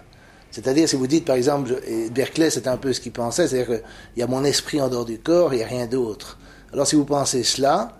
C'est-à-dire, 0.51 0.89
si 0.89 0.97
vous 0.97 1.07
dites, 1.07 1.23
par 1.23 1.37
exemple, 1.37 1.69
je, 1.69 2.09
Berkeley, 2.09 2.49
c'est 2.49 2.67
un 2.67 2.75
peu 2.75 2.91
ce 2.91 2.99
qu'il 2.99 3.13
pensait, 3.13 3.47
c'est-à-dire 3.47 3.67
qu'il 3.67 3.83
y 4.17 4.23
a 4.23 4.27
mon 4.27 4.43
esprit 4.43 4.81
en 4.81 4.89
dehors 4.89 5.05
du 5.05 5.19
corps, 5.19 5.53
il 5.53 5.57
n'y 5.57 5.63
a 5.63 5.67
rien 5.67 5.85
d'autre. 5.85 6.37
Alors, 6.73 6.85
si 6.85 6.97
vous 6.97 7.05
pensez 7.05 7.43
cela, 7.43 7.97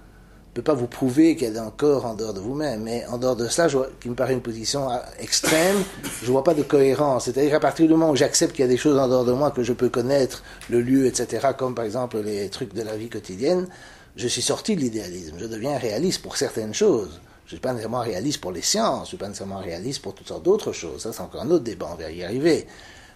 ne 0.58 0.64
peut 0.64 0.72
pas 0.72 0.80
vous 0.80 0.88
prouver 0.88 1.36
qu'il 1.36 1.56
a 1.56 1.64
un 1.64 1.70
corps 1.70 2.08
en 2.08 2.16
dehors 2.16 2.34
de 2.34 2.40
vous-même, 2.40 2.82
mais 2.82 3.06
en 3.08 3.20
dehors 3.20 3.36
de 3.36 3.48
cela, 3.48 3.68
je 3.68 3.78
qui 4.00 4.10
me 4.10 4.16
paraît 4.16 4.34
une 4.34 4.42
position 4.42 4.90
extrême, 5.20 5.78
je 6.22 6.26
ne 6.26 6.32
vois 6.32 6.44
pas 6.44 6.56
de 6.56 6.64
cohérence. 6.64 7.26
C'est-à-dire 7.26 7.52
qu'à 7.52 7.60
partir 7.60 7.86
du 7.86 7.92
moment 7.94 8.10
où 8.10 8.16
j'accepte 8.16 8.54
qu'il 8.54 8.66
y 8.66 8.68
a 8.68 8.68
des 8.68 8.78
choses 8.78 8.98
en 8.98 9.08
dehors 9.08 9.24
de 9.24 9.34
moi 9.34 9.52
que 9.52 9.62
je 9.62 9.74
peux 9.74 9.90
connaître, 9.90 10.44
le 10.72 10.82
lieu, 10.82 11.06
etc., 11.06 11.50
comme 11.56 11.76
par 11.76 11.86
exemple 11.86 12.18
les 12.22 12.50
trucs 12.50 12.74
de 12.74 12.82
la 12.82 12.98
vie 12.98 13.08
quotidienne, 13.10 13.68
je 14.16 14.28
suis 14.28 14.42
sorti 14.42 14.76
de 14.76 14.82
l'idéalisme. 14.82 15.38
Je 15.40 15.46
deviens 15.46 15.78
réaliste 15.78 16.24
pour 16.24 16.38
certaines 16.38 16.74
choses. 16.74 17.22
Je 17.46 17.54
ne 17.54 17.58
suis 17.58 17.60
pas 17.60 17.74
nécessairement 17.74 18.02
réaliste 18.02 18.42
pour 18.42 18.52
les 18.52 18.64
sciences, 18.64 18.98
je 18.98 19.02
ne 19.02 19.08
suis 19.10 19.18
pas 19.18 19.28
nécessairement 19.28 19.60
réaliste 19.60 20.02
pour 20.02 20.16
toutes 20.16 20.28
sortes 20.28 20.44
d'autres 20.44 20.72
choses. 20.72 21.04
Ça, 21.04 21.14
c'est 21.14 21.22
encore 21.22 21.44
un 21.44 21.52
autre 21.52 21.66
débat, 21.66 21.88
on 21.92 21.96
va 21.96 22.10
y 22.10 22.24
arriver. 22.24 22.66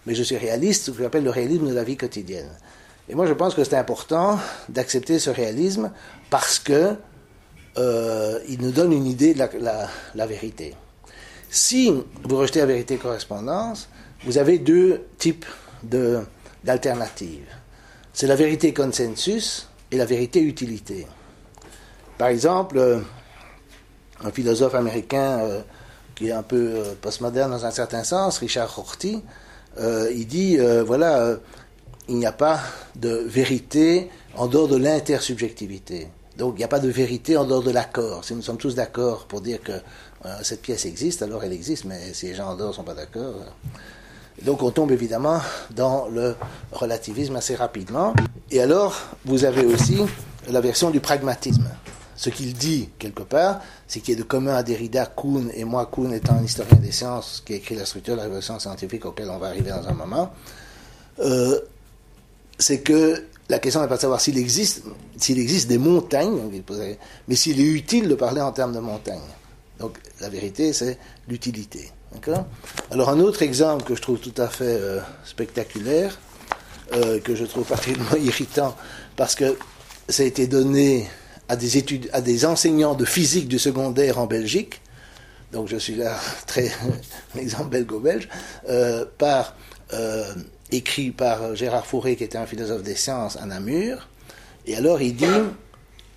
Mais 0.06 0.14
je 0.14 0.22
suis 0.22 0.36
réaliste, 0.36 0.84
ce 0.84 0.90
que 0.92 1.02
j'appelle 1.02 1.24
le 1.24 1.30
réalisme 1.30 1.68
de 1.68 1.74
la 1.74 1.82
vie 1.82 1.96
quotidienne. 1.96 2.50
Et 3.08 3.16
moi, 3.16 3.26
je 3.26 3.32
pense 3.32 3.54
que 3.54 3.64
c'est 3.64 3.76
important 3.76 4.38
d'accepter 4.68 5.18
ce 5.18 5.28
réalisme 5.28 5.90
parce 6.30 6.60
que 6.60 6.94
euh, 7.78 8.38
il 8.48 8.60
nous 8.60 8.70
donne 8.70 8.92
une 8.92 9.06
idée 9.06 9.34
de 9.34 9.42
la, 10.14 10.26
vérité. 10.26 10.74
Si 11.48 11.90
vous 11.90 12.36
rejetez 12.36 12.60
la 12.60 12.66
vérité 12.66 12.96
correspondance, 12.96 13.88
vous 14.24 14.38
avez 14.38 14.58
deux 14.58 15.06
types 15.18 15.46
d'alternatives. 16.64 17.48
C'est 18.12 18.26
la 18.26 18.36
vérité 18.36 18.74
consensus 18.74 19.68
et 19.90 19.96
la 19.96 20.04
vérité 20.04 20.40
utilité. 20.40 21.06
Par 22.18 22.28
exemple, 22.28 22.78
euh, 22.78 23.00
un 24.22 24.30
philosophe 24.30 24.74
américain 24.74 25.40
euh, 25.40 25.62
qui 26.14 26.28
est 26.28 26.32
un 26.32 26.42
peu 26.42 26.82
postmoderne 27.00 27.50
dans 27.50 27.64
un 27.64 27.70
certain 27.70 28.04
sens, 28.04 28.38
Richard 28.38 28.74
Rorty, 28.74 29.22
il 29.78 30.26
dit, 30.26 30.58
voilà, 30.84 31.38
il 32.06 32.16
n'y 32.16 32.26
a 32.26 32.32
pas 32.32 32.60
de 32.94 33.08
vérité 33.08 34.10
en 34.36 34.46
dehors 34.46 34.68
de 34.68 34.76
l'intersubjectivité. 34.76 36.08
Donc 36.38 36.54
il 36.54 36.58
n'y 36.58 36.64
a 36.64 36.68
pas 36.68 36.80
de 36.80 36.88
vérité 36.88 37.36
en 37.36 37.44
dehors 37.44 37.62
de 37.62 37.70
l'accord. 37.70 38.24
Si 38.24 38.34
nous 38.34 38.42
sommes 38.42 38.56
tous 38.56 38.74
d'accord 38.74 39.26
pour 39.26 39.40
dire 39.40 39.62
que 39.62 39.72
euh, 39.72 40.36
cette 40.42 40.62
pièce 40.62 40.86
existe, 40.86 41.22
alors 41.22 41.44
elle 41.44 41.52
existe, 41.52 41.84
mais 41.84 42.14
si 42.14 42.26
les 42.26 42.34
gens 42.34 42.48
en 42.48 42.56
dehors 42.56 42.70
ne 42.70 42.74
sont 42.74 42.84
pas 42.84 42.94
d'accord. 42.94 43.34
Euh... 43.36 43.78
Donc 44.44 44.62
on 44.62 44.70
tombe 44.70 44.90
évidemment 44.92 45.40
dans 45.70 46.08
le 46.08 46.34
relativisme 46.72 47.36
assez 47.36 47.54
rapidement. 47.54 48.14
Et 48.50 48.60
alors, 48.60 48.98
vous 49.24 49.44
avez 49.44 49.64
aussi 49.64 49.98
la 50.48 50.60
version 50.60 50.90
du 50.90 51.00
pragmatisme. 51.00 51.68
Ce 52.16 52.30
qu'il 52.30 52.54
dit, 52.54 52.88
quelque 52.98 53.22
part, 53.22 53.60
c'est 53.88 54.00
qu'il 54.00 54.14
a 54.14 54.18
de 54.18 54.22
commun 54.22 54.54
à 54.54 54.62
Derrida, 54.62 55.06
Kuhn, 55.06 55.50
et 55.54 55.64
moi, 55.64 55.90
Kuhn 55.92 56.12
étant 56.12 56.34
un 56.34 56.44
historien 56.44 56.76
des 56.76 56.92
sciences 56.92 57.42
qui 57.44 57.54
a 57.54 57.56
écrit 57.56 57.74
la 57.74 57.84
structure 57.84 58.14
de 58.14 58.18
la 58.18 58.24
révolution 58.24 58.58
scientifique 58.58 59.04
auquel 59.04 59.28
on 59.30 59.38
va 59.38 59.48
arriver 59.48 59.70
dans 59.70 59.88
un 59.88 59.94
moment, 59.94 60.32
euh, 61.20 61.58
c'est 62.58 62.80
que 62.80 63.24
la 63.48 63.58
question 63.58 63.80
n'est 63.80 63.88
pas 63.88 63.96
de 63.96 64.00
savoir 64.00 64.20
s'il 64.20 64.38
existe, 64.38 64.82
s'il 65.16 65.38
existe 65.38 65.68
des 65.68 65.78
montagnes, 65.78 66.50
mais 67.28 67.34
s'il 67.34 67.60
est 67.60 67.64
utile 67.64 68.08
de 68.08 68.14
parler 68.14 68.40
en 68.40 68.52
termes 68.52 68.72
de 68.72 68.80
montagnes. 68.80 69.20
Donc 69.78 69.98
la 70.20 70.28
vérité, 70.28 70.72
c'est 70.72 70.98
l'utilité. 71.28 71.90
Alors 72.90 73.08
un 73.08 73.20
autre 73.20 73.42
exemple 73.42 73.84
que 73.84 73.94
je 73.94 74.02
trouve 74.02 74.18
tout 74.18 74.34
à 74.36 74.48
fait 74.48 74.64
euh, 74.64 75.00
spectaculaire, 75.24 76.18
euh, 76.94 77.18
que 77.20 77.34
je 77.34 77.44
trouve 77.44 77.64
particulièrement 77.64 78.16
irritant, 78.22 78.76
parce 79.16 79.34
que 79.34 79.56
ça 80.08 80.22
a 80.22 80.26
été 80.26 80.46
donné 80.46 81.08
à 81.48 81.56
des 81.56 81.78
études, 81.78 82.10
à 82.12 82.20
des 82.20 82.44
enseignants 82.44 82.94
de 82.94 83.04
physique 83.04 83.48
du 83.48 83.58
secondaire 83.58 84.18
en 84.18 84.26
Belgique. 84.26 84.80
Donc 85.52 85.68
je 85.68 85.76
suis 85.76 85.94
là 85.94 86.16
très 86.46 86.70
exemple 87.36 87.70
belgo-belge 87.70 88.28
euh, 88.68 89.04
par 89.18 89.56
écrit 90.72 91.10
par 91.10 91.54
Gérard 91.54 91.86
Fourré, 91.86 92.16
qui 92.16 92.24
était 92.24 92.38
un 92.38 92.46
philosophe 92.46 92.82
des 92.82 92.96
sciences 92.96 93.36
à 93.36 93.46
Namur. 93.46 94.08
Et 94.66 94.76
alors 94.76 95.00
il 95.02 95.14
dit, 95.14 95.26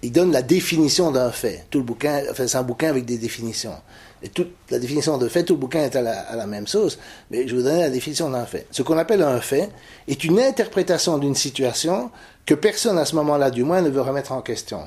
il 0.02 0.12
donne 0.12 0.32
la 0.32 0.42
définition 0.42 1.12
d'un 1.12 1.32
fait. 1.32 1.66
Tout 1.70 1.80
le 1.80 1.84
bouquin, 1.84 2.22
c'est 2.36 2.56
un 2.56 2.64
bouquin 2.64 2.90
avec 2.90 3.06
des 3.06 3.18
définitions. 3.18 3.76
Et 4.22 4.30
toute 4.30 4.54
la 4.70 4.80
définition 4.80 5.18
de 5.18 5.28
fait, 5.28 5.44
tout 5.44 5.54
le 5.54 5.60
bouquin 5.60 5.84
est 5.84 5.96
à 5.96 6.02
la, 6.02 6.48
même 6.48 6.68
sauce, 6.68 6.98
mais 7.30 7.48
je 7.48 7.56
vous 7.56 7.62
donne 7.62 7.80
la 7.80 7.90
définition 7.90 8.30
d'un 8.30 8.46
fait. 8.46 8.66
Ce 8.72 8.82
qu'on 8.82 8.98
appelle 8.98 9.22
un 9.22 9.40
fait 9.40 9.70
est 10.08 10.24
une 10.24 10.40
interprétation 10.40 11.18
d'une 11.18 11.36
situation 11.36 12.10
que 12.46 12.54
personne 12.54 12.98
à 12.98 13.06
ce 13.06 13.16
moment-là, 13.16 13.52
du 13.52 13.64
moins, 13.64 13.82
ne 13.82 13.90
veut 13.90 14.02
remettre 14.02 14.32
en 14.32 14.42
question. 14.42 14.82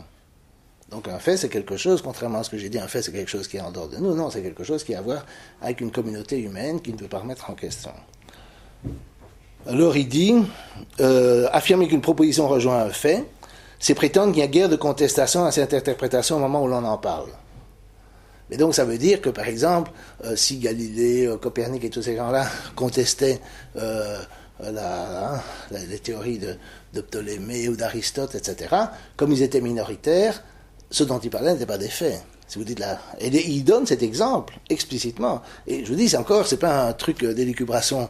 Donc 0.91 1.07
un 1.09 1.19
fait, 1.19 1.37
c'est 1.37 1.51
quelque 1.51 1.77
chose, 1.77 2.01
contrairement 2.01 2.39
à 2.39 2.45
ce 2.45 2.51
que 2.51 2.59
j'ai 2.59 2.69
dit, 2.69 2.79
un 2.79 2.89
fait, 2.89 3.03
c'est 3.03 3.13
quelque 3.13 3.31
chose 3.31 3.47
qui 3.47 3.59
est 3.59 3.61
en 3.61 3.71
dehors 3.71 3.89
de 3.89 3.99
nous. 3.99 4.15
Non, 4.15 4.31
c'est 4.31 4.41
quelque 4.41 4.65
chose 4.65 4.83
qui 4.83 4.95
a 4.95 4.99
à 4.99 5.03
voir 5.03 5.27
avec 5.61 5.81
une 5.81 5.91
communauté 5.91 6.41
humaine 6.41 6.81
qui 6.81 6.93
ne 6.93 6.97
peut 6.97 7.09
pas 7.09 7.19
remettre 7.19 7.51
en 7.51 7.55
question. 7.55 7.93
Alors 9.67 9.97
il 9.97 10.09
dit, 10.09 10.35
euh, 11.01 11.49
affirmer 11.53 11.89
qu'une 11.89 12.01
proposition 12.01 12.49
rejoint 12.49 12.83
un 12.83 12.91
fait, 12.91 13.25
c'est 13.79 13.95
prétendre 13.95 14.33
qu'il 14.33 14.41
y 14.41 14.45
a 14.45 14.49
guère 14.49 14.69
de 14.69 14.77
contestation 14.77 15.45
à 15.45 15.53
cette 15.53 15.75
interprétation 15.75 16.37
au 16.37 16.39
moment 16.39 16.63
où 16.63 16.69
l'on 16.69 16.85
en 16.85 16.99
parle. 16.99 17.29
Mais 18.51 18.57
donc 18.57 18.75
ça 18.75 18.85
veut 18.85 18.99
dire 18.99 19.21
que, 19.21 19.29
par 19.29 19.47
exemple, 19.47 19.91
euh, 20.25 20.37
si 20.37 20.59
Galilée, 20.59 21.27
euh, 21.27 21.37
Copernic 21.37 21.85
et 21.85 21.91
tous 21.91 22.03
ces 22.03 22.17
gens-là 22.17 22.47
contestaient 22.77 23.41
hein, 23.77 25.41
les 25.71 25.99
théories 25.99 26.39
de, 26.39 26.57
Ptolémée 27.01 27.69
ou 27.69 27.77
d'Aristote, 27.77 28.35
etc., 28.35 28.75
comme 29.17 29.33
ils 29.33 29.43
étaient 29.43 29.61
minoritaires, 29.61 30.43
ce 30.91 31.05
dont 31.05 31.19
ils 31.19 31.31
parlaient 31.31 31.53
n'étaient 31.53 31.67
pas 31.67 31.79
des 31.79 31.89
faits. 31.89 32.23
Si 32.49 32.59
vous 32.59 32.65
dites 32.65 32.79
là, 32.79 32.99
et 33.21 33.29
il 33.29 33.63
donne 33.63 33.87
cet 33.87 34.03
exemple 34.03 34.59
explicitement. 34.71 35.43
Et 35.67 35.85
je 35.85 35.91
vous 35.91 35.97
dis, 35.97 36.09
c'est 36.09 36.17
encore, 36.17 36.47
c'est 36.47 36.57
pas 36.57 36.89
un 36.89 36.95
truc 36.95 37.23
d'élucubration 37.23 38.09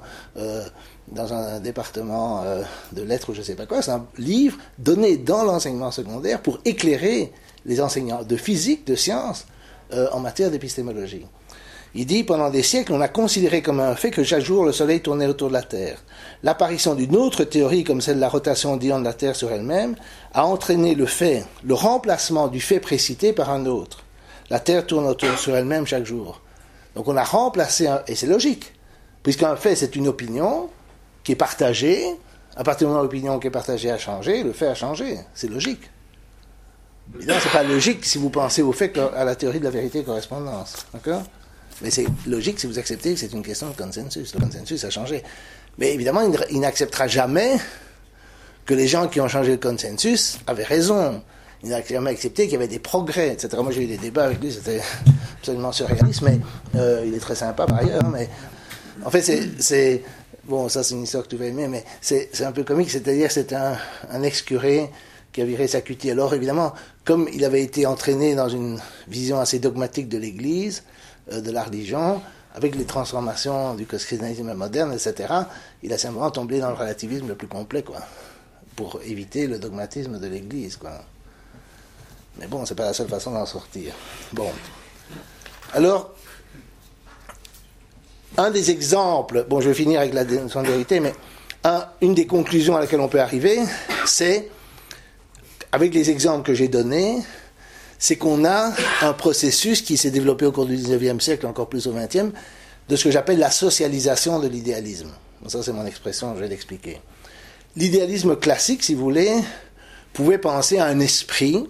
dans 1.12 1.32
un 1.32 1.60
département 1.60 2.42
euh, 2.44 2.62
de 2.92 3.02
lettres 3.02 3.30
ou 3.30 3.34
je 3.34 3.42
sais 3.42 3.54
pas 3.54 3.66
quoi. 3.66 3.82
C'est 3.82 3.90
un 3.90 4.06
livre 4.18 4.58
donné 4.78 5.16
dans 5.16 5.44
l'enseignement 5.44 5.90
secondaire 5.90 6.42
pour 6.42 6.60
éclairer 6.64 7.32
les 7.64 7.80
enseignants 7.80 8.22
de 8.22 8.36
physique, 8.36 8.86
de 8.86 8.94
sciences 8.94 9.46
euh, 9.92 10.08
en 10.12 10.20
matière 10.20 10.50
d'épistémologie. 10.50 11.26
Il 11.94 12.04
dit, 12.04 12.22
pendant 12.22 12.50
des 12.50 12.62
siècles, 12.62 12.92
on 12.92 13.00
a 13.00 13.08
considéré 13.08 13.62
comme 13.62 13.80
un 13.80 13.94
fait 13.94 14.10
que 14.10 14.22
chaque 14.22 14.44
jour 14.44 14.64
le 14.64 14.72
Soleil 14.72 15.00
tournait 15.00 15.26
autour 15.26 15.48
de 15.48 15.54
la 15.54 15.62
Terre. 15.62 16.04
L'apparition 16.42 16.94
d'une 16.94 17.16
autre 17.16 17.44
théorie, 17.44 17.82
comme 17.82 18.02
celle 18.02 18.16
de 18.16 18.20
la 18.20 18.28
rotation 18.28 18.76
d'ion 18.76 19.00
de 19.00 19.04
la 19.04 19.14
Terre 19.14 19.34
sur 19.34 19.50
elle-même, 19.50 19.96
a 20.34 20.44
entraîné 20.44 20.94
le 20.94 21.06
fait, 21.06 21.44
le 21.64 21.72
remplacement 21.72 22.48
du 22.48 22.60
fait 22.60 22.78
précité 22.78 23.32
par 23.32 23.50
un 23.50 23.64
autre. 23.64 24.04
La 24.50 24.60
Terre 24.60 24.86
tourne 24.86 25.06
autour 25.06 25.38
sur 25.38 25.56
elle-même 25.56 25.86
chaque 25.86 26.04
jour. 26.04 26.42
Donc 26.94 27.08
on 27.08 27.16
a 27.16 27.24
remplacé, 27.24 27.88
et 28.06 28.14
c'est 28.14 28.26
logique, 28.26 28.74
puisqu'un 29.22 29.56
fait 29.56 29.74
c'est 29.74 29.96
une 29.96 30.08
opinion 30.08 30.68
qui 31.28 31.32
est 31.32 31.36
partagée, 31.36 32.06
à 32.56 32.64
partir 32.64 32.86
du 32.86 32.88
moment 32.88 33.00
où 33.00 33.02
l'opinion 33.02 33.38
qui 33.38 33.48
est 33.48 33.50
partagée 33.50 33.90
a 33.90 33.98
changé, 33.98 34.42
le 34.42 34.54
fait 34.54 34.68
a 34.68 34.74
changé, 34.74 35.18
c'est 35.34 35.50
logique. 35.50 35.90
Évidemment, 37.14 37.38
c'est 37.42 37.52
pas 37.52 37.62
logique 37.62 38.02
si 38.06 38.16
vous 38.16 38.30
pensez 38.30 38.62
au 38.62 38.72
fait 38.72 38.98
à 39.14 39.24
la 39.24 39.36
théorie 39.36 39.58
de 39.58 39.64
la 39.64 39.70
vérité 39.70 40.02
correspondance, 40.02 40.86
d'accord? 40.94 41.22
Mais 41.82 41.90
c'est 41.90 42.06
logique 42.26 42.58
si 42.58 42.66
vous 42.66 42.78
acceptez 42.78 43.12
que 43.12 43.20
c'est 43.20 43.34
une 43.34 43.42
question 43.42 43.68
de 43.68 43.76
consensus. 43.76 44.34
Le 44.34 44.40
consensus 44.40 44.82
a 44.84 44.88
changé. 44.88 45.22
Mais 45.76 45.92
évidemment, 45.92 46.22
il 46.50 46.60
n'acceptera 46.60 47.08
jamais 47.08 47.58
que 48.64 48.72
les 48.72 48.88
gens 48.88 49.06
qui 49.06 49.20
ont 49.20 49.28
changé 49.28 49.50
le 49.50 49.58
consensus 49.58 50.38
avaient 50.46 50.64
raison 50.64 51.20
il 51.62 51.70
n'a 51.70 51.82
jamais 51.82 52.10
accepté 52.10 52.44
qu'il 52.44 52.52
y 52.52 52.56
avait 52.56 52.68
des 52.68 52.78
progrès, 52.78 53.32
etc. 53.32 53.48
Moi, 53.62 53.72
j'ai 53.72 53.82
eu 53.82 53.86
des 53.86 53.98
débats 53.98 54.24
avec 54.26 54.40
lui, 54.40 54.52
c'était 54.52 54.80
absolument 55.38 55.72
surréaliste, 55.72 56.22
mais 56.22 56.38
euh, 56.76 57.04
il 57.06 57.12
est 57.12 57.18
très 57.18 57.34
sympa 57.34 57.66
par 57.66 57.78
ailleurs. 57.78 58.08
Mais 58.08 58.30
en 59.04 59.10
fait, 59.10 59.22
c'est 59.58 60.02
Bon, 60.48 60.68
ça 60.70 60.82
c'est 60.82 60.94
une 60.94 61.02
histoire 61.02 61.24
que 61.24 61.28
tu 61.28 61.36
vas 61.36 61.44
aimer, 61.44 61.68
mais 61.68 61.84
c'est 62.00 62.42
un 62.42 62.52
peu 62.52 62.64
comique, 62.64 62.90
c'est-à-dire 62.90 63.30
c'est 63.30 63.52
un, 63.52 63.76
un 64.10 64.22
ex-curé 64.22 64.90
qui 65.30 65.42
a 65.42 65.44
viré 65.44 65.68
sa 65.68 65.82
cutie. 65.82 66.10
Alors 66.10 66.32
évidemment, 66.32 66.72
comme 67.04 67.28
il 67.34 67.44
avait 67.44 67.62
été 67.62 67.84
entraîné 67.84 68.34
dans 68.34 68.48
une 68.48 68.80
vision 69.08 69.38
assez 69.38 69.58
dogmatique 69.58 70.08
de 70.08 70.16
l'Église, 70.16 70.84
euh, 71.32 71.42
de 71.42 71.50
la 71.50 71.62
religion, 71.64 72.22
avec 72.54 72.76
les 72.76 72.86
transformations 72.86 73.74
du 73.74 73.84
christianisme 73.84 74.54
moderne, 74.54 74.94
etc., 74.94 75.34
il 75.82 75.92
a 75.92 75.98
simplement 75.98 76.30
tombé 76.30 76.60
dans 76.60 76.70
le 76.70 76.76
relativisme 76.76 77.28
le 77.28 77.34
plus 77.34 77.46
complet, 77.46 77.82
quoi, 77.82 78.00
pour 78.74 79.00
éviter 79.04 79.46
le 79.46 79.58
dogmatisme 79.58 80.18
de 80.18 80.26
l'Église, 80.26 80.76
quoi. 80.76 81.02
Mais 82.38 82.46
bon, 82.46 82.64
c'est 82.64 82.74
pas 82.74 82.86
la 82.86 82.94
seule 82.94 83.08
façon 83.08 83.32
d'en 83.32 83.44
sortir. 83.44 83.92
Bon. 84.32 84.50
Alors, 85.74 86.14
un 88.36 88.50
des 88.50 88.70
exemples, 88.70 89.46
bon, 89.48 89.60
je 89.60 89.68
vais 89.68 89.74
finir 89.74 90.00
avec 90.00 90.14
la 90.14 90.24
notion 90.24 90.62
de 90.62 90.68
vérité, 90.68 91.00
mais 91.00 91.12
une 92.00 92.14
des 92.14 92.26
conclusions 92.26 92.76
à 92.76 92.80
laquelle 92.80 93.00
on 93.00 93.08
peut 93.08 93.20
arriver, 93.20 93.58
c'est, 94.06 94.48
avec 95.72 95.94
les 95.94 96.10
exemples 96.10 96.46
que 96.46 96.54
j'ai 96.54 96.68
donnés, 96.68 97.18
c'est 97.98 98.16
qu'on 98.16 98.44
a 98.44 98.72
un 99.02 99.12
processus 99.12 99.82
qui 99.82 99.96
s'est 99.96 100.10
développé 100.10 100.46
au 100.46 100.52
cours 100.52 100.66
du 100.66 100.76
19e 100.76 101.20
siècle, 101.20 101.46
encore 101.46 101.68
plus 101.68 101.86
au 101.86 101.92
20e, 101.92 102.30
de 102.88 102.96
ce 102.96 103.04
que 103.04 103.10
j'appelle 103.10 103.38
la 103.38 103.50
socialisation 103.50 104.38
de 104.38 104.48
l'idéalisme. 104.48 105.10
ça, 105.46 105.62
c'est 105.62 105.72
mon 105.72 105.84
expression, 105.84 106.34
je 106.36 106.40
vais 106.40 106.48
l'expliquer. 106.48 107.00
L'idéalisme 107.76 108.36
classique, 108.36 108.82
si 108.82 108.94
vous 108.94 109.02
voulez, 109.02 109.34
pouvait 110.12 110.38
penser 110.38 110.78
à 110.78 110.86
un 110.86 111.00
esprit 111.00 111.66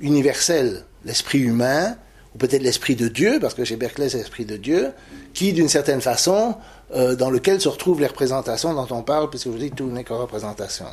universel, 0.00 0.84
l'esprit 1.04 1.38
humain, 1.38 1.96
ou 2.36 2.38
peut-être 2.38 2.62
l'esprit 2.62 2.96
de 2.96 3.08
Dieu, 3.08 3.38
parce 3.40 3.54
que 3.54 3.64
chez 3.64 3.76
Berkeley, 3.76 4.10
c'est 4.10 4.18
l'esprit 4.18 4.44
de 4.44 4.58
Dieu, 4.58 4.92
qui, 5.32 5.54
d'une 5.54 5.70
certaine 5.70 6.02
façon, 6.02 6.54
euh, 6.94 7.16
dans 7.16 7.30
lequel 7.30 7.62
se 7.62 7.68
retrouvent 7.68 7.98
les 7.98 8.06
représentations 8.06 8.74
dont 8.74 8.86
on 8.90 9.02
parle, 9.02 9.30
puisque 9.30 9.46
vous 9.46 9.56
que 9.56 9.74
tout 9.74 9.86
n'est 9.86 10.04
que 10.04 10.12
représentation. 10.12 10.84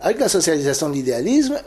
Avec 0.00 0.18
la 0.18 0.30
socialisation 0.30 0.88
de 0.88 0.94
l'idéalisme, 0.94 1.58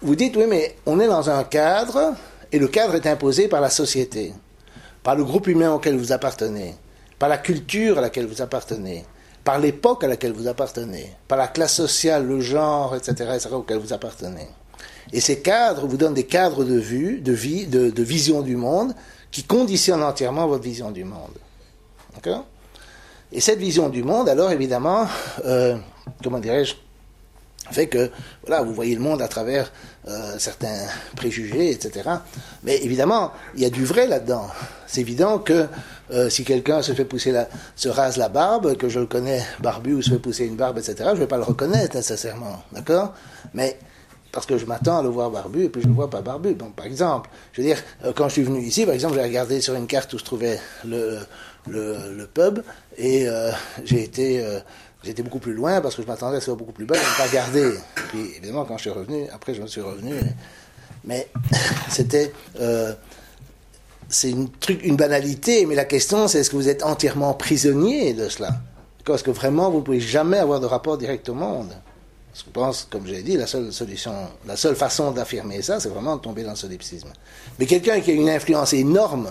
vous 0.00 0.16
dites, 0.16 0.34
oui, 0.34 0.46
mais 0.48 0.76
on 0.86 0.98
est 0.98 1.08
dans 1.08 1.28
un 1.28 1.44
cadre, 1.44 2.14
et 2.50 2.58
le 2.58 2.68
cadre 2.68 2.94
est 2.94 3.06
imposé 3.06 3.48
par 3.48 3.60
la 3.60 3.68
société, 3.68 4.32
par 5.02 5.14
le 5.14 5.22
groupe 5.22 5.46
humain 5.46 5.70
auquel 5.70 5.98
vous 5.98 6.12
appartenez, 6.12 6.76
par 7.18 7.28
la 7.28 7.36
culture 7.36 7.98
à 7.98 8.00
laquelle 8.00 8.26
vous 8.26 8.40
appartenez, 8.40 9.04
par 9.44 9.58
l'époque 9.58 10.04
à 10.04 10.08
laquelle 10.08 10.32
vous 10.32 10.48
appartenez, 10.48 11.14
par 11.28 11.36
la 11.36 11.48
classe 11.48 11.74
sociale, 11.74 12.26
le 12.26 12.40
genre, 12.40 12.96
etc., 12.96 13.12
etc., 13.34 13.48
auquel 13.52 13.76
vous 13.76 13.92
appartenez. 13.92 14.48
Et 15.12 15.20
ces 15.20 15.40
cadres 15.40 15.86
vous 15.86 15.96
donnent 15.96 16.14
des 16.14 16.26
cadres 16.26 16.64
de 16.64 16.78
vue, 16.78 17.20
de 17.20 17.32
vie, 17.32 17.66
de, 17.66 18.02
vision 18.02 18.42
du 18.42 18.56
monde, 18.56 18.94
qui 19.30 19.44
conditionnent 19.44 20.02
entièrement 20.02 20.46
votre 20.46 20.62
vision 20.62 20.90
du 20.90 21.04
monde. 21.04 21.36
D'accord? 22.14 22.46
Et 23.32 23.40
cette 23.40 23.58
vision 23.58 23.88
du 23.88 24.02
monde, 24.02 24.28
alors 24.28 24.50
évidemment, 24.50 25.06
euh, 25.44 25.76
comment 26.22 26.38
dirais-je, 26.38 26.74
fait 27.70 27.86
que 27.86 28.10
voilà, 28.46 28.62
vous 28.62 28.74
voyez 28.74 28.94
le 28.94 29.00
monde 29.00 29.22
à 29.22 29.28
travers 29.28 29.72
euh, 30.08 30.38
certains 30.38 30.86
préjugés, 31.14 31.70
etc. 31.70 32.08
Mais 32.64 32.78
évidemment, 32.78 33.32
il 33.54 33.62
y 33.62 33.64
a 33.64 33.70
du 33.70 33.84
vrai 33.84 34.06
là-dedans. 34.06 34.48
C'est 34.86 35.00
évident 35.00 35.38
que 35.38 35.66
euh, 36.10 36.28
si 36.28 36.44
quelqu'un 36.44 36.82
se 36.82 36.92
fait 36.92 37.04
pousser 37.04 37.32
se 37.76 37.88
rase 37.88 38.16
la 38.16 38.28
barbe, 38.28 38.76
que 38.76 38.88
je 38.88 38.98
le 38.98 39.06
connais 39.06 39.44
barbu 39.60 39.94
ou 39.94 40.02
se 40.02 40.10
fait 40.10 40.18
pousser 40.18 40.46
une 40.46 40.56
barbe, 40.56 40.78
etc., 40.78 40.96
je 40.98 41.10
ne 41.10 41.14
vais 41.16 41.26
pas 41.26 41.36
le 41.36 41.44
reconnaître 41.44 41.96
nécessairement, 41.96 42.62
d'accord? 42.72 43.14
Mais 43.54 43.78
parce 44.32 44.46
que 44.46 44.58
je 44.58 44.66
m'attends 44.66 44.98
à 44.98 45.02
le 45.02 45.08
voir 45.08 45.30
barbu 45.30 45.64
et 45.64 45.68
puis 45.68 45.82
je 45.82 45.86
ne 45.86 45.92
le 45.92 45.96
vois 45.96 46.10
pas 46.10 46.20
barbu. 46.20 46.54
Bon, 46.54 46.70
par 46.70 46.86
exemple, 46.86 47.30
je 47.52 47.62
veux 47.62 47.66
dire, 47.66 47.82
euh, 48.04 48.12
quand 48.14 48.28
je 48.28 48.34
suis 48.34 48.42
venu 48.42 48.60
ici, 48.60 48.84
par 48.84 48.94
exemple, 48.94 49.14
j'ai 49.14 49.22
regardé 49.22 49.60
sur 49.60 49.74
une 49.74 49.86
carte 49.86 50.12
où 50.12 50.18
se 50.18 50.24
trouvait 50.24 50.60
le, 50.84 51.18
le, 51.68 52.26
pub 52.26 52.60
et 52.96 53.26
j'ai 53.84 54.02
été 54.02 54.44
J'étais 55.02 55.22
beaucoup 55.22 55.38
plus 55.38 55.54
loin 55.54 55.80
parce 55.80 55.94
que 55.94 56.02
je 56.02 56.06
m'attendais 56.06 56.36
à 56.36 56.40
ce 56.40 56.46
soit 56.46 56.56
beaucoup 56.56 56.72
plus 56.72 56.84
bas, 56.84 56.94
je 56.94 57.00
n'ai 57.00 57.16
pas 57.16 57.26
regardé. 57.26 57.72
Puis 58.08 58.32
évidemment, 58.36 58.64
quand 58.66 58.76
je 58.76 58.82
suis 58.82 58.90
revenu, 58.90 59.26
après 59.32 59.54
je 59.54 59.62
me 59.62 59.66
suis 59.66 59.80
revenu. 59.80 60.14
Mais 61.04 61.28
c'était. 61.88 62.32
Euh, 62.60 62.92
c'est 64.08 64.30
une, 64.30 64.48
une 64.82 64.96
banalité, 64.96 65.66
mais 65.66 65.76
la 65.76 65.84
question 65.84 66.26
c'est 66.26 66.40
est-ce 66.40 66.50
que 66.50 66.56
vous 66.56 66.68
êtes 66.68 66.82
entièrement 66.82 67.32
prisonnier 67.32 68.12
de 68.12 68.28
cela? 68.28 68.50
Est-ce 69.08 69.24
que 69.24 69.30
vraiment 69.30 69.70
vous 69.70 69.78
ne 69.78 69.82
pouvez 69.82 70.00
jamais 70.00 70.38
avoir 70.38 70.60
de 70.60 70.66
rapport 70.66 70.98
direct 70.98 71.28
au 71.28 71.34
monde 71.34 71.72
je 72.34 72.42
pense, 72.52 72.86
comme 72.90 73.06
j'ai 73.06 73.22
dit, 73.22 73.36
la 73.36 73.46
seule 73.46 73.72
solution, 73.72 74.12
la 74.46 74.56
seule 74.56 74.76
façon 74.76 75.10
d'affirmer 75.10 75.62
ça, 75.62 75.80
c'est 75.80 75.88
vraiment 75.88 76.16
de 76.16 76.20
tomber 76.20 76.42
dans 76.44 76.50
le 76.50 76.56
solipsisme. 76.56 77.08
Mais 77.58 77.66
quelqu'un 77.66 78.00
qui 78.00 78.12
a 78.12 78.14
une 78.14 78.28
influence 78.28 78.72
énorme, 78.72 79.30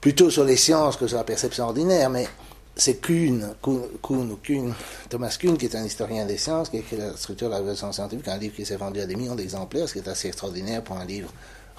plutôt 0.00 0.30
sur 0.30 0.44
les 0.44 0.56
sciences 0.56 0.96
que 0.96 1.06
sur 1.06 1.16
la 1.16 1.24
perception 1.24 1.64
ordinaire, 1.64 2.10
mais 2.10 2.26
c'est 2.74 3.00
Kuhn, 3.00 3.54
Kuhn, 3.62 4.30
ou 4.30 4.36
Kuhn, 4.36 4.74
Thomas 5.08 5.36
Kuhn, 5.40 5.56
qui 5.56 5.66
est 5.66 5.74
un 5.76 5.84
historien 5.84 6.26
des 6.26 6.36
sciences, 6.36 6.68
qui 6.68 6.76
a 6.76 6.80
écrit 6.80 6.96
la 6.96 7.16
structure 7.16 7.46
de 7.46 7.52
la 7.52 7.58
révolution 7.58 7.90
scientifique, 7.92 8.28
un 8.28 8.36
livre 8.36 8.54
qui 8.54 8.66
s'est 8.66 8.76
vendu 8.76 9.00
à 9.00 9.06
des 9.06 9.16
millions 9.16 9.34
d'exemplaires, 9.34 9.88
ce 9.88 9.94
qui 9.94 10.00
est 10.00 10.08
assez 10.08 10.28
extraordinaire 10.28 10.82
pour 10.82 10.96
un 10.96 11.04
livre 11.04 11.30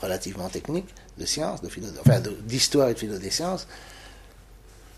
relativement 0.02 0.50
technique 0.50 0.88
de 1.18 1.26
sciences, 1.26 1.62
de 1.62 1.70
enfin, 2.00 2.22
d'histoire 2.46 2.90
et 2.90 2.94
de 2.94 3.00
philo 3.00 3.18
des 3.18 3.30
sciences. 3.30 3.68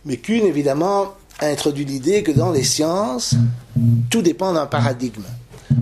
Mais 0.06 0.17
Kuhn, 0.17 0.45
évidemment, 0.45 1.15
a 1.39 1.47
introduit 1.47 1.86
l'idée 1.86 2.23
que 2.23 2.32
dans 2.32 2.52
les 2.52 2.63
sciences, 2.63 3.36
tout 4.10 4.21
dépend 4.21 4.54
d'un 4.54 4.65
paradigme. 4.65 5.23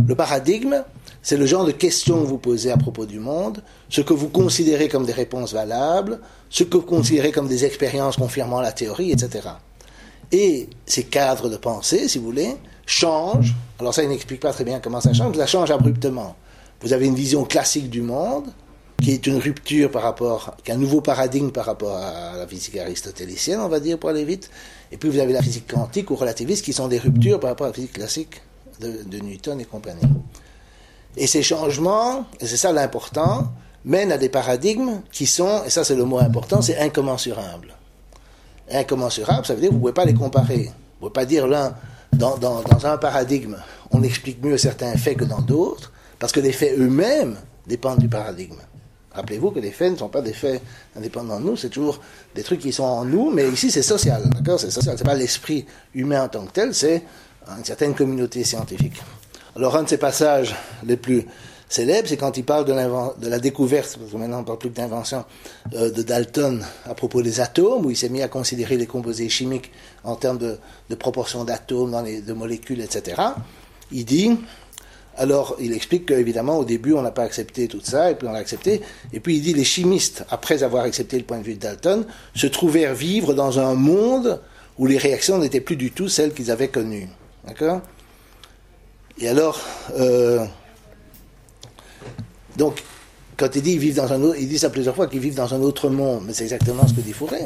Le 0.08 0.16
paradigme, 0.16 0.84
c'est 1.22 1.38
le 1.38 1.46
genre 1.46 1.66
de 1.66 1.72
questions 1.72 2.22
que 2.22 2.28
vous 2.28 2.38
posez 2.38 2.72
à 2.72 2.78
propos 2.78 3.06
du 3.06 3.20
monde, 3.20 3.62
ce 3.90 4.02
que 4.02 4.14
vous 4.14 4.30
considérez 4.30 4.88
comme 4.88 5.06
des 5.06 5.14
réponses 5.14 5.54
valables, 5.54 6.20
ce 6.50 6.64
que 6.64 6.78
vous 6.78 6.86
considérez 6.86 7.32
comme 7.32 7.48
des 7.48 7.66
expériences 7.66 8.18
confirmant 8.18 8.62
la 8.62 8.72
théorie, 8.72 9.12
etc. 9.12 9.50
Et 10.32 10.70
ces 10.86 11.04
cadres 11.04 11.50
de 11.50 11.58
pensée, 11.58 12.08
si 12.08 12.18
vous 12.18 12.26
voulez, 12.26 12.56
changent. 12.86 13.56
Alors 13.80 13.94
ça, 13.94 14.04
il 14.04 14.10
n'explique 14.10 14.42
pas 14.42 14.54
très 14.54 14.64
bien 14.64 14.80
comment 14.80 15.02
ça 15.02 15.14
change, 15.14 15.32
mais 15.32 15.38
ça 15.38 15.48
change 15.48 15.72
abruptement. 15.72 16.36
Vous 16.82 16.94
avez 16.94 17.08
une 17.08 17.16
vision 17.16 17.44
classique 17.44 17.90
du 17.90 18.02
monde, 18.02 18.46
qui 19.02 19.12
est 19.12 19.28
une 19.28 19.38
rupture 19.38 19.92
par 19.92 20.02
rapport, 20.02 20.56
qui 20.64 20.72
est 20.72 20.74
un 20.74 20.78
nouveau 20.78 21.02
paradigme 21.02 21.52
par 21.52 21.66
rapport 21.66 21.96
à 21.98 22.36
la 22.38 22.48
physique 22.48 22.78
aristotélicienne, 22.78 23.60
on 23.60 23.68
va 23.68 23.80
dire, 23.80 23.98
pour 24.00 24.10
aller 24.10 24.26
vite. 24.26 24.50
Et 24.92 24.98
puis 24.98 25.10
vous 25.10 25.20
avez 25.20 25.34
la 25.34 25.42
physique 25.42 25.72
quantique 25.72 26.10
ou 26.10 26.16
relativiste, 26.16 26.66
qui 26.66 26.74
sont 26.74 26.88
des 26.88 26.98
ruptures 26.98 27.40
par 27.40 27.52
rapport 27.52 27.66
à 27.66 27.70
la 27.70 27.74
physique 27.74 27.94
classique 27.94 28.42
de, 28.80 29.20
Newton 29.20 29.60
et 29.60 29.66
compagnie. 29.66 30.02
Et 31.16 31.28
ces 31.28 31.44
changements, 31.44 32.26
et 32.40 32.48
c'est 32.48 32.58
ça 32.58 32.72
l'important, 32.72 33.52
mènent 33.86 34.12
à 34.12 34.18
des 34.18 34.30
paradigmes 34.30 35.02
qui 35.12 35.26
sont, 35.26 35.64
et 35.66 35.70
ça 35.70 35.84
c'est 35.84 35.96
le 35.96 36.06
mot 36.06 36.20
important, 36.20 36.62
c'est 36.62 36.78
incommensurables 36.78 37.78
incommensurable, 38.72 39.46
ça 39.46 39.54
veut 39.54 39.62
dire 39.62 39.70
que 39.70 39.74
vous 39.74 39.80
ne 39.80 39.82
pouvez 39.82 39.94
pas 39.94 40.06
les 40.06 40.14
comparer. 40.14 40.72
Vous 41.00 41.08
ne 41.08 41.10
pouvez 41.10 41.14
pas 41.14 41.26
dire 41.26 41.48
l'un, 41.48 41.76
dans, 42.14 42.38
dans, 42.38 42.86
un 42.86 42.98
paradigme, 42.98 43.58
on 43.92 44.04
explique 44.04 44.44
mieux 44.44 44.58
certains 44.58 44.96
faits 44.98 45.18
que 45.18 45.26
dans 45.26 45.42
d'autres, 45.42 45.92
parce 46.20 46.32
que 46.32 46.40
les 46.40 46.52
faits 46.52 46.78
eux-mêmes 46.78 47.38
dépendent 47.68 48.00
du 48.00 48.10
paradigme. 48.10 48.58
Rappelez-vous 49.18 49.50
que 49.50 49.60
les 49.60 49.72
faits 49.72 49.94
ne 49.94 49.98
sont 49.98 50.10
pas 50.10 50.22
des 50.22 50.32
faits 50.32 50.62
indépendants 50.96 51.40
de 51.40 51.46
nous, 51.46 51.58
c'est 51.58 51.70
toujours 51.70 52.00
des 52.36 52.44
trucs 52.44 52.60
qui 52.60 52.72
sont 52.72 52.84
en 52.84 53.04
nous, 53.04 53.32
mais 53.32 53.50
ici 53.50 53.72
c'est 53.72 53.82
social, 53.82 54.30
d'accord? 54.30 54.60
C'est 54.60 54.70
social, 54.70 54.96
c'est 54.96 55.04
pas 55.04 55.16
l'esprit 55.16 55.66
humain 55.96 56.26
en 56.26 56.28
tant 56.28 56.46
que 56.46 56.52
tel, 56.52 56.76
c'est 56.76 57.02
une 57.58 57.66
certaine 57.66 57.96
communauté 57.96 58.44
scientifique. 58.44 59.02
Alors 59.56 59.76
un 59.76 59.84
de 59.84 59.90
ces 59.90 59.98
passages 59.98 60.56
les 60.86 60.98
plus 60.98 61.26
célèbre, 61.68 62.08
c'est 62.08 62.18
quand 62.18 62.38
il 62.38 62.44
parle 62.44 62.66
de, 62.66 63.28
la 63.28 63.40
découverte, 63.40 63.98
parce 64.00 64.12
que 64.12 64.18
maintenant 64.18 64.42
on 64.42 64.44
parle 64.44 64.60
plus 64.60 64.70
d'invention, 64.70 65.26
euh, 65.74 65.90
de 65.90 66.04
Dalton 66.04 66.64
à 66.86 66.94
propos 66.94 67.24
des 67.24 67.40
atomes, 67.40 67.88
où 67.88 67.90
il 67.90 67.98
s'est 67.98 68.10
mis 68.10 68.22
à 68.22 68.28
considérer 68.28 68.78
les 68.78 68.86
composés 68.86 69.30
chimiques 69.30 69.72
en 70.04 70.16
termes 70.16 70.38
de, 70.38 70.60
de 70.92 70.96
proportion 70.96 71.44
d'atomes, 71.44 71.90
dans 71.90 72.04
les, 72.04 72.22
de 72.22 72.34
molécules, 72.34 72.82
etc. 72.82 73.20
Il 73.92 74.06
dit, 74.06 74.38
alors 75.18 75.56
il 75.60 75.74
explique 75.74 76.06
qu'évidemment 76.06 76.58
au 76.58 76.66
début 76.66 76.94
on 76.94 77.02
n'a 77.02 77.12
pas 77.12 77.24
accepté 77.24 77.68
tout 77.68 77.82
ça, 77.84 78.12
et 78.12 78.16
puis 78.16 78.28
on 78.28 78.32
l'a 78.32 78.40
accepté, 78.40 78.82
et 79.14 79.20
puis 79.20 79.38
il 79.38 79.42
dit 79.42 79.54
les 79.54 79.64
chimistes, 79.64 80.24
après 80.30 80.64
avoir 80.64 80.84
accepté 80.84 81.18
le 81.18 81.24
point 81.24 81.40
de 81.40 81.44
vue 81.44 81.56
de 81.56 81.60
Dalton, 81.60 82.06
se 82.36 82.48
trouvèrent 82.48 82.96
vivre 82.96 83.34
dans 83.34 83.60
un 83.60 83.74
monde 83.74 84.42
où 84.78 84.86
les 84.86 84.98
réactions 84.98 85.38
n'étaient 85.38 85.62
plus 85.62 85.76
du 85.76 85.92
tout 85.92 86.08
celles 86.08 86.34
qu'ils 86.34 86.52
avaient 86.52 86.68
connues. 86.68 87.08
D'accord? 87.48 87.82
Et 89.20 89.28
alors, 89.28 89.60
euh, 89.98 90.46
donc, 92.56 92.84
quand 93.36 93.56
il 93.56 93.62
dit 93.62 93.72
qu'ils 93.72 93.80
vivent 93.80 93.96
dans 93.96 94.14
un 94.14 94.22
autre, 94.22 94.38
il 94.40 94.48
dit 94.48 94.60
ça 94.60 94.70
plusieurs 94.70 94.96
fois 94.96 95.08
qu'ils 95.08 95.20
vivent 95.20 95.36
dans 95.36 95.54
un 95.54 95.62
autre 95.62 95.90
monde, 95.90 96.24
mais 96.28 96.34
c'est 96.34 96.44
exactement 96.44 96.88
ce 96.88 96.94
que 96.94 97.02
dit 97.02 97.14
Fourré. 97.14 97.46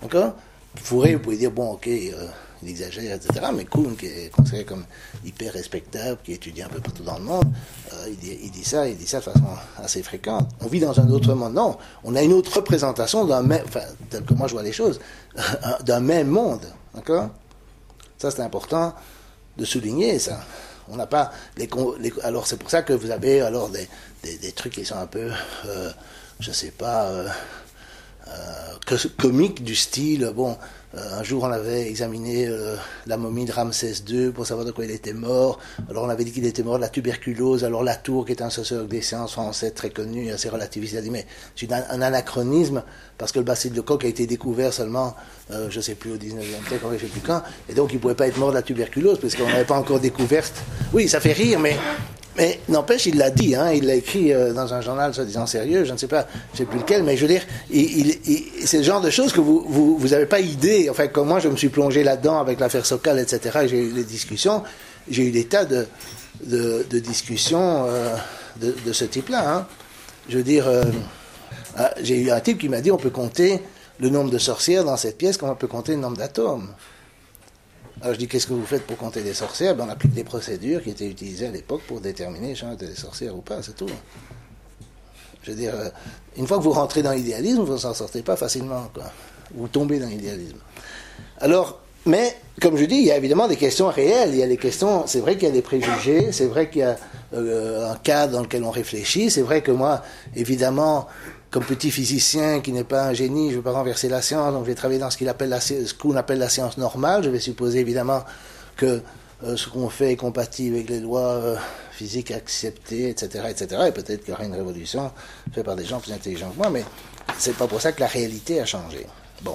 D'accord? 0.00 0.34
Fourré, 0.76 1.14
vous 1.14 1.20
pouvez 1.20 1.36
dire, 1.36 1.50
bon, 1.50 1.72
ok, 1.72 1.88
euh, 1.88 2.26
il 2.62 2.70
exagère, 2.70 3.16
etc. 3.16 3.46
Mais 3.54 3.64
Kuhn, 3.64 3.96
qui 3.96 4.06
est 4.06 4.30
considéré 4.30 4.64
comme 4.64 4.84
hyper 5.24 5.52
respectable, 5.52 6.18
qui 6.22 6.32
étudie 6.32 6.62
un 6.62 6.68
peu 6.68 6.80
partout 6.80 7.02
dans 7.02 7.18
le 7.18 7.24
monde, 7.24 7.52
euh, 7.92 8.08
il, 8.22 8.50
dit, 8.50 8.64
ça, 8.64 8.88
il 8.88 8.96
dit 8.96 9.06
ça 9.06 9.18
de 9.18 9.24
façon 9.24 9.44
assez 9.78 10.02
fréquente. 10.02 10.48
On 10.60 10.68
vit 10.68 10.80
dans 10.80 10.98
un 10.98 11.08
autre 11.10 11.34
monde. 11.34 11.54
Non, 11.54 11.76
on 12.04 12.14
a 12.14 12.22
une 12.22 12.32
autre 12.32 12.56
représentation 12.56 13.24
d'un 13.24 13.42
même, 13.42 13.62
enfin, 13.66 13.82
tel 14.10 14.24
que 14.24 14.34
moi 14.34 14.46
je 14.48 14.52
vois 14.52 14.62
les 14.62 14.72
choses, 14.72 15.00
d'un 15.84 16.00
même 16.00 16.28
monde. 16.28 16.66
D'accord? 16.94 17.30
Ça, 18.18 18.30
c'est 18.30 18.42
important 18.42 18.94
de 19.56 19.64
souligner 19.64 20.18
ça. 20.18 20.40
On 20.88 20.96
n'a 20.96 21.06
pas 21.06 21.32
les, 21.56 21.68
alors 22.22 22.46
c'est 22.46 22.56
pour 22.56 22.70
ça 22.70 22.82
que 22.82 22.92
vous 22.92 23.10
avez 23.10 23.40
alors 23.40 23.68
des, 23.68 23.88
des, 24.22 24.52
trucs 24.52 24.74
qui 24.74 24.84
sont 24.84 24.96
un 24.96 25.06
peu, 25.06 25.30
euh, 25.66 25.90
je 26.40 26.50
sais 26.50 26.70
pas, 26.70 27.06
euh, 27.06 27.28
comiques 29.18 29.62
du 29.64 29.74
style, 29.74 30.30
bon, 30.34 30.52
euh, 30.52 30.54
un 30.94 31.22
jour, 31.22 31.44
on 31.44 31.50
avait 31.50 31.88
examiné 31.88 32.46
euh, 32.46 32.76
la 33.06 33.16
momie 33.16 33.46
de 33.46 33.52
Ramsès 33.52 33.94
II 34.06 34.30
pour 34.30 34.46
savoir 34.46 34.66
de 34.66 34.72
quoi 34.72 34.84
il 34.84 34.90
était 34.90 35.14
mort. 35.14 35.58
Alors, 35.88 36.04
on 36.04 36.08
avait 36.10 36.24
dit 36.24 36.32
qu'il 36.32 36.44
était 36.44 36.62
mort 36.62 36.76
de 36.76 36.82
la 36.82 36.90
tuberculose. 36.90 37.64
Alors, 37.64 37.82
Latour, 37.82 38.26
qui 38.26 38.32
est 38.32 38.42
un 38.42 38.50
sociologue 38.50 38.88
des 38.88 39.00
sciences 39.00 39.32
français 39.32 39.70
très 39.70 39.88
connu, 39.88 40.30
assez 40.30 40.50
relativiste, 40.50 40.94
a 40.96 41.00
dit 41.00 41.10
mais 41.10 41.26
c'est 41.56 41.72
un, 41.72 42.02
anachronisme 42.02 42.82
parce 43.16 43.32
que 43.32 43.38
le 43.38 43.44
bacille 43.44 43.70
de 43.70 43.80
coq 43.80 44.04
a 44.04 44.08
été 44.08 44.26
découvert 44.26 44.72
seulement, 44.72 45.16
euh, 45.50 45.70
je 45.70 45.78
ne 45.78 45.82
sais 45.82 45.94
plus, 45.94 46.12
au 46.12 46.16
19e 46.16 46.68
siècle, 46.68 46.84
je 46.90 46.94
ne 46.94 46.98
sais 46.98 47.06
plus 47.06 47.20
quand. 47.20 47.42
Et 47.70 47.74
donc, 47.74 47.92
il 47.92 47.96
ne 47.96 48.00
pouvait 48.00 48.14
pas 48.14 48.26
être 48.26 48.38
mort 48.38 48.50
de 48.50 48.56
la 48.56 48.62
tuberculose 48.62 49.18
parce 49.18 49.34
qu'on 49.34 49.46
n'avait 49.46 49.64
pas 49.64 49.78
encore 49.78 49.98
découvert. 49.98 50.44
Oui, 50.92 51.08
ça 51.08 51.20
fait 51.20 51.32
rire, 51.32 51.58
mais 51.58 51.76
mais 52.36 52.60
n'empêche, 52.68 53.06
il 53.06 53.18
l'a 53.18 53.30
dit, 53.30 53.54
hein, 53.54 53.72
il 53.72 53.86
l'a 53.86 53.94
écrit 53.94 54.32
euh, 54.32 54.52
dans 54.52 54.72
un 54.72 54.80
journal 54.80 55.12
soi-disant 55.12 55.46
sérieux, 55.46 55.84
je 55.84 55.92
ne 55.92 55.98
sais 55.98 56.06
pas, 56.06 56.26
je 56.52 56.58
sais 56.58 56.64
plus 56.64 56.78
lequel, 56.78 57.02
mais 57.02 57.16
je 57.16 57.26
veux 57.26 57.32
dire, 57.32 57.46
c'est 58.64 58.78
le 58.78 58.82
genre 58.82 59.02
de 59.02 59.10
choses 59.10 59.32
que 59.32 59.40
vous 59.40 59.96
vous, 59.98 60.12
avez 60.14 60.26
pas 60.26 60.40
idée. 60.40 60.88
Enfin, 60.88 61.08
comme 61.08 61.28
moi, 61.28 61.40
je 61.40 61.48
me 61.48 61.56
suis 61.56 61.68
plongé 61.68 62.02
là-dedans 62.02 62.40
avec 62.40 62.58
l'affaire 62.58 62.86
Sokal, 62.86 63.18
etc. 63.18 63.66
J'ai 63.66 63.82
eu 63.82 63.92
des 63.92 64.04
discussions, 64.04 64.62
j'ai 65.10 65.24
eu 65.24 65.30
des 65.30 65.44
tas 65.44 65.66
de, 65.66 65.86
discussions 67.00 67.84
euh, 67.86 68.16
de, 68.60 68.74
de, 68.84 68.92
ce 68.92 69.04
type-là. 69.04 69.54
Hein. 69.54 69.66
Je 70.28 70.38
veux 70.38 70.44
dire, 70.44 70.66
euh, 70.68 70.84
ah, 71.76 71.90
j'ai 72.02 72.18
eu 72.18 72.30
un 72.30 72.40
type 72.40 72.58
qui 72.58 72.68
m'a 72.68 72.80
dit 72.80 72.90
on 72.90 72.96
peut 72.96 73.10
compter 73.10 73.60
le 73.98 74.08
nombre 74.08 74.30
de 74.30 74.38
sorcières 74.38 74.84
dans 74.84 74.96
cette 74.96 75.18
pièce 75.18 75.36
comme 75.36 75.50
on 75.50 75.54
peut 75.54 75.66
compter 75.66 75.92
le 75.92 76.00
nombre 76.00 76.16
d'atomes. 76.16 76.68
Alors 78.02 78.14
je 78.14 78.18
dis, 78.18 78.26
qu'est-ce 78.26 78.48
que 78.48 78.52
vous 78.52 78.66
faites 78.66 78.84
pour 78.84 78.96
compter 78.96 79.20
les 79.22 79.32
sorcières? 79.32 79.76
Ben, 79.76 79.84
On 79.86 79.88
applique 79.88 80.12
des 80.12 80.24
procédures 80.24 80.82
qui 80.82 80.90
étaient 80.90 81.06
utilisées 81.06 81.46
à 81.46 81.52
l'époque 81.52 81.82
pour 81.86 82.00
déterminer 82.00 82.56
si 82.56 82.64
on 82.64 82.72
était 82.72 82.88
des 82.88 82.96
sorcières 82.96 83.36
ou 83.36 83.42
pas, 83.42 83.62
c'est 83.62 83.76
tout. 83.76 83.86
Je 85.44 85.52
veux 85.52 85.56
dire, 85.56 85.72
euh, 85.76 85.88
une 86.36 86.48
fois 86.48 86.58
que 86.58 86.64
vous 86.64 86.72
rentrez 86.72 87.02
dans 87.02 87.12
l'idéalisme, 87.12 87.62
vous 87.62 87.72
ne 87.72 87.78
s'en 87.78 87.94
sortez 87.94 88.22
pas 88.22 88.34
facilement. 88.34 88.90
Vous 89.54 89.68
tombez 89.68 90.00
dans 90.00 90.08
l'idéalisme. 90.08 90.58
Alors, 91.38 91.78
mais, 92.04 92.36
comme 92.60 92.76
je 92.76 92.86
dis, 92.86 92.96
il 92.96 93.04
y 93.04 93.12
a 93.12 93.16
évidemment 93.16 93.46
des 93.46 93.56
questions 93.56 93.88
réelles. 93.88 94.30
Il 94.30 94.38
y 94.38 94.42
a 94.42 94.48
des 94.48 94.56
questions, 94.56 95.06
c'est 95.06 95.20
vrai 95.20 95.34
qu'il 95.34 95.44
y 95.44 95.50
a 95.50 95.54
des 95.54 95.62
préjugés, 95.62 96.32
c'est 96.32 96.46
vrai 96.46 96.70
qu'il 96.70 96.80
y 96.80 96.84
a 96.84 96.96
euh, 97.34 97.92
un 97.92 97.96
cadre 97.96 98.32
dans 98.32 98.42
lequel 98.42 98.64
on 98.64 98.72
réfléchit, 98.72 99.30
c'est 99.30 99.42
vrai 99.42 99.62
que 99.62 99.70
moi, 99.70 100.02
évidemment, 100.34 101.06
comme 101.52 101.64
petit 101.64 101.90
physicien 101.90 102.60
qui 102.60 102.72
n'est 102.72 102.82
pas 102.82 103.04
un 103.04 103.12
génie, 103.12 103.48
je 103.48 103.52
ne 103.52 103.56
veux 103.56 103.62
pas 103.62 103.72
renverser 103.72 104.08
la 104.08 104.22
science, 104.22 104.54
donc 104.54 104.64
je 104.64 104.70
vais 104.70 104.74
travailler 104.74 104.98
dans 104.98 105.10
ce 105.10 105.18
qu'on 105.18 105.28
appelle, 105.28 105.50
la, 106.38 106.48
ce 106.48 106.54
science 106.54 106.78
normale. 106.78 107.22
Je 107.22 107.28
vais 107.28 107.40
supposer 107.40 107.80
évidemment 107.80 108.24
que 108.74 109.02
euh, 109.44 109.56
ce 109.56 109.68
qu'on 109.68 109.90
fait 109.90 110.12
est 110.12 110.16
compatible 110.16 110.76
avec 110.76 110.88
les 110.88 111.00
lois 111.00 111.20
euh, 111.20 111.56
physiques 111.90 112.30
acceptées, 112.30 113.10
etc., 113.10 113.44
etc. 113.50 113.82
Et 113.88 113.92
peut-être 113.92 114.20
qu'il 114.20 114.30
y 114.30 114.32
aura 114.32 114.46
une 114.46 114.54
révolution 114.54 115.12
faite 115.52 115.66
par 115.66 115.76
des 115.76 115.84
gens 115.84 116.00
plus 116.00 116.12
intelligents 116.12 116.48
que 116.48 116.56
moi, 116.56 116.70
mais 116.70 116.84
c'est 117.36 117.54
pas 117.54 117.66
pour 117.66 117.82
ça 117.82 117.92
que 117.92 118.00
la 118.00 118.06
réalité 118.06 118.58
a 118.58 118.64
changé. 118.64 119.06
Bon. 119.42 119.54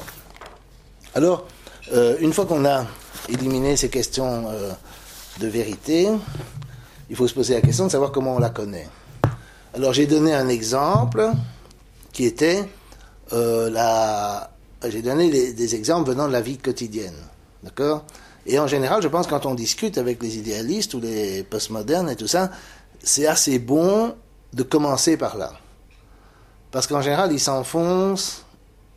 Alors, 1.16 1.48
euh, 1.94 2.16
une 2.20 2.32
fois 2.32 2.46
qu'on 2.46 2.64
a 2.66 2.86
éliminé 3.28 3.76
ces 3.76 3.90
questions 3.90 4.46
de 5.40 5.48
vérité, 5.48 6.10
il 7.10 7.16
faut 7.16 7.28
se 7.28 7.34
poser 7.34 7.56
la 7.56 7.62
question 7.62 7.88
de 7.88 7.92
savoir 7.92 8.12
comment 8.12 8.36
on 8.36 8.40
la 8.40 8.52
connaît. 8.52 8.88
Alors, 9.74 9.94
j'ai 9.94 10.06
donné 10.06 10.36
un 10.36 10.48
exemple 10.48 11.32
qui 12.18 12.26
était 12.26 12.68
euh, 13.32 13.70
la. 13.70 14.50
J'ai 14.90 15.04
donné 15.04 15.54
des 15.54 15.76
exemples 15.76 16.10
venant 16.10 16.28
de 16.28 16.34
la 16.34 16.42
vie 16.42 16.58
quotidienne. 16.58 17.14
D'accord? 17.62 18.06
Et 18.48 18.58
en 18.58 18.66
général, 18.66 19.04
je 19.04 19.08
pense 19.08 19.28
quand 19.28 19.46
on 19.46 19.54
discute 19.54 20.00
avec 20.00 20.22
les 20.24 20.38
idéalistes 20.38 20.96
ou 20.96 21.00
les 21.00 21.44
postmodernes 21.44 22.10
et 22.10 22.16
tout 22.16 22.28
ça, 22.28 22.50
c'est 23.04 23.28
assez 23.28 23.60
bon 23.60 24.16
de 24.54 24.64
commencer 24.64 25.16
par 25.16 25.38
là. 25.38 25.54
Parce 26.72 26.88
qu'en 26.88 27.02
général, 27.02 27.32
ils 27.32 27.40
s'enfoncent 27.40 28.46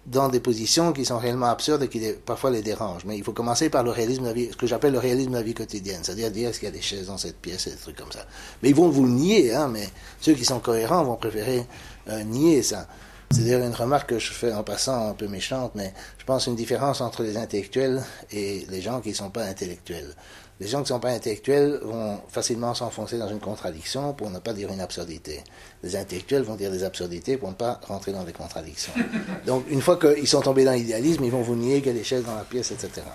dans 0.07 0.29
des 0.29 0.41
positions 0.41 0.93
qui 0.93 1.05
sont 1.05 1.19
réellement 1.19 1.47
absurdes 1.47 1.83
et 1.83 1.89
qui 1.89 2.01
parfois 2.25 2.51
les 2.51 2.63
dérangent. 2.63 3.05
Mais 3.05 3.19
il 3.19 3.25
faut 3.25 3.33
commencer 3.33 3.69
par 3.69 3.83
le 3.83 3.91
réalisme 3.91 4.23
de 4.23 4.29
la 4.29 4.33
vie, 4.33 4.49
ce 4.51 4.57
que 4.57 4.67
j'appelle 4.67 4.93
le 4.93 4.99
réalisme 4.99 5.33
de 5.33 5.37
la 5.37 5.43
vie 5.43 5.55
quotidienne, 5.55 6.01
c'est-à-dire 6.03 6.31
dire, 6.31 6.49
est-ce 6.49 6.59
qu'il 6.59 6.69
y 6.69 6.73
a 6.73 6.75
des 6.75 6.81
chaises 6.81 7.09
dans 7.09 7.19
cette 7.19 7.37
pièce 7.37 7.67
et 7.67 7.71
des 7.71 7.77
trucs 7.77 7.97
comme 7.97 8.13
ça. 8.13 8.25
Mais 8.63 8.71
ils 8.71 8.75
vont 8.75 8.89
vous 8.89 9.07
nier, 9.07 9.55
hein, 9.55 9.69
mais 9.69 9.89
ceux 10.21 10.33
qui 10.33 10.45
sont 10.45 10.61
cohérents 10.61 11.05
vont 11.05 11.17
préférer 11.17 11.67
euh, 12.09 12.23
nier 12.25 12.63
ça. 12.63 12.87
C'est 13.33 13.43
d'ailleurs 13.43 13.65
une 13.65 13.75
remarque 13.75 14.11
que 14.11 14.19
je 14.19 14.33
fais 14.33 14.53
en 14.53 14.65
passant 14.65 15.11
un 15.11 15.15
peu 15.15 15.29
méchante, 15.29 15.71
mais 15.77 15.95
je 16.19 16.25
pense 16.25 16.49
une 16.49 16.57
différence 16.57 17.01
entre 17.01 17.23
les 17.23 17.37
intellectuels 17.37 18.03
et 18.33 18.67
les 18.69 18.83
gens 18.83 19.01
qui 19.01 19.11
ne 19.11 19.15
sont 19.15 19.31
pas 19.31 19.45
intellectuels. 19.45 20.17
Les 20.59 20.67
gens 20.67 20.79
qui 20.79 20.93
ne 20.93 20.97
sont 20.97 21.01
pas 21.01 21.11
intellectuels 21.11 21.79
vont 21.85 22.19
facilement 22.29 22.75
s'enfoncer 22.75 23.19
dans 23.19 23.29
une 23.29 23.39
contradiction 23.39 24.15
pour 24.15 24.31
ne 24.31 24.41
pas 24.41 24.53
dire 24.53 24.73
une 24.73 24.81
absurdité. 24.81 25.45
Les 25.85 25.95
intellectuels 25.95 26.43
vont 26.43 26.57
dire 26.57 26.73
des 26.73 26.83
absurdités 26.83 27.37
pour 27.37 27.51
ne 27.51 27.55
pas 27.55 27.81
rentrer 27.87 28.11
dans 28.11 28.25
des 28.25 28.33
contradictions. 28.33 28.93
Donc, 29.47 29.65
une 29.71 29.81
fois 29.81 29.97
qu'ils 29.97 30.27
sont 30.27 30.41
tombés 30.41 30.65
dans 30.65 30.73
l'idéalisme, 30.73 31.23
ils 31.23 31.31
vont 31.31 31.43
vous 31.43 31.55
nier 31.57 31.79
qu'il 31.81 31.93
y 31.93 31.95
a 31.95 31.99
des 31.99 32.05
chaises 32.05 32.25
dans 32.25 32.35
la 32.35 32.45
pièce, 32.45 32.73
etc. 32.73 33.07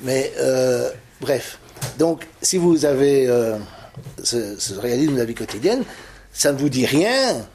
Mais, 0.00 0.32
euh, 0.38 0.90
bref. 1.20 1.58
Donc, 1.98 2.26
si 2.40 2.56
vous 2.56 2.86
avez 2.86 3.28
euh, 3.28 3.58
ce, 4.24 4.58
ce 4.58 4.72
réalisme 4.74 5.12
de 5.12 5.18
la 5.18 5.26
vie 5.26 5.34
quotidienne, 5.34 5.84
ça 6.32 6.50
ne 6.50 6.58
vous 6.58 6.70
dit 6.70 6.86
rien 6.86 7.46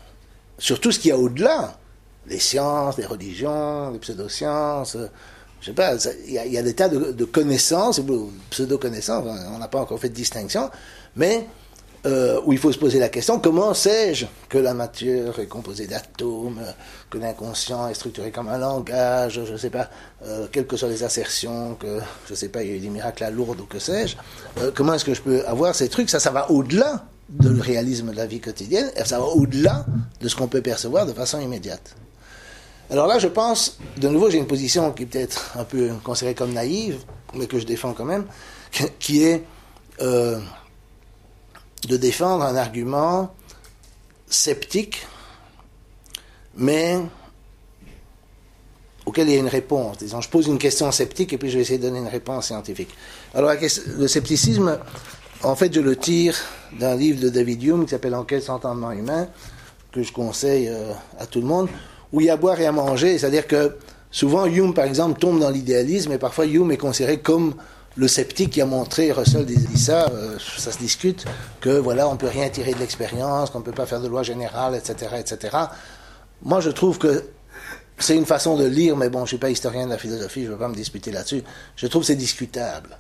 sur 0.60 0.80
tout 0.80 0.92
ce 0.92 1.00
qu'il 1.00 1.10
y 1.10 1.12
a 1.12 1.18
au-delà 1.18 1.80
les 2.28 2.40
sciences, 2.40 2.98
les 2.98 3.06
religions, 3.06 3.92
les 3.92 4.00
pseudosciences. 4.00 4.96
Euh, 4.96 5.08
je 5.62 5.68
sais 5.68 5.74
pas, 5.74 5.96
il 6.28 6.34
y, 6.34 6.58
a 6.60 6.62
des 6.62 6.76
tas 6.76 6.90
de, 6.90 7.26
connaissances, 7.26 8.00
pseudo-connaissances, 8.52 9.26
on 9.52 9.58
n'a 9.58 9.68
pas 9.68 9.80
encore 9.80 10.00
fait 10.00 10.10
de 10.10 10.14
distinction, 10.14 10.70
mais 11.16 11.48
euh, 12.06 12.40
où 12.46 12.54
il 12.54 12.60
faut 12.60 12.72
se 12.72 12.78
poser 12.78 13.00
la 13.00 13.10
question 13.10 13.40
comment 13.40 13.74
sais-je 13.74 14.28
que 14.48 14.60
la 14.60 14.76
matière 14.76 15.40
est 15.40 15.48
composée 15.48 15.88
d'atomes, 15.88 16.62
que 17.10 17.18
l'inconscient 17.18 17.88
est 17.88 17.96
structuré 17.96 18.30
comme 18.30 18.48
un 18.48 18.60
langage, 18.60 19.42
je 19.44 19.54
ne 19.54 19.58
sais 19.58 19.72
pas, 19.72 19.90
euh, 20.24 20.46
quelles 20.52 20.68
que 20.68 20.78
soient 20.78 20.90
les 20.90 21.04
assertions, 21.04 21.74
que 21.74 21.98
je 22.30 22.36
sais 22.36 22.50
pas, 22.50 22.62
il 22.62 22.70
y 22.70 22.74
a 22.74 22.76
eu 22.76 22.80
des 22.80 22.90
miracles 22.90 23.24
à 23.24 23.32
Lourdes 23.32 23.62
ou 23.62 23.66
que 23.66 23.80
sais-je, 23.80 24.18
comment 24.76 24.94
est-ce 24.94 25.06
que 25.06 25.16
je 25.16 25.22
peux 25.22 25.44
avoir 25.48 25.74
ces 25.74 25.90
trucs 25.90 26.12
Ça, 26.12 26.20
ça 26.20 26.30
va 26.30 26.52
au-delà 26.52 27.06
de 27.30 27.50
le 27.50 27.60
réalisme 27.60 28.12
de 28.12 28.18
la 28.18 28.28
vie 28.28 28.40
quotidienne, 28.40 28.92
ça 29.04 29.18
va 29.18 29.26
au-delà 29.26 29.84
de 30.22 30.28
ce 30.28 30.36
qu'on 30.36 30.48
peut 30.48 30.62
percevoir 30.62 31.08
de 31.08 31.14
façon 31.14 31.40
immédiate. 31.40 31.96
Alors 32.92 33.08
là, 33.08 33.18
je 33.18 33.28
pense, 33.28 33.80
de 33.98 34.08
nouveau, 34.08 34.30
j'ai 34.30 34.38
une 34.38 34.48
position 34.48 34.92
qui 34.92 35.04
est 35.04 35.06
peut-être 35.08 35.58
un 35.58 35.64
peu 35.64 35.92
considérée 36.04 36.36
comme 36.36 36.54
naïve, 36.54 37.00
mais 37.34 37.48
que 37.48 37.58
je 37.58 37.66
défends 37.66 37.94
quand 37.94 38.06
même, 38.06 38.26
qui 39.00 39.24
est 39.24 39.44
euh, 40.02 40.40
de 41.88 41.98
défendre 41.98 42.44
un 42.44 42.56
argument 42.56 43.34
sceptique, 44.28 45.08
mais 46.56 47.00
auquel 49.06 49.30
il 49.30 49.34
y 49.34 49.38
a 49.38 49.40
une 49.40 49.48
réponse. 49.48 49.98
Disons, 49.98 50.22
je 50.22 50.30
pose 50.30 50.48
une 50.48 50.60
question 50.60 50.92
sceptique 50.92 51.34
et 51.34 51.38
puis 51.40 51.50
je 51.50 51.56
vais 51.56 51.62
essayer 51.62 51.80
de 51.80 51.88
donner 51.88 52.00
une 52.00 52.08
réponse 52.08 52.48
scientifique. 52.48 52.90
Alors, 53.34 53.52
le 53.52 54.08
scepticisme, 54.08 54.78
en 55.42 55.56
fait, 55.56 55.74
je 55.74 55.80
le 55.80 55.96
tire 55.96 56.36
d'un 56.80 56.96
livre 56.96 57.20
de 57.20 57.30
David 57.30 57.64
Hume 57.64 57.86
qui 57.86 57.92
s'appelle 57.92 58.16
Enquête 58.16 58.44
sans 58.44 58.56
entendement 58.56 58.92
humain, 58.92 59.28
que 59.92 60.04
je 60.04 60.12
conseille 60.12 60.68
euh, 60.68 60.92
à 61.20 61.26
tout 61.26 61.42
le 61.42 61.48
monde 61.48 61.70
où 62.16 62.22
il 62.22 62.28
y 62.28 62.30
a 62.30 62.34
à 62.34 62.38
boire 62.38 62.60
et 62.62 62.66
à 62.66 62.72
manger. 62.72 63.18
C'est-à-dire 63.18 63.46
que 63.46 63.76
souvent 64.10 64.46
Hume, 64.46 64.74
par 64.74 64.86
exemple, 64.86 65.20
tombe 65.20 65.40
dans 65.40 65.50
l'idéalisme 65.50 66.14
et 66.14 66.18
parfois 66.18 66.46
Hume 66.46 66.72
est 66.72 66.78
considéré 66.78 67.20
comme 67.20 67.56
le 67.98 68.08
sceptique 68.08 68.52
qui 68.52 68.62
a 68.62 68.66
montré, 68.66 69.12
Russell 69.12 69.46
dit 69.46 69.78
ça, 69.78 70.08
euh, 70.14 70.38
ça 70.58 70.72
se 70.72 70.78
discute, 70.78 71.26
que 71.60 71.78
voilà, 71.78 72.08
on 72.08 72.16
peut 72.16 72.28
rien 72.28 72.50
tirer 72.50 72.74
de 72.74 72.80
l'expérience, 72.80 73.50
qu'on 73.50 73.60
ne 73.60 73.64
peut 73.66 73.74
pas 73.74 73.86
faire 73.86 74.00
de 74.00 74.08
loi 74.08 74.24
générale, 74.24 74.76
etc., 74.76 75.16
etc. 75.20 75.58
Moi, 76.42 76.62
je 76.62 76.70
trouve 76.70 76.98
que 76.98 77.26
c'est 77.98 78.16
une 78.16 78.26
façon 78.26 78.56
de 78.56 78.66
lire, 78.66 78.96
mais 78.96 79.10
bon, 79.10 79.20
je 79.20 79.24
ne 79.24 79.28
suis 79.28 79.38
pas 79.38 79.50
historien 79.50 79.86
de 79.86 79.92
la 79.92 79.98
philosophie, 79.98 80.42
je 80.42 80.48
ne 80.48 80.54
veux 80.54 80.60
pas 80.60 80.68
me 80.70 80.76
disputer 80.76 81.12
là-dessus. 81.12 81.44
Je 81.76 81.88
trouve 81.88 82.02
que 82.04 82.08
c'est 82.08 82.16
discutable. 82.16 82.98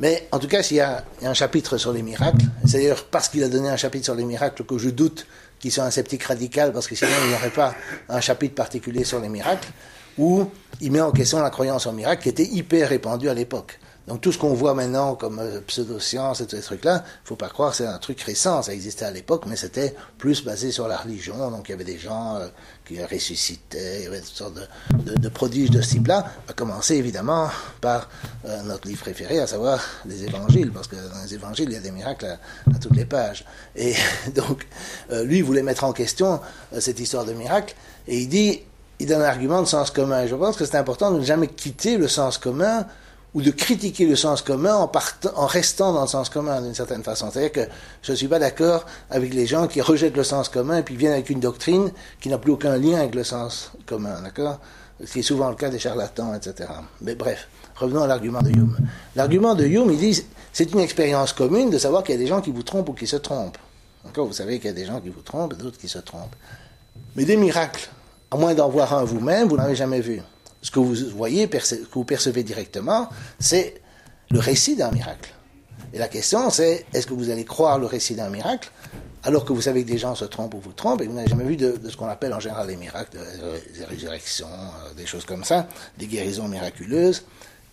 Mais 0.00 0.28
en 0.32 0.38
tout 0.38 0.48
cas, 0.48 0.62
s'il 0.62 0.78
y, 0.78 0.80
a 0.80 1.04
un 1.22 1.34
chapitre 1.34 1.76
sur 1.76 1.92
les 1.92 2.02
miracles, 2.02 2.46
c'est 2.66 2.78
d'ailleurs 2.78 3.04
parce 3.04 3.28
qu'il 3.28 3.44
a 3.44 3.48
donné 3.48 3.68
un 3.68 3.76
chapitre 3.76 4.04
sur 4.04 4.14
les 4.14 4.24
miracles 4.24 4.64
que 4.64 4.78
je 4.78 4.88
doute 4.88 5.26
qu'il 5.60 5.70
soit 5.70 5.84
un 5.84 5.90
sceptique 5.90 6.24
radical, 6.24 6.72
parce 6.72 6.88
que 6.88 6.94
sinon 6.94 7.10
il 7.22 7.28
n'y 7.28 7.34
aurait 7.34 7.50
pas 7.50 7.74
un 8.08 8.20
chapitre 8.20 8.54
particulier 8.54 9.04
sur 9.04 9.20
les 9.20 9.28
miracles, 9.28 9.68
où 10.18 10.50
il 10.80 10.90
met 10.90 11.00
en 11.00 11.12
question 11.12 11.40
la 11.40 11.50
croyance 11.50 11.86
en 11.86 11.92
miracles 11.92 12.22
qui 12.22 12.28
était 12.30 12.44
hyper 12.44 12.88
répandue 12.88 13.28
à 13.28 13.34
l'époque. 13.34 13.78
Donc 14.08 14.22
tout 14.22 14.32
ce 14.32 14.38
qu'on 14.38 14.54
voit 14.54 14.74
maintenant 14.74 15.14
comme 15.14 15.38
euh, 15.38 15.60
pseudo-science 15.60 16.40
et 16.40 16.46
tous 16.46 16.56
ces 16.56 16.62
trucs-là, 16.62 17.04
faut 17.22 17.36
pas 17.36 17.48
croire 17.48 17.74
c'est 17.74 17.86
un 17.86 17.98
truc 17.98 18.20
récent, 18.22 18.62
ça 18.62 18.72
existait 18.74 19.04
à 19.04 19.10
l'époque, 19.12 19.44
mais 19.46 19.54
c'était 19.54 19.94
plus 20.18 20.42
basé 20.42 20.72
sur 20.72 20.88
la 20.88 20.96
religion. 20.96 21.50
Donc 21.50 21.68
il 21.68 21.72
y 21.72 21.74
avait 21.74 21.84
des 21.84 21.98
gens 21.98 22.36
euh, 22.36 22.48
qui 22.90 22.96
il 22.96 24.02
y 24.02 24.06
avait 24.06 24.20
toutes 24.20 24.28
sortes 24.28 24.54
de, 24.92 25.28
prodiges 25.28 25.70
de 25.70 25.80
ce 25.80 25.90
type-là, 25.90 26.26
à 26.48 26.52
commencer 26.52 26.96
évidemment 26.96 27.48
par 27.80 28.08
euh, 28.44 28.62
notre 28.62 28.88
livre 28.88 29.00
préféré, 29.00 29.38
à 29.38 29.46
savoir 29.46 29.80
les 30.06 30.24
évangiles, 30.24 30.72
parce 30.72 30.88
que 30.88 30.96
dans 30.96 31.22
les 31.22 31.34
évangiles, 31.34 31.68
il 31.68 31.74
y 31.74 31.76
a 31.76 31.80
des 31.80 31.92
miracles 31.92 32.26
à, 32.26 32.78
toutes 32.78 32.96
les 32.96 33.04
pages. 33.04 33.44
Et 33.76 33.94
donc 34.34 34.66
lui, 35.12 35.38
il 35.38 35.44
voulait 35.44 35.62
mettre 35.62 35.84
en 35.84 35.92
question 35.92 36.40
cette 36.78 36.98
histoire 36.98 37.24
de 37.24 37.32
miracle, 37.32 37.74
et 38.08 38.18
il 38.18 38.28
dit, 38.28 38.60
il 38.98 39.06
donne 39.06 39.22
un 39.22 39.26
argument 39.26 39.62
de 39.62 39.68
sens 39.68 39.90
commun. 39.90 40.26
Je 40.26 40.34
pense 40.34 40.56
que 40.56 40.64
c'est 40.64 40.76
important 40.76 41.12
de 41.12 41.20
ne 41.20 41.24
jamais 41.24 41.46
quitter 41.46 41.96
le 41.96 42.08
sens 42.08 42.38
commun 42.38 42.86
ou 43.34 43.42
de 43.42 43.50
critiquer 43.50 44.06
le 44.06 44.16
sens 44.16 44.42
commun 44.42 44.74
en, 44.74 45.46
restant 45.46 45.92
dans 45.92 46.02
le 46.02 46.08
sens 46.08 46.28
commun 46.28 46.60
d'une 46.60 46.74
certaine 46.74 47.04
façon. 47.04 47.30
C'est-à-dire 47.30 47.52
que 47.52 47.70
je 48.02 48.12
ne 48.12 48.16
suis 48.16 48.28
pas 48.28 48.38
d'accord 48.38 48.86
avec 49.10 49.32
les 49.34 49.46
gens 49.46 49.68
qui 49.68 49.80
rejettent 49.80 50.16
le 50.16 50.24
sens 50.24 50.48
commun 50.48 50.78
et 50.78 50.82
puis 50.82 50.96
viennent 50.96 51.12
avec 51.12 51.30
une 51.30 51.40
doctrine 51.40 51.92
qui 52.20 52.28
n'a 52.28 52.38
plus 52.38 52.52
aucun 52.52 52.76
lien 52.76 52.98
avec 52.98 53.14
le 53.14 53.24
sens 53.24 53.70
commun, 53.86 54.20
d'accord? 54.22 54.58
Ce 55.04 55.12
qui 55.12 55.20
est 55.20 55.22
souvent 55.22 55.48
le 55.48 55.56
cas 55.56 55.70
des 55.70 55.78
charlatans, 55.78 56.34
etc. 56.34 56.68
Mais 57.00 57.14
bref, 57.14 57.48
revenons 57.76 58.02
à 58.02 58.06
l'argument 58.06 58.42
de 58.42 58.50
Hume. 58.50 58.76
L'argument 59.16 59.54
de 59.54 59.64
Hume, 59.64 59.90
il 59.92 59.98
dit, 59.98 60.22
c'est 60.52 60.72
une 60.72 60.80
expérience 60.80 61.32
commune 61.32 61.70
de 61.70 61.78
savoir 61.78 62.02
qu'il 62.02 62.14
y 62.16 62.18
a 62.18 62.20
des 62.20 62.26
gens 62.26 62.40
qui 62.40 62.50
vous 62.50 62.62
trompent 62.62 62.88
ou 62.88 62.92
qui 62.92 63.06
se 63.06 63.16
trompent. 63.16 63.58
D'accord? 64.04 64.26
Vous 64.26 64.34
savez 64.34 64.58
qu'il 64.58 64.66
y 64.66 64.72
a 64.72 64.76
des 64.76 64.84
gens 64.84 65.00
qui 65.00 65.08
vous 65.08 65.22
trompent 65.22 65.54
et 65.54 65.56
d'autres 65.56 65.78
qui 65.78 65.88
se 65.88 65.98
trompent. 65.98 66.36
Mais 67.16 67.24
des 67.24 67.36
miracles, 67.36 67.88
à 68.30 68.36
moins 68.36 68.54
d'en 68.54 68.68
voir 68.68 68.92
un 68.92 69.04
vous-même, 69.04 69.48
vous 69.48 69.56
n'avez 69.56 69.76
jamais 69.76 70.00
vu 70.00 70.20
ce 70.62 70.70
que 70.70 70.78
vous 70.78 70.94
voyez, 71.16 71.48
que 71.48 71.58
vous 71.92 72.04
percevez 72.04 72.42
directement, 72.42 73.08
c'est 73.38 73.80
le 74.30 74.38
récit 74.38 74.76
d'un 74.76 74.90
miracle. 74.90 75.32
Et 75.92 75.98
la 75.98 76.08
question, 76.08 76.50
c'est 76.50 76.86
est-ce 76.92 77.06
que 77.06 77.14
vous 77.14 77.30
allez 77.30 77.44
croire 77.44 77.78
le 77.78 77.86
récit 77.86 78.14
d'un 78.14 78.30
miracle 78.30 78.70
alors 79.22 79.44
que 79.44 79.52
vous 79.52 79.60
savez 79.60 79.84
que 79.84 79.90
des 79.90 79.98
gens 79.98 80.14
se 80.14 80.24
trompent 80.24 80.54
ou 80.54 80.60
vous 80.60 80.72
trompent 80.72 81.02
et 81.02 81.06
vous 81.06 81.12
n'avez 81.12 81.28
jamais 81.28 81.44
vu 81.44 81.56
de, 81.56 81.78
ce 81.88 81.96
qu'on 81.96 82.08
appelle 82.08 82.32
en 82.32 82.40
général 82.40 82.68
les 82.68 82.76
miracles, 82.76 83.18
des 83.76 83.84
résurrections, 83.84 84.46
euh, 84.48 84.94
des 84.96 85.04
choses 85.04 85.26
comme 85.26 85.44
ça, 85.44 85.68
des 85.98 86.06
guérisons 86.06 86.48
miraculeuses. 86.48 87.24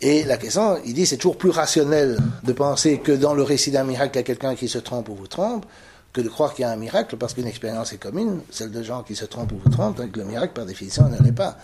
Et 0.01 0.25
la 0.25 0.37
question, 0.37 0.77
il 0.85 0.93
dit, 0.93 1.05
c'est 1.05 1.17
toujours 1.17 1.37
plus 1.37 1.49
rationnel 1.49 2.17
de 2.43 2.53
penser 2.53 2.99
que 2.99 3.11
dans 3.11 3.33
le 3.33 3.43
récit 3.43 3.71
d'un 3.71 3.83
miracle, 3.83 4.11
il 4.15 4.17
y 4.17 4.19
a 4.19 4.23
quelqu'un 4.23 4.55
qui 4.55 4.67
se 4.67 4.77
trompe 4.77 5.09
ou 5.09 5.15
vous 5.15 5.27
trompe, 5.27 5.65
que 6.13 6.21
de 6.21 6.29
croire 6.29 6.53
qu'il 6.53 6.63
y 6.63 6.65
a 6.65 6.71
un 6.71 6.75
miracle, 6.75 7.15
parce 7.17 7.33
qu'une 7.33 7.47
expérience 7.47 7.93
est 7.93 7.97
commune, 7.97 8.41
celle 8.51 8.71
de 8.71 8.83
gens 8.83 9.03
qui 9.03 9.15
se 9.15 9.25
trompent 9.25 9.53
ou 9.53 9.59
vous 9.63 9.69
trompent, 9.69 9.97
donc 9.97 10.15
le 10.15 10.23
miracle, 10.23 10.53
par 10.53 10.65
définition, 10.65 11.07
ne 11.09 11.17
l'est 11.23 11.31
pas. 11.31 11.57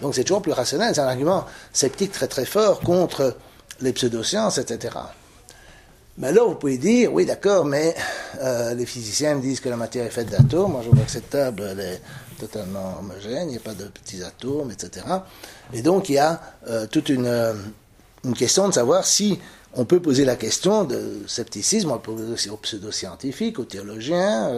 Donc 0.00 0.14
c'est 0.14 0.24
toujours 0.24 0.42
plus 0.42 0.52
rationnel, 0.52 0.94
c'est 0.94 1.00
un 1.00 1.08
argument 1.08 1.46
sceptique 1.72 2.12
très 2.12 2.26
très 2.26 2.44
fort 2.44 2.80
contre 2.80 3.36
les 3.80 3.92
pseudosciences, 3.92 4.58
etc. 4.58 4.96
Mais 6.16 6.32
là, 6.32 6.44
vous 6.44 6.54
pouvez 6.54 6.78
dire, 6.78 7.12
oui, 7.12 7.26
d'accord, 7.26 7.64
mais 7.64 7.94
euh, 8.40 8.74
les 8.74 8.86
physiciens 8.86 9.34
me 9.34 9.40
disent 9.40 9.58
que 9.58 9.68
la 9.68 9.76
matière 9.76 10.06
est 10.06 10.10
faite 10.10 10.30
d'atomes. 10.30 10.72
Moi, 10.72 10.82
je 10.84 10.90
vois 10.90 11.04
que 11.04 11.10
cette 11.10 11.30
table, 11.30 11.62
est 11.80 12.00
totalement 12.38 12.98
homogène, 13.00 13.48
il 13.48 13.52
n'y 13.52 13.56
a 13.56 13.60
pas 13.60 13.74
de 13.74 13.84
petits 13.86 14.22
atomes, 14.22 14.70
etc. 14.70 15.06
Et 15.72 15.82
donc, 15.82 16.08
il 16.08 16.14
y 16.14 16.18
a 16.18 16.40
euh, 16.68 16.86
toute 16.86 17.08
une, 17.08 17.26
euh, 17.26 17.54
une, 18.24 18.34
question 18.34 18.68
de 18.68 18.74
savoir 18.74 19.04
si 19.04 19.40
on 19.74 19.84
peut 19.84 20.00
poser 20.00 20.24
la 20.24 20.36
question 20.36 20.84
de 20.84 21.22
scepticisme, 21.26 21.90
on 21.90 21.98
peut 21.98 22.12
poser 22.12 22.32
aussi 22.32 22.48
aux 22.50 22.58
pseudo-scientifiques, 22.58 23.58
aux 23.58 23.64
théologiens, 23.64 24.52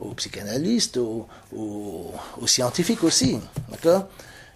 aux 0.00 0.14
psychanalystes, 0.14 0.96
aux, 0.96 1.26
aux 1.54 2.46
scientifiques 2.46 3.04
aussi. 3.04 3.38
D'accord? 3.70 4.06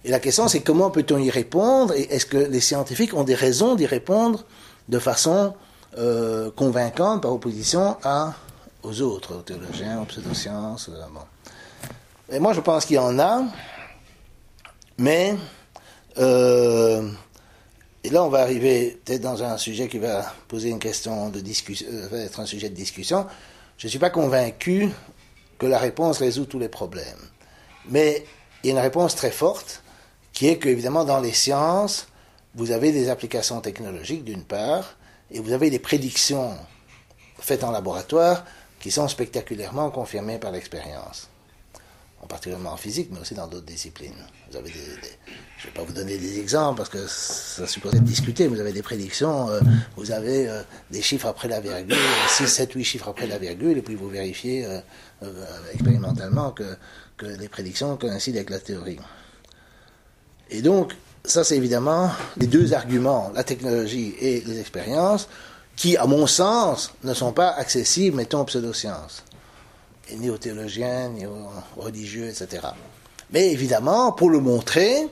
Et 0.05 0.11
la 0.11 0.21
question, 0.21 0.49
c'est 0.49 0.61
comment 0.61 0.91
peut-on 0.91 1.19
y 1.19 1.31
répondre 1.31 1.95
Et 1.95 2.03
est-ce 2.15 2.27
que 2.27 2.39
les 2.39 2.61
scientifiques 2.61 3.15
ont 3.15 3.25
des 3.25 3.35
raisons 3.35 3.75
d'y 3.75 3.87
répondre 3.87 4.45
de 4.89 4.99
façon 4.99 5.55
euh, 5.99 6.51
convaincante 6.53 7.23
par 7.23 7.33
opposition 7.33 7.97
à, 8.03 8.35
aux 8.83 9.03
autres, 9.03 9.37
aux 9.37 9.43
théologiens, 9.43 10.01
aux 10.01 10.07
pseudosciences 10.07 10.89
euh. 10.89 12.35
Et 12.35 12.39
moi, 12.39 12.53
je 12.53 12.61
pense 12.61 12.87
qu'il 12.87 12.97
y 12.97 12.99
en 12.99 13.19
a, 13.19 13.43
mais 14.97 15.35
euh, 16.19 17.11
et 18.03 18.09
là, 18.09 18.25
on 18.25 18.29
va 18.29 18.41
arriver 18.41 19.01
peut-être 19.05 19.21
dans 19.21 19.43
un 19.43 19.59
sujet 19.59 19.89
qui 19.89 19.99
va 19.99 20.33
poser 20.49 20.71
une 20.71 20.79
question 20.79 21.29
de 21.29 21.41
discussion, 21.41 21.87
va 22.11 22.19
être 22.19 22.41
un 22.41 22.47
sujet 22.47 22.71
de 22.71 22.75
discussion. 22.75 23.27
Je 23.77 23.87
ne 23.87 23.91
suis 23.91 23.99
pas 23.99 24.11
convaincu 24.11 24.89
que 25.59 25.67
la 25.67 25.79
réponse 25.79 26.19
résout 26.19 26.47
tous 26.47 26.59
les 26.59 26.71
problèmes, 26.71 27.21
mais 27.91 28.25
il 28.63 28.69
y 28.69 28.71
a 28.71 28.73
une 28.73 28.83
réponse 28.83 29.15
très 29.15 29.31
forte 29.31 29.83
qui 30.41 30.49
est 30.49 30.57
qu'évidemment 30.57 31.05
dans 31.05 31.21
les 31.21 31.35
sciences, 31.35 32.07
vous 32.55 32.71
avez 32.71 32.93
des 32.93 33.11
applications 33.11 33.61
technologiques 33.61 34.25
d'une 34.25 34.43
part, 34.43 34.97
et 35.31 35.39
vous 35.39 35.53
avez 35.53 35.69
des 35.69 35.79
prédictions 35.79 36.57
faites 37.39 37.63
en 37.63 37.71
laboratoire 37.71 38.47
qui 38.81 38.91
sont 38.91 39.07
spectaculairement 39.07 39.91
confirmées 39.91 40.39
par 40.39 40.51
l'expérience. 40.51 41.29
En 42.23 42.27
particulièrement 42.27 42.73
en 42.73 42.79
physique, 42.79 43.11
mais 43.13 43.21
aussi 43.21 43.35
dans 43.35 43.49
d'autres 43.49 43.67
disciplines. 43.67 44.15
Vous 44.51 44.57
avez 44.57 44.71
je 44.71 44.79
ne 44.79 45.73
vais 45.73 45.75
pas 45.75 45.83
vous 45.83 45.93
donner 45.93 46.17
des 46.17 46.39
exemples 46.41 46.79
parce 46.79 46.89
que 46.89 47.07
ça 47.07 47.67
suppose 47.67 47.95
être 47.95 48.03
discuté. 48.03 48.47
Vous 48.47 48.61
avez 48.61 48.73
des 48.73 48.83
prédictions, 48.83 49.51
euh, 49.51 49.61
vous 49.97 50.11
avez 50.11 50.49
euh, 50.49 50.63
des 50.91 51.03
chiffres 51.03 51.27
après 51.27 51.49
la 51.49 51.61
virgule, 51.61 51.99
6, 52.31 52.47
7, 52.47 52.73
8 52.73 52.85
chiffres 52.85 53.09
après 53.09 53.27
la 53.27 53.37
virgule, 53.37 53.77
et 53.77 53.83
puis 53.83 53.95
vous 53.95 54.09
vérifiez 54.09 54.65
euh, 54.65 54.81
expérimentalement 55.75 56.53
que 56.53 57.27
les 57.27 57.49
prédictions 57.51 57.99
coïncident 57.99 58.39
avec 58.39 58.49
la 58.49 58.61
théorie. 58.61 58.99
Et 60.51 60.63
donc, 60.63 60.95
ça 61.25 61.45
c'est 61.45 61.57
évidemment 61.57 62.11
les 62.37 62.47
deux 62.47 62.73
arguments, 62.73 63.31
la 63.35 63.45
technologie 63.45 64.15
et 64.21 64.43
les 64.47 64.59
expériences, 64.59 65.29
qui, 65.77 65.97
à 65.97 66.07
mon 66.07 66.27
sens, 66.27 66.93
ne 67.05 67.15
sont 67.15 67.33
pas 67.33 67.51
accessibles, 67.51 68.17
mettons, 68.17 68.41
aux 68.41 68.45
pseudosciences, 68.45 69.23
et 70.11 70.17
ni 70.17 70.29
aux 70.29 70.37
théologiens, 70.37 71.09
ni 71.09 71.25
aux 71.25 71.49
religieux, 71.77 72.29
etc. 72.29 72.67
Mais 73.33 73.51
évidemment, 73.53 74.13
pour 74.13 74.29
le 74.29 74.41
montrer, 74.41 75.09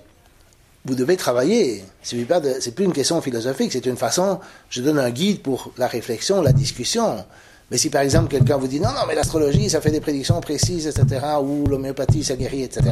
vous 0.84 0.94
devez 0.94 1.16
travailler. 1.16 1.84
Ce 2.02 2.16
n'est 2.16 2.72
plus 2.72 2.84
une 2.84 2.92
question 2.92 3.22
philosophique, 3.22 3.72
c'est 3.72 3.86
une 3.86 3.96
façon, 3.96 4.40
je 4.68 4.82
donne 4.82 4.98
un 4.98 5.10
guide 5.10 5.42
pour 5.42 5.72
la 5.78 5.86
réflexion, 5.86 6.42
la 6.42 6.52
discussion. 6.52 7.24
Mais 7.70 7.78
si 7.78 7.90
par 7.90 8.02
exemple 8.02 8.28
quelqu'un 8.28 8.56
vous 8.56 8.66
dit 8.66 8.80
non, 8.80 8.90
non, 8.90 9.06
mais 9.06 9.14
l'astrologie, 9.14 9.70
ça 9.70 9.80
fait 9.80 9.90
des 9.90 10.00
prédictions 10.00 10.40
précises, 10.40 10.86
etc., 10.86 11.26
ou 11.42 11.66
l'homéopathie, 11.66 12.24
ça 12.24 12.36
guérit, 12.36 12.62
etc., 12.62 12.82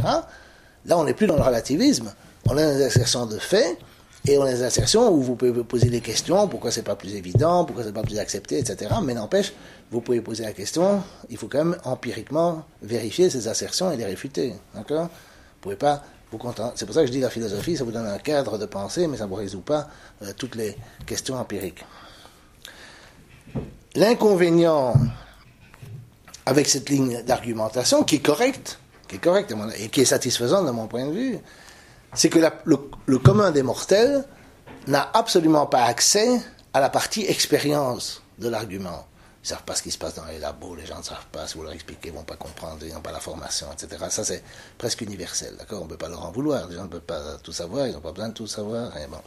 là 0.87 0.99
on 0.99 1.05
n'est 1.05 1.15
plus 1.15 1.27
dans 1.27 1.37
le 1.37 1.43
relativisme 1.43 2.13
on 2.49 2.57
a 2.57 2.75
des 2.75 2.85
assertions 2.85 3.27
de 3.27 3.39
fait 3.39 3.79
et 4.27 4.39
on 4.39 4.43
a 4.43 4.53
des 4.53 4.63
assertions 4.63 5.11
où 5.13 5.23
vous 5.23 5.37
pouvez 5.37 5.53
poser 5.63 5.89
des 5.89 6.01
questions, 6.01 6.49
pourquoi 6.49 6.71
c'est 6.71 6.83
pas 6.83 6.97
plus 6.97 7.15
évident, 7.15 7.65
pourquoi 7.65 7.85
c'est 7.85 7.93
pas 7.93 8.03
plus 8.03 8.19
accepté, 8.19 8.59
etc. 8.59 8.95
Mais 9.03 9.15
n'empêche, 9.15 9.53
vous 9.91 10.01
pouvez 10.01 10.21
poser 10.21 10.45
la 10.45 10.53
question, 10.53 11.03
il 11.31 11.37
faut 11.37 11.49
quand 11.49 11.65
même 11.65 11.77
empiriquement 11.85 12.65
vérifier 12.83 13.31
ces 13.31 13.47
assertions 13.49 13.93
et 13.93 13.97
les 13.97 14.05
réfuter. 14.05 14.55
D'accord? 14.75 15.05
Vous 15.05 15.61
pouvez 15.61 15.77
pas 15.77 16.03
vous 16.33 16.39
contenter. 16.39 16.73
C'est 16.77 16.87
pour 16.87 16.95
ça 16.95 17.03
que 17.03 17.07
je 17.07 17.13
dis 17.13 17.21
la 17.21 17.31
philosophie, 17.31 17.77
ça 17.77 17.85
vous 17.85 17.93
donne 17.93 18.07
un 18.07 18.19
cadre 18.19 18.59
de 18.59 18.67
pensée, 18.67 19.07
mais 19.07 19.17
ça 19.17 19.25
ne 19.25 19.29
vous 19.29 19.37
résout 19.37 19.61
pas 19.61 19.89
euh, 20.23 20.33
toutes 20.37 20.57
les 20.57 20.77
questions 21.07 21.37
empiriques. 21.37 21.85
L'inconvénient 23.95 24.95
avec 26.45 26.69
cette 26.69 26.89
ligne 26.89 27.23
d'argumentation, 27.23 28.03
qui 28.03 28.17
est 28.17 28.21
correcte, 28.21 28.79
qui 29.09 29.17
est 29.17 29.21
correcte 29.21 29.55
et 29.79 29.89
qui 29.89 30.01
est 30.01 30.07
satisfaisante 30.07 30.67
de 30.67 30.71
mon 30.71 30.87
point 30.87 31.07
de 31.07 31.13
vue, 31.13 31.39
c'est 32.17 32.31
que 32.31 32.41
le, 32.65 33.19
commun 33.19 33.51
des 33.53 33.63
mortels 33.63 34.25
n'a 34.89 35.09
absolument 35.15 35.67
pas 35.67 35.85
accès 35.85 36.41
à 36.73 36.81
la 36.81 36.89
partie 36.89 37.25
expérience 37.27 38.23
de 38.39 38.49
l'argument. 38.49 39.07
Ils 39.43 39.53
ne 39.53 39.57
savent 39.57 39.65
pas 39.65 39.77
ce 39.77 39.83
qui 39.83 39.93
se 39.93 39.99
passe 39.99 40.15
dans 40.15 40.25
les 40.25 40.39
labos, 40.39 40.75
les 40.75 40.87
gens 40.87 40.99
ne 40.99 41.05
savent 41.05 41.27
pas, 41.31 41.47
si 41.47 41.57
vous 41.57 41.63
leur 41.63 41.73
expliquez, 41.73 42.09
ils 42.09 42.13
ne 42.13 42.19
vont 42.19 42.25
pas 42.25 42.35
comprendre, 42.35 42.79
ils 42.85 42.93
n'ont 42.93 43.01
pas 43.01 43.13
la 43.13 43.21
formation, 43.21 43.69
etc. 43.73 44.05
Ça, 44.11 44.25
c'est 44.25 44.43
presque 44.77 45.03
universel, 45.03 45.55
d'accord? 45.57 45.83
On 45.83 45.85
ne 45.85 45.91
peut 45.91 45.97
pas 45.97 46.09
leur 46.09 46.25
en 46.25 46.33
vouloir, 46.33 46.67
les 46.69 46.75
gens 46.75 46.85
ne 46.85 46.89
peuvent 46.89 47.01
pas 47.01 47.21
tout 47.43 47.53
savoir, 47.53 47.87
ils 47.87 47.93
n'ont 47.93 48.01
pas 48.01 48.11
besoin 48.11 48.31
de 48.31 48.35
tout 48.35 48.49
savoir, 48.49 48.97
et 48.97 49.07
bon. 49.07 49.21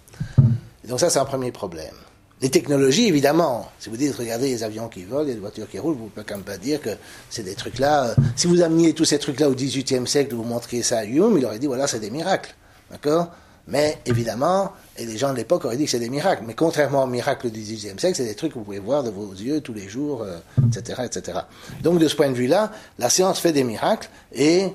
donc 0.88 0.99
ça, 0.99 1.10
c'est 1.10 1.19
un 1.19 1.25
premier 1.25 1.54
problème. 1.54 1.95
Les 2.41 2.49
technologies, 2.49 3.08
évidemment, 3.08 3.69
si 3.80 3.89
vous 3.89 3.97
dites, 3.97 4.15
regardez 4.15 4.47
les 4.47 4.63
avions 4.63 4.88
qui 4.88 5.04
volent, 5.04 5.25
les 5.25 5.36
voitures 5.36 5.69
qui 5.69 5.78
roulent, 5.78 5.95
vous 5.95 6.06
ne 6.06 6.10
pouvez 6.10 6.25
quand 6.25 6.36
même 6.36 6.43
pas 6.43 6.58
dire 6.58 6.82
que 6.82 6.91
c'est 7.30 7.43
des 7.43 7.56
trucs-là. 7.56 8.06
Euh, 8.06 8.15
si 8.36 8.47
vous 8.47 8.62
ameniez 8.62 8.93
tous 8.93 9.06
ces 9.06 9.19
trucs-là 9.19 9.49
au 9.49 9.54
XVIIIe 9.54 10.08
siècle, 10.08 10.36
vous 10.36 10.43
montriez 10.43 10.82
ça 10.82 10.99
à 10.99 11.04
Hume, 11.06 11.38
il 11.38 11.45
aurait 11.45 11.60
dit, 11.60 11.67
voilà, 11.67 11.86
c'est 11.86 11.99
des 11.99 12.10
miracles. 12.10 12.56
D'accord? 12.91 13.32
Mais 13.67 13.99
évidemment, 14.06 14.73
et 14.97 15.06
les 15.06 15.17
gens 15.17 15.32
de 15.32 15.38
l'époque 15.38 15.63
auraient 15.63 15.78
dit 15.78 15.86
que 15.86 15.91
c'est 15.91 15.99
des 15.99 16.10
miracles. 16.10 16.43
Mais 16.45 16.56
contrairement 16.56 17.04
aux 17.04 17.08
miracles 17.08 17.52
du 17.52 17.60
XVIIIe 17.60 17.99
siècle, 17.99 18.15
c'est 18.15 18.25
des 18.25 18.36
trucs 18.36 18.54
que 18.54 18.58
vous 18.58 18.65
pouvez 18.65 18.80
voir 18.80 19.04
de 19.04 19.12
vos 19.12 19.32
yeux 19.32 19.62
tous 19.62 19.73
les 19.73 19.87
jours, 19.87 20.25
etc., 20.67 21.00
euh, 21.00 21.04
etc. 21.04 21.40
Donc 21.83 22.00
de 22.00 22.08
ce 22.08 22.15
point 22.15 22.29
de 22.29 22.33
vue-là, 22.33 22.71
la 22.98 23.10
science 23.10 23.40
fait 23.40 23.54
des 23.54 23.63
miracles 23.63 24.10
et 24.33 24.69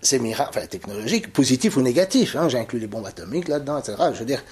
ces 0.00 0.18
miracles, 0.18 0.50
enfin 0.56 0.66
technologiques, 0.66 1.32
positifs 1.32 1.76
ou 1.76 1.82
négatifs, 1.82 2.34
hein, 2.34 2.48
j'inclus 2.48 2.80
les 2.80 2.88
bombes 2.88 3.06
atomiques 3.06 3.46
là-dedans, 3.46 3.78
etc. 3.78 3.96
Je 4.12 4.18
veux 4.18 4.26
dire, 4.26 4.42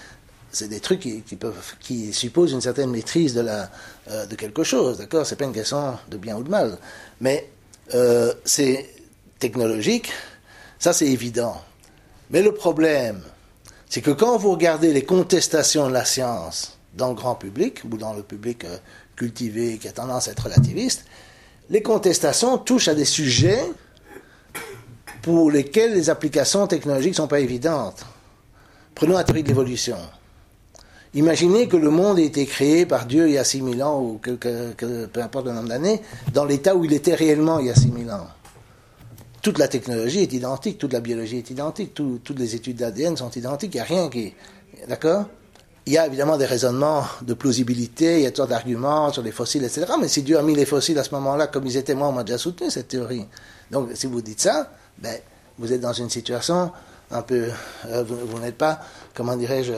c'est 0.53 0.69
des 0.69 0.81
trucs 0.81 1.01
qui, 1.01 2.13
supposent 2.13 2.53
une 2.53 2.61
certaine 2.61 2.91
maîtrise 2.91 3.37
euh, 3.37 4.27
de 4.27 4.35
quelque 4.37 4.63
chose, 4.63 4.99
d'accord? 4.99 5.27
C'est 5.27 5.37
pas 5.37 5.45
une 5.45 5.53
question 5.53 5.97
de 6.09 6.17
bien 6.17 6.37
ou 6.37 6.45
de 6.45 6.51
mal. 6.51 6.79
Mais 7.21 7.51
euh, 7.95 8.33
c'est 8.45 8.89
technologique, 9.41 10.13
ça 10.79 10.93
c'est 10.93 11.07
évident. 11.07 11.61
Mais 12.31 12.43
le 12.43 12.53
problème, 12.53 13.20
c'est 13.89 14.01
que 14.01 14.12
quand 14.12 14.37
vous 14.39 14.53
regardez 14.53 14.93
les 14.93 15.05
contestations 15.05 15.89
de 15.89 15.93
la 15.93 16.05
science 16.05 16.78
dans 16.95 17.09
le 17.09 17.14
grand 17.14 17.35
public, 17.35 17.83
ou 17.85 17.97
dans 17.97 18.14
le 18.14 18.22
public 18.22 18.64
euh, 18.64 18.76
cultivé 19.16 19.78
qui 19.78 19.89
a 19.89 19.93
tendance 19.93 20.28
à 20.28 20.33
être 20.33 20.45
relativiste, 20.45 21.05
les 21.70 21.83
contestations 21.83 22.59
touchent 22.59 22.89
à 22.89 22.95
des 22.95 23.05
sujets 23.05 23.62
pour 25.22 25.51
lesquels 25.51 25.93
les 25.93 26.09
applications 26.09 26.66
technologiques 26.66 27.12
ne 27.12 27.16
sont 27.16 27.28
pas 27.28 27.41
évidentes. 27.41 28.07
Prenons 28.95 29.16
la 29.16 29.24
théorie 29.24 29.43
de 29.43 29.49
l'évolution. 29.49 29.97
Imaginez 31.14 31.66
que 31.66 31.76
le 31.76 31.91
monde 31.91 32.18
ait 32.20 32.24
été 32.24 32.47
créé 32.47 32.87
par 32.87 33.07
Dieu 33.07 33.28
il 33.28 33.35
y 33.35 33.39
a 33.39 33.45
6000 33.45 33.83
ans, 33.83 34.01
ou 34.01 34.18
peu 34.18 35.20
importe 35.20 35.47
le 35.47 35.53
nombre 35.53 35.68
d'années, 35.68 36.01
dans 36.33 36.45
l'état 36.45 36.76
où 36.76 36.85
il 36.85 36.93
était 36.93 37.14
réellement 37.14 37.59
il 37.59 37.66
y 37.66 37.70
a 37.70 37.74
6000 37.74 38.11
ans 38.11 38.28
toute 39.43 39.59
la 39.59 39.68
technologie 39.68 40.20
est 40.20 40.32
identique, 40.32 40.78
toute 40.78 40.93
la 40.93 41.01
biologie 41.01 41.38
est 41.38 41.51
identique, 41.51 41.95
toutes 41.95 42.38
les 42.38 42.55
études 42.55 42.76
d'ADN 42.76 43.16
sont 43.16 43.30
identiques, 43.30 43.74
il 43.74 43.78
n'y 43.78 43.80
a 43.80 43.84
rien 43.84 44.09
qui. 44.09 44.34
D'accord? 44.88 45.26
Il 45.86 45.95
y 45.95 45.99
a 45.99 46.07
évidemment 46.07 46.36
des 46.36 46.47
raisonnements 46.47 47.05
de 47.22 47.34
plausibilité, 47.34 48.18
il 48.18 48.22
y 48.22 48.26
a 48.26 48.30
toutes 48.30 48.49
d'arguments 48.49 49.12
sur 49.12 49.22
les 49.22 49.32
fossiles, 49.32 49.64
etc. 49.64 49.86
Mais 50.01 50.09
si 50.09 50.22
Dieu 50.22 50.38
a 50.38 50.43
mis 50.43 50.55
les 50.55 50.66
fossiles 50.66 50.99
à 50.99 51.05
ce 51.05 51.14
moment-là 51.14 51.47
comme 51.47 51.66
ils 51.66 51.76
étaient, 51.76 51.95
moi, 51.95 52.09
on 52.09 52.12
m'a 52.12 52.22
déjà 52.22 52.38
soutenu 52.38 52.70
cette 52.70 52.88
théorie. 52.88 53.26
Donc, 53.70 53.88
si 53.95 54.07
vous 54.07 54.20
dites 54.20 54.41
ça, 54.41 54.70
ben, 54.99 55.16
vous 55.59 55.72
êtes 55.72 55.80
dans 55.80 55.93
une 55.93 56.11
situation 56.11 56.70
un 57.11 57.22
peu. 57.22 57.49
Euh, 57.86 58.05
vous, 58.05 58.38
n'êtes 58.38 58.57
pas, 58.57 58.80
comment 59.14 59.36
dirais-je, 59.36 59.72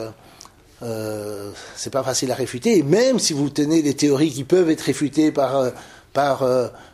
euh, 0.83 1.51
c'est 1.75 1.89
pas 1.89 2.03
facile 2.03 2.31
à 2.31 2.35
réfuter. 2.35 2.77
Et 2.77 2.83
même 2.83 3.17
si 3.17 3.33
vous 3.33 3.49
tenez 3.49 3.81
des 3.81 3.95
théories 3.95 4.31
qui 4.31 4.43
peuvent 4.43 4.69
être 4.69 4.81
réfutées 4.81 5.31
par, 5.31 5.55
euh, 5.55 5.69
par 6.11 6.45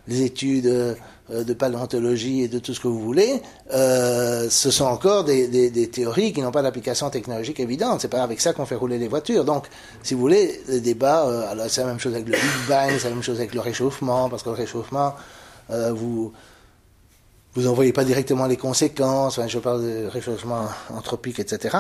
les 0.08 0.22
études 0.22 0.96
de 1.30 1.54
paléontologie 1.54 2.42
et 2.42 2.48
de 2.48 2.60
tout 2.60 2.74
ce 2.74 2.80
que 2.80 2.88
vous 2.88 3.00
voulez, 3.00 3.42
ce 3.72 4.72
sont 4.72 4.86
encore 4.86 5.24
des, 5.24 5.90
théories 5.92 6.34
qui 6.34 6.42
n'ont 6.42 6.52
pas 6.52 6.62
d'application 6.62 7.10
technologique 7.10 7.60
évidente. 7.60 8.02
C'est 8.02 8.08
pas 8.08 8.24
avec 8.24 8.42
ça 8.42 8.54
qu'on 8.54 8.66
fait 8.66 8.76
rouler 8.76 8.98
les 8.98 9.08
voitures. 9.08 9.46
Donc, 9.46 9.68
si 10.04 10.14
vous 10.14 10.20
voulez, 10.20 10.62
le 10.68 10.80
débat, 10.80 11.54
c'est 11.68 11.82
la 11.82 11.88
même 11.88 12.00
chose 12.00 12.14
avec 12.14 12.28
le 12.28 12.34
Big 12.34 12.68
Bang, 12.68 12.92
c'est 12.98 13.10
la 13.10 13.16
même 13.16 13.24
chose 13.24 13.38
avec 13.38 13.54
le 13.54 13.62
réchauffement, 13.62 14.30
parce 14.30 14.44
que 14.44 14.50
le 14.50 14.56
réchauffement, 14.56 15.14
vous 15.70 16.34
vous 17.56 17.64
n'en 17.64 17.74
voyez 17.74 17.94
pas 17.94 18.04
directement 18.04 18.46
les 18.46 18.58
conséquences, 18.58 19.40
je 19.48 19.60
parle 19.60 19.84
de 19.84 20.06
réchauffement 20.08 20.68
anthropique, 20.94 21.40
etc. 21.40 21.78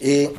Et 0.00 0.30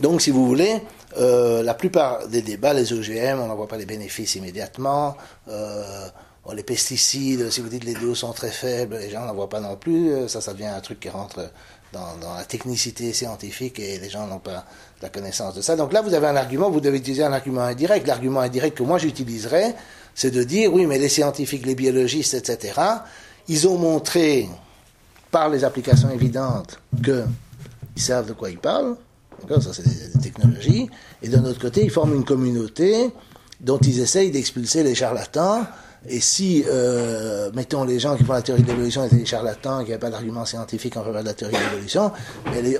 donc, 0.00 0.20
si 0.20 0.30
vous 0.30 0.46
voulez, 0.46 0.80
euh, 1.18 1.62
la 1.62 1.74
plupart 1.74 2.28
des 2.28 2.42
débats, 2.42 2.74
les 2.74 2.92
OGM, 2.92 3.40
on 3.40 3.46
n'en 3.46 3.56
voit 3.56 3.68
pas 3.68 3.78
les 3.78 3.86
bénéfices 3.86 4.36
immédiatement. 4.36 5.16
Euh, 5.48 6.08
les 6.54 6.62
pesticides, 6.62 7.50
si 7.50 7.60
vous 7.60 7.68
dites 7.68 7.84
les 7.84 7.94
doses 7.94 8.18
sont 8.18 8.32
très 8.32 8.50
faibles, 8.50 8.96
les 8.96 9.10
gens 9.10 9.24
n'en 9.24 9.34
voient 9.34 9.48
pas 9.48 9.60
non 9.60 9.76
plus. 9.76 10.10
Euh, 10.10 10.28
ça, 10.28 10.40
ça 10.40 10.52
devient 10.52 10.66
un 10.66 10.80
truc 10.80 11.00
qui 11.00 11.08
rentre 11.08 11.50
dans, 11.92 12.16
dans 12.20 12.34
la 12.34 12.44
technicité 12.44 13.12
scientifique 13.12 13.78
et 13.78 13.98
les 13.98 14.08
gens 14.08 14.26
n'ont 14.26 14.38
pas 14.38 14.64
la 15.02 15.08
connaissance 15.08 15.54
de 15.54 15.62
ça. 15.62 15.76
Donc 15.76 15.92
là, 15.92 16.02
vous 16.02 16.14
avez 16.14 16.26
un 16.26 16.36
argument, 16.36 16.70
vous 16.70 16.80
devez 16.80 16.98
utiliser 16.98 17.24
un 17.24 17.32
argument 17.32 17.62
indirect. 17.62 18.06
L'argument 18.06 18.40
indirect 18.40 18.76
que 18.78 18.82
moi 18.82 18.98
j'utiliserais, 18.98 19.74
c'est 20.14 20.30
de 20.30 20.42
dire, 20.42 20.72
oui, 20.72 20.86
mais 20.86 20.98
les 20.98 21.08
scientifiques, 21.08 21.66
les 21.66 21.74
biologistes, 21.74 22.34
etc., 22.34 22.80
ils 23.48 23.66
ont 23.66 23.78
montré, 23.78 24.48
par 25.30 25.48
les 25.48 25.64
applications 25.64 26.10
évidentes, 26.10 26.80
qu'ils 27.02 27.24
savent 28.02 28.28
de 28.28 28.32
quoi 28.32 28.50
ils 28.50 28.58
parlent. 28.58 28.96
Ça, 29.48 29.72
c'est 29.72 29.82
des, 29.82 30.20
technologies. 30.20 30.90
Et 31.22 31.28
d'un 31.28 31.44
autre 31.44 31.60
côté, 31.60 31.82
ils 31.84 31.90
forment 31.90 32.14
une 32.14 32.24
communauté 32.24 33.10
dont 33.60 33.78
ils 33.78 34.00
essayent 34.00 34.30
d'expulser 34.30 34.82
les 34.82 34.94
charlatans. 34.94 35.66
Et 36.08 36.20
si, 36.20 36.64
euh, 36.66 37.50
mettons, 37.52 37.84
les 37.84 37.98
gens 37.98 38.16
qui 38.16 38.24
font 38.24 38.32
la 38.32 38.40
théorie 38.40 38.62
de 38.62 38.68
l'évolution 38.68 39.04
étaient 39.04 39.16
des 39.16 39.26
charlatans, 39.26 39.80
qu'il 39.80 39.88
n'y 39.88 39.94
a 39.94 39.98
pas 39.98 40.08
d'argument 40.08 40.46
scientifique 40.46 40.96
en 40.96 41.04
faveur 41.04 41.22
de 41.22 41.28
la 41.28 41.34
théorie 41.34 41.54
de 41.54 41.60
l'évolution, 41.60 42.10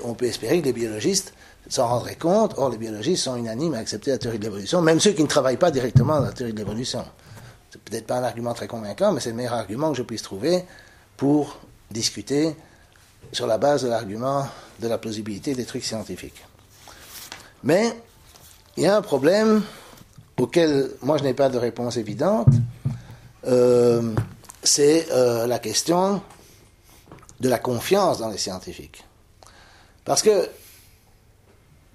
on 0.03 0.13
peut 0.15 0.25
espérer 0.25 0.59
que 0.59 0.65
les 0.65 0.73
biologistes 0.73 1.33
s'en 1.69 1.87
rendraient 1.87 2.15
compte. 2.15 2.55
Or, 2.57 2.71
les 2.71 2.77
biologistes 2.77 3.23
sont 3.23 3.35
unanimes 3.35 3.75
à 3.75 3.79
accepter 3.79 4.11
la 4.11 4.17
théorie 4.17 4.39
de 4.39 4.43
l'évolution, 4.43 4.81
même 4.81 4.99
ceux 4.99 5.11
qui 5.11 5.21
ne 5.21 5.27
travaillent 5.27 5.57
pas 5.57 5.69
directement 5.69 6.19
dans 6.19 6.25
la 6.25 6.31
théorie 6.31 6.53
de 6.53 6.57
l'évolution. 6.57 7.05
C'est 7.69 7.81
peut-être 7.81 8.07
pas 8.07 8.17
un 8.17 8.23
argument 8.23 8.53
très 8.53 8.67
convaincant, 8.67 9.11
mais 9.11 9.19
c'est 9.19 9.29
le 9.29 9.35
meilleur 9.35 9.53
argument 9.53 9.91
que 9.91 9.97
je 9.97 10.03
puisse 10.03 10.23
trouver 10.23 10.65
pour 11.15 11.59
discuter 11.91 12.55
sur 13.31 13.45
la 13.45 13.59
base 13.59 13.83
de 13.83 13.87
l'argument 13.87 14.47
de 14.79 14.87
la 14.87 14.97
plausibilité 14.97 15.53
des 15.53 15.65
trucs 15.65 15.85
scientifiques. 15.85 16.43
Mais 17.63 17.93
il 18.77 18.83
y 18.83 18.87
a 18.87 18.97
un 18.97 19.01
problème 19.01 19.61
auquel 20.37 20.89
moi 21.03 21.17
je 21.17 21.23
n'ai 21.23 21.35
pas 21.35 21.49
de 21.49 21.59
réponse 21.59 21.97
évidente, 21.97 22.47
euh, 23.47 24.13
c'est 24.63 25.07
euh, 25.11 25.47
la 25.47 25.59
question 25.59 26.21
de 27.39 27.49
la 27.49 27.59
confiance 27.59 28.19
dans 28.19 28.29
les 28.29 28.37
scientifiques. 28.37 29.03
Parce 30.05 30.21
que 30.21 30.49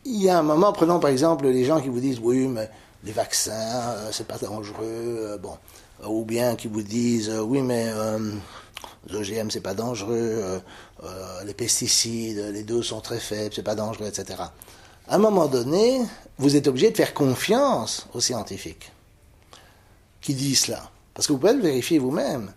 il 0.05 0.23
y 0.23 0.29
a 0.29 0.39
un 0.39 0.43
moment, 0.43 0.73
prenons 0.73 1.01
par 1.01 1.11
exemple 1.11 1.47
les 1.47 1.65
gens 1.65 1.81
qui 1.81 1.89
vous 1.89 2.01
disent 2.01 2.21
oui, 2.21 2.47
mais 2.47 2.71
les 3.05 3.13
vaccins, 3.13 3.53
euh, 3.53 4.09
c'est 4.13 4.27
pas 4.27 4.39
dangereux, 4.39 5.39
bon, 5.43 5.57
ou 6.07 6.25
bien 6.25 6.57
qui 6.57 6.69
vous 6.69 6.83
disent 6.83 7.31
oui 7.31 7.63
mais 7.63 7.93
les 9.09 9.17
OGM 9.17 9.51
c'est 9.51 9.61
pas 9.61 9.75
dangereux, 9.75 10.61
les 11.45 11.55
pesticides, 11.55 12.39
les 12.53 12.63
doses 12.63 12.87
sont 12.87 13.01
très 13.01 13.21
faibles, 13.21 13.55
c'est 13.55 13.63
pas 13.63 13.75
dangereux, 13.75 14.07
etc. 14.07 14.43
À 15.09 15.15
un 15.15 15.19
moment 15.19 15.47
donné, 15.47 16.01
vous 16.39 16.57
êtes 16.57 16.67
obligé 16.67 16.91
de 16.91 16.97
faire 16.97 17.15
confiance 17.15 18.09
aux 18.15 18.21
scientifiques 18.21 18.93
qui 20.21 20.35
disent 20.35 20.65
cela, 20.65 20.91
parce 21.17 21.27
que 21.27 21.33
vous 21.33 21.39
pouvez 21.41 21.55
le 21.55 21.63
vérifier 21.63 21.99
vous-même. 21.99 22.53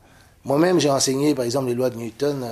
Moi-même, 0.45 0.79
j'ai 0.79 0.91
enseigné, 0.91 1.33
par 1.33 1.45
exemple, 1.45 1.69
les 1.69 1.73
lois 1.73 1.89
de 1.89 1.95
Newton 1.95 2.45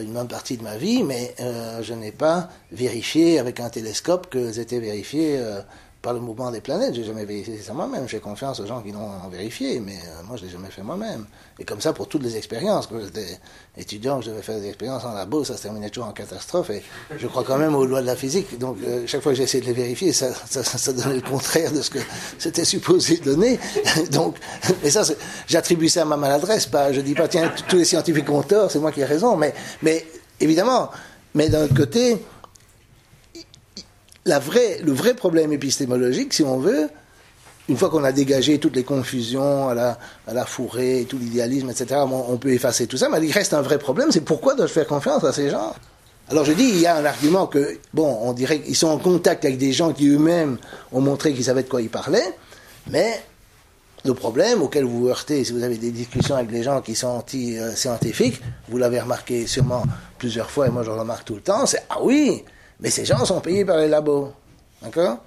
une 0.00 0.12
bonne 0.12 0.28
partie 0.28 0.58
de 0.58 0.62
ma 0.62 0.76
vie, 0.76 1.02
mais 1.02 1.34
je 1.80 1.94
n'ai 1.94 2.12
pas 2.12 2.50
vérifié 2.72 3.38
avec 3.38 3.60
un 3.60 3.70
télescope 3.70 4.28
qu'elles 4.28 4.58
étaient 4.58 4.80
vérifiées 4.80 5.40
par 6.02 6.14
le 6.14 6.20
mouvement 6.20 6.50
des 6.50 6.60
planètes. 6.60 6.94
J'ai 6.94 7.04
jamais 7.04 7.24
vérifié 7.24 7.58
ça 7.58 7.74
moi-même. 7.74 8.08
J'ai 8.08 8.20
confiance 8.20 8.60
aux 8.60 8.66
gens 8.66 8.80
qui 8.80 8.92
l'ont 8.92 9.28
vérifié, 9.30 9.80
mais 9.80 9.96
euh, 9.96 10.22
moi 10.26 10.36
je 10.36 10.44
l'ai 10.44 10.50
jamais 10.50 10.70
fait 10.70 10.82
moi-même. 10.82 11.26
Et 11.58 11.64
comme 11.64 11.80
ça 11.80 11.92
pour 11.92 12.08
toutes 12.08 12.22
les 12.22 12.36
expériences. 12.36 12.86
Quand 12.86 13.00
j'étais 13.00 13.38
étudiant, 13.76 14.20
je 14.20 14.30
devais 14.30 14.42
faire 14.42 14.58
des 14.58 14.68
expériences 14.68 15.04
en 15.04 15.12
labo, 15.12 15.44
ça 15.44 15.56
se 15.56 15.62
terminait 15.62 15.90
toujours 15.90 16.08
en 16.08 16.12
catastrophe. 16.12 16.70
Et 16.70 16.82
je 17.16 17.26
crois 17.26 17.44
quand 17.44 17.58
même 17.58 17.74
aux 17.74 17.84
lois 17.84 18.00
de 18.00 18.06
la 18.06 18.16
physique. 18.16 18.58
Donc 18.58 18.78
euh, 18.82 19.06
chaque 19.06 19.20
fois 19.20 19.32
que 19.32 19.36
j'ai 19.36 19.44
essayé 19.44 19.62
de 19.62 19.66
les 19.66 19.74
vérifier, 19.74 20.12
ça, 20.12 20.32
donnait 20.92 21.16
le 21.16 21.20
contraire 21.20 21.70
de 21.72 21.82
ce 21.82 21.90
que 21.90 21.98
c'était 22.38 22.64
supposé 22.64 23.18
donner. 23.18 23.58
Donc, 24.10 24.36
mais 24.82 24.90
ça, 24.90 25.02
j'attribue 25.46 25.88
ça 25.88 26.02
à 26.02 26.04
ma 26.06 26.16
maladresse. 26.16 26.66
Pas, 26.66 26.92
je 26.92 27.00
dis 27.00 27.14
pas 27.14 27.28
tiens 27.28 27.52
tous 27.68 27.76
les 27.76 27.84
scientifiques 27.84 28.30
ont 28.30 28.42
tort, 28.42 28.70
c'est 28.70 28.78
moi 28.78 28.90
qui 28.92 29.00
ai 29.00 29.04
raison. 29.04 29.36
Mais, 29.36 29.54
mais 29.82 30.06
évidemment, 30.40 30.90
mais 31.34 31.48
d'un 31.48 31.64
autre 31.64 31.74
côté 31.74 32.16
le 34.38 34.92
vrai 34.92 35.14
problème 35.14 35.52
épistémologique, 35.52 36.32
si 36.32 36.42
on 36.42 36.58
veut, 36.58 36.88
une 37.70 37.76
fois 37.76 37.88
qu'on 37.88 38.02
a 38.02 38.12
dégagé 38.12 38.58
toutes 38.58 38.74
les 38.74 38.82
confusions 38.82 39.68
à 39.68 39.96
la, 40.32 40.44
fourrée, 40.44 41.06
tout 41.08 41.18
l'idéalisme, 41.18 41.70
etc., 41.70 42.00
on, 42.10 42.36
peut 42.36 42.52
effacer 42.52 42.86
tout 42.86 42.96
ça, 42.96 43.08
mais 43.08 43.24
il 43.24 43.32
reste 43.32 43.54
un 43.54 43.62
vrai 43.62 43.78
problème, 43.78 44.10
c'est 44.10 44.22
pourquoi 44.22 44.54
dois-je 44.54 44.72
faire 44.72 44.88
confiance 44.88 45.22
à 45.22 45.32
ces 45.32 45.50
gens? 45.50 45.74
Alors 46.30 46.44
je 46.44 46.52
dis, 46.52 46.64
il 46.64 46.80
y 46.80 46.86
a 46.86 46.96
un 46.96 47.04
argument 47.04 47.46
que, 47.46 47.78
bon, 47.94 48.18
on 48.22 48.32
dirait 48.32 48.60
qu'ils 48.60 48.76
sont 48.76 48.88
en 48.88 48.98
contact 48.98 49.44
avec 49.44 49.58
des 49.58 49.72
gens 49.72 49.92
qui 49.92 50.08
eux-mêmes 50.08 50.58
ont 50.92 51.00
montré 51.00 51.32
qu'ils 51.32 51.44
savaient 51.44 51.62
de 51.62 51.68
quoi 51.68 51.80
ils 51.80 51.88
parlaient, 51.88 52.34
mais 52.90 53.20
le 54.04 54.14
problème 54.14 54.62
auquel 54.62 54.84
vous 54.84 55.02
vous 55.02 55.08
heurtez, 55.08 55.44
si 55.44 55.52
vous 55.52 55.62
avez 55.62 55.76
des 55.76 55.90
discussions 55.90 56.34
avec 56.34 56.50
des 56.50 56.62
gens 56.62 56.80
qui 56.80 56.96
sont 56.96 57.08
anti-scientifiques, 57.08 58.40
vous 58.68 58.78
l'avez 58.78 59.00
remarqué 59.00 59.46
sûrement 59.46 59.84
plusieurs 60.18 60.50
fois, 60.50 60.66
et 60.66 60.70
moi 60.70 60.82
je 60.82 60.90
le 60.90 60.98
remarque 60.98 61.24
tout 61.24 61.34
le 61.36 61.40
temps, 61.40 61.66
c'est, 61.66 61.84
ah 61.88 61.98
oui, 62.02 62.42
mais 62.80 62.90
ces 62.90 63.04
gens 63.04 63.24
sont 63.24 63.40
payés 63.40 63.64
par 63.64 63.78
les 63.78 63.88
labos. 63.88 64.32
D'accord? 64.82 65.18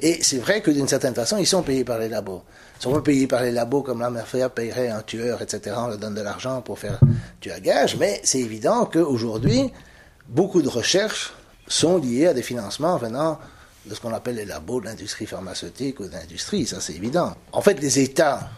Et 0.00 0.22
c'est 0.22 0.38
vrai 0.38 0.60
que 0.60 0.70
d'une 0.70 0.88
certaine 0.88 1.14
façon, 1.14 1.36
ils 1.36 1.46
sont 1.46 1.62
payés 1.62 1.84
par 1.84 1.98
les 1.98 2.08
labos. 2.08 2.42
Ils 2.80 2.82
sont 2.82 3.00
payés 3.00 3.26
par 3.26 3.42
les 3.42 3.52
labos 3.52 3.82
comme 3.82 4.00
la 4.00 4.10
mafia 4.10 4.48
payerait 4.48 4.88
un 4.88 5.02
tueur, 5.02 5.40
etc. 5.42 5.76
On 5.78 5.86
leur 5.86 5.98
donne 5.98 6.14
de 6.14 6.22
l'argent 6.22 6.60
pour 6.60 6.78
faire 6.78 6.98
tuer 7.40 7.52
à 7.52 7.60
gage. 7.60 7.96
Mais 7.96 8.20
c'est 8.24 8.40
évident 8.40 8.86
qu'aujourd'hui, 8.86 9.70
beaucoup 10.28 10.60
de 10.60 10.68
recherches 10.68 11.32
sont 11.68 11.98
liées 11.98 12.26
à 12.26 12.34
des 12.34 12.42
financements 12.42 12.96
venant 12.96 13.38
de 13.86 13.94
ce 13.94 14.00
qu'on 14.00 14.12
appelle 14.12 14.36
les 14.36 14.44
labos 14.44 14.80
de 14.80 14.86
l'industrie 14.86 15.26
pharmaceutique 15.26 16.00
ou 16.00 16.06
de 16.06 16.12
l'industrie. 16.12 16.66
Ça, 16.66 16.80
c'est 16.80 16.94
évident. 16.94 17.34
En 17.52 17.60
fait, 17.60 17.80
les 17.80 18.00
États 18.00 18.50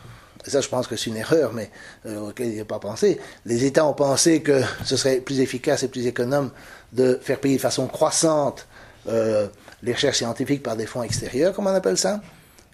ça 0.51 0.61
je 0.61 0.69
pense 0.69 0.87
que 0.87 0.97
c'est 0.97 1.11
une 1.11 1.17
erreur, 1.17 1.53
mais 1.53 1.71
euh, 2.07 2.29
auquel 2.29 2.49
il 2.49 2.55
n'y 2.55 2.61
a 2.61 2.65
pas 2.65 2.79
pensé, 2.79 3.21
les 3.47 3.65
États 3.65 3.87
ont 3.87 3.95
pensé 3.95 4.43
que 4.43 4.61
ce 4.85 4.97
serait 4.97 5.17
plus 5.17 5.41
efficace 5.41 5.83
et 5.83 5.89
plus 5.89 6.07
économe 6.07 6.51
de 6.93 7.19
faire 7.21 7.41
payer 7.41 7.57
de 7.57 7.61
façon 7.61 7.87
croissante 7.87 8.67
euh, 9.09 9.49
les 9.83 9.93
recherches 9.93 10.19
scientifiques 10.19 10.63
par 10.63 10.77
des 10.77 10.87
fonds 10.87 11.03
extérieurs, 11.03 11.53
comme 11.53 11.67
on 11.67 11.75
appelle 11.75 11.99
ça. 11.99 12.21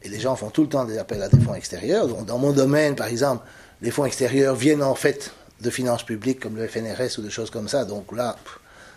Et 0.03 0.09
les 0.09 0.21
gens 0.21 0.37
font 0.37 0.51
tout 0.51 0.63
le 0.63 0.69
temps 0.69 0.85
des 0.85 0.97
appels 0.97 1.23
à 1.23 1.29
des 1.29 1.41
fonds 1.41 1.55
extérieurs. 1.55 2.07
Donc, 2.07 2.25
dans 2.25 2.39
mon 2.39 2.53
domaine, 2.53 2.95
par 2.95 3.09
exemple, 3.09 3.45
les 3.83 3.91
fonds 3.91 4.05
extérieurs 4.05 4.55
viennent 4.55 4.83
en 4.83 4.95
fait 4.95 5.33
de 5.61 5.71
finances 5.71 6.05
publiques 6.05 6.41
comme 6.41 6.57
le 6.57 6.67
FNRS 6.67 7.19
ou 7.19 7.23
des 7.23 7.31
choses 7.31 7.51
comme 7.51 7.69
ça. 7.69 7.85
Donc 7.85 8.13
là, 8.17 8.37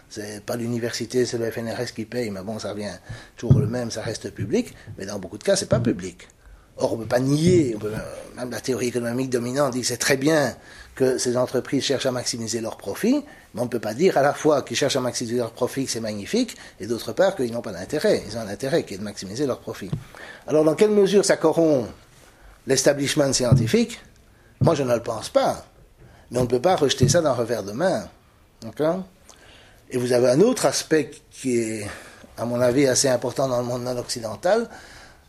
c'est 0.09 0.45
pas 0.45 0.55
l'université, 0.55 1.25
c'est 1.25 1.37
le 1.37 1.49
FNRS 1.49 1.93
qui 1.95 2.05
paye, 2.05 2.29
mais 2.29 2.41
bon, 2.41 2.59
ça 2.59 2.71
revient 2.71 2.93
toujours 3.35 3.59
le 3.59 3.67
même, 3.67 3.91
ça 3.91 4.01
reste 4.01 4.29
public. 4.29 4.73
Mais 4.97 5.05
dans 5.05 5.19
beaucoup 5.19 5.37
de 5.37 5.43
cas, 5.43 5.55
c'est 5.55 5.69
pas 5.69 5.79
public. 5.79 6.27
Or, 6.83 6.93
on 6.93 6.97
ne 6.97 7.03
peut 7.03 7.07
pas 7.07 7.21
nier, 7.21 7.77
même 8.35 8.51
la 8.51 8.59
théorie 8.59 8.87
économique 8.87 9.29
dominante 9.29 9.71
dit 9.71 9.81
que 9.81 9.87
c'est 9.87 9.95
très 9.95 10.17
bien 10.17 10.53
que 10.95 11.17
ces 11.17 11.37
entreprises 11.37 11.81
cherchent 11.81 12.05
à 12.05 12.11
maximiser 12.11 12.59
leurs 12.59 12.75
profits, 12.75 13.23
mais 13.53 13.61
on 13.61 13.63
ne 13.63 13.69
peut 13.69 13.79
pas 13.79 13.93
dire 13.93 14.17
à 14.17 14.21
la 14.21 14.33
fois 14.33 14.63
qu'ils 14.63 14.75
cherchent 14.75 14.97
à 14.97 14.99
maximiser 14.99 15.37
leurs 15.37 15.53
profits, 15.53 15.85
que 15.85 15.91
c'est 15.91 16.01
magnifique, 16.01 16.57
et 16.81 16.85
d'autre 16.85 17.13
part 17.13 17.37
qu'ils 17.37 17.53
n'ont 17.53 17.61
pas 17.61 17.71
d'intérêt. 17.71 18.21
Ils 18.27 18.37
ont 18.37 18.41
un 18.41 18.49
intérêt 18.49 18.83
qui 18.83 18.95
est 18.95 18.97
de 18.97 19.03
maximiser 19.03 19.45
leurs 19.45 19.59
profits. 19.59 19.91
Alors, 20.45 20.65
dans 20.65 20.75
quelle 20.75 20.91
mesure 20.91 21.23
ça 21.23 21.37
corrompt 21.37 21.87
l'establishment 22.67 23.31
scientifique? 23.31 24.01
Moi, 24.59 24.75
je 24.75 24.83
ne 24.83 24.93
le 24.93 25.01
pense 25.01 25.29
pas. 25.29 25.65
Mais 26.31 26.39
on 26.39 26.43
ne 26.43 26.47
peut 26.47 26.61
pas 26.61 26.75
rejeter 26.75 27.07
ça 27.07 27.21
d'un 27.21 27.33
revers 27.33 27.63
de 27.63 27.71
main. 27.71 28.09
D'accord? 28.61 29.03
Et 29.89 29.97
vous 29.97 30.11
avez 30.11 30.29
un 30.29 30.41
autre 30.41 30.65
aspect 30.65 31.11
qui 31.31 31.59
est, 31.59 31.87
à 32.37 32.43
mon 32.43 32.59
avis, 32.59 32.87
assez 32.87 33.07
important 33.07 33.47
dans 33.47 33.59
le 33.59 33.65
monde 33.65 33.83
non 33.83 33.97
occidental, 33.97 34.69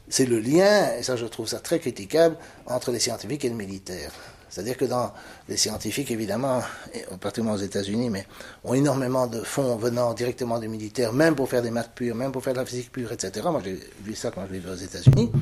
c'est 0.09 0.27
le 0.27 0.41
lien, 0.41 0.95
et 0.99 1.03
ça 1.03 1.17
je 1.17 1.27
trouve 1.27 1.49
ça 1.49 1.61
très 1.61 1.79
critiquable, 1.79 2.37
entre 2.67 2.91
les 2.91 2.99
scientifiques 2.99 3.45
et 3.45 3.49
le 3.49 3.57
militaire. 3.57 4.13
C'est-à-dire 4.55 4.77
que 4.77 4.85
dans 4.85 5.13
les 5.49 5.57
scientifiques, 5.57 6.13
évidemment, 6.13 6.63
et 6.93 7.01
particulièrement 7.21 7.59
aux 7.59 7.63
États-Unis, 7.63 8.09
mais 8.09 8.25
ont 8.63 8.75
énormément 8.75 9.27
de 9.27 9.41
fonds 9.41 9.75
venant 9.75 10.15
directement 10.15 10.61
des 10.61 10.69
militaires, 10.69 11.13
même 11.13 11.35
pour 11.35 11.49
faire 11.49 11.61
des 11.61 11.73
maths 11.73 11.91
pures, 11.93 12.15
même 12.15 12.31
pour 12.31 12.45
faire 12.45 12.53
de 12.53 12.61
la 12.61 12.65
physique 12.65 12.93
pure, 12.93 13.11
etc. 13.11 13.49
Moi, 13.51 13.61
j'ai 13.65 13.81
vu 14.05 14.15
ça 14.15 14.31
quand 14.31 14.47
je 14.47 14.53
vivais 14.53 14.71
aux 14.71 14.77
États-Unis. 14.77 15.33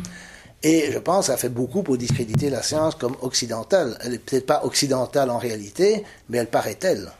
Et 0.62 0.90
je 0.90 0.98
pense 0.98 1.26
que 1.26 1.32
ça 1.32 1.36
fait 1.36 1.50
beaucoup 1.50 1.82
pour 1.82 1.98
discréditer 1.98 2.48
la 2.48 2.62
science 2.62 2.94
comme 2.94 3.16
occidentale. 3.20 3.98
Elle 4.00 4.12
n'est 4.12 4.18
peut-être 4.18 4.46
pas 4.46 4.64
occidentale 4.64 5.28
en 5.28 5.38
réalité, 5.38 6.04
mais 6.30 6.38
elle 6.38 6.48
paraît 6.48 6.76
telle 6.76 7.10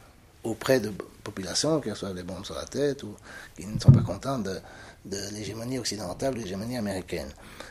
auprès 0.44 0.80
de 0.80 0.90
populations 1.22 1.78
qui 1.80 1.90
reçoivent 1.90 2.14
des 2.14 2.22
bombes 2.22 2.46
sur 2.46 2.54
la 2.54 2.64
tête 2.64 3.02
ou 3.02 3.14
qui 3.54 3.66
ne 3.66 3.78
sont 3.78 3.92
pas 3.92 4.00
contentes 4.00 4.44
de, 4.44 4.56
de 5.04 5.18
l'hégémonie 5.32 5.78
occidentale, 5.78 6.34
de 6.34 6.40
l'hégémonie 6.40 6.76
américaine. 6.76 7.28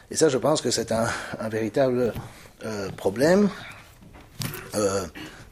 Et 0.10 0.16
ça, 0.16 0.30
je 0.30 0.38
pense 0.38 0.62
que 0.62 0.72
c'est 0.72 0.92
un, 0.92 1.08
véritable 1.50 2.14
euh, 2.66 2.90
problème 2.92 3.50
euh, 4.76 5.06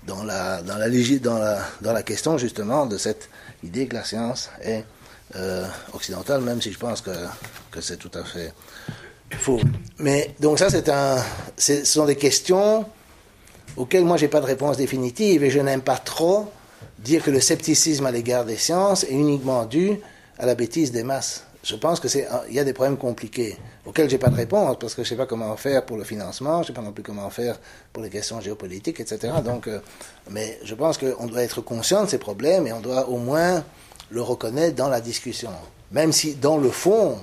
dans, 0.05 0.23
la, 0.23 0.61
dans, 0.61 0.77
la, 0.77 0.89
dans, 0.89 1.37
la, 1.37 1.61
dans 1.81 1.93
la 1.93 2.03
question 2.03 2.37
justement 2.37 2.85
de 2.85 2.97
cette 2.97 3.29
idée 3.63 3.87
que 3.87 3.95
la 3.95 4.03
science 4.03 4.49
est 4.61 4.83
euh, 5.35 5.65
occidentale, 5.93 6.41
même 6.41 6.61
si 6.61 6.71
je 6.71 6.79
pense 6.79 7.01
que, 7.01 7.11
que 7.71 7.81
c'est 7.81 7.97
tout 7.97 8.11
à 8.13 8.23
fait 8.23 8.53
faux. 9.31 9.61
Mais 9.99 10.35
donc 10.39 10.59
ça, 10.59 10.69
c'est 10.69 10.89
un, 10.89 11.17
ce 11.57 11.85
sont 11.85 12.05
des 12.05 12.15
questions 12.15 12.85
auxquelles 13.77 14.03
moi 14.03 14.17
j'ai 14.17 14.27
pas 14.27 14.41
de 14.41 14.45
réponse 14.45 14.75
définitive 14.75 15.43
et 15.43 15.49
je 15.49 15.59
n'aime 15.59 15.81
pas 15.81 15.97
trop 15.97 16.51
dire 16.97 17.23
que 17.23 17.31
le 17.31 17.39
scepticisme 17.39 18.05
à 18.05 18.11
l'égard 18.11 18.43
des 18.43 18.57
sciences 18.57 19.03
est 19.03 19.13
uniquement 19.13 19.65
dû 19.65 19.99
à 20.37 20.45
la 20.45 20.55
bêtise 20.55 20.91
des 20.91 21.03
masses 21.03 21.45
je 21.63 21.75
pense 21.75 21.99
que 21.99 22.07
c'est 22.07 22.27
il 22.49 22.55
y 22.55 22.59
a 22.59 22.63
des 22.63 22.73
problèmes 22.73 22.97
compliqués 22.97 23.57
auxquels 23.85 24.09
j'ai 24.09 24.17
pas 24.17 24.29
de 24.29 24.35
réponse 24.35 24.77
parce 24.79 24.95
que 24.95 25.03
je 25.03 25.09
sais 25.09 25.15
pas 25.15 25.25
comment 25.25 25.55
faire 25.57 25.85
pour 25.85 25.97
le 25.97 26.03
financement, 26.03 26.61
je 26.61 26.67
sais 26.67 26.73
pas 26.73 26.81
non 26.81 26.93
plus 26.93 27.03
comment 27.03 27.29
faire 27.29 27.59
pour 27.91 28.01
les 28.01 28.09
questions 28.09 28.39
géopolitiques, 28.39 28.99
etc. 28.99 29.33
Donc, 29.43 29.67
euh, 29.67 29.79
mais 30.29 30.59
je 30.63 30.73
pense 30.75 30.97
qu'on 30.97 31.27
doit 31.27 31.43
être 31.43 31.61
conscient 31.61 32.03
de 32.05 32.09
ces 32.09 32.17
problèmes 32.17 32.65
et 32.67 32.73
on 32.73 32.79
doit 32.79 33.09
au 33.09 33.17
moins 33.17 33.63
le 34.09 34.21
reconnaître 34.21 34.75
dans 34.75 34.89
la 34.89 35.01
discussion, 35.01 35.51
même 35.91 36.11
si 36.11 36.35
dans 36.35 36.57
le 36.57 36.69
fond, 36.69 37.19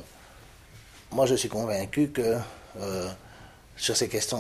moi 1.13 1.27
je 1.27 1.35
suis 1.35 1.49
convaincu 1.49 2.09
que 2.09 2.37
euh, 2.81 3.09
sur 3.77 3.97
ces 3.97 4.09
questions, 4.09 4.39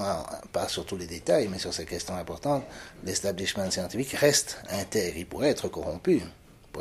pas 0.52 0.68
sur 0.68 0.84
tous 0.86 0.96
les 0.96 1.06
détails, 1.06 1.48
mais 1.48 1.58
sur 1.58 1.72
ces 1.72 1.84
questions 1.84 2.16
importantes, 2.16 2.64
l'establishment 3.04 3.70
scientifique 3.70 4.12
reste 4.12 4.58
intègre. 4.70 5.16
Il 5.18 5.26
pourrait 5.26 5.50
être 5.50 5.68
corrompu 5.68 6.22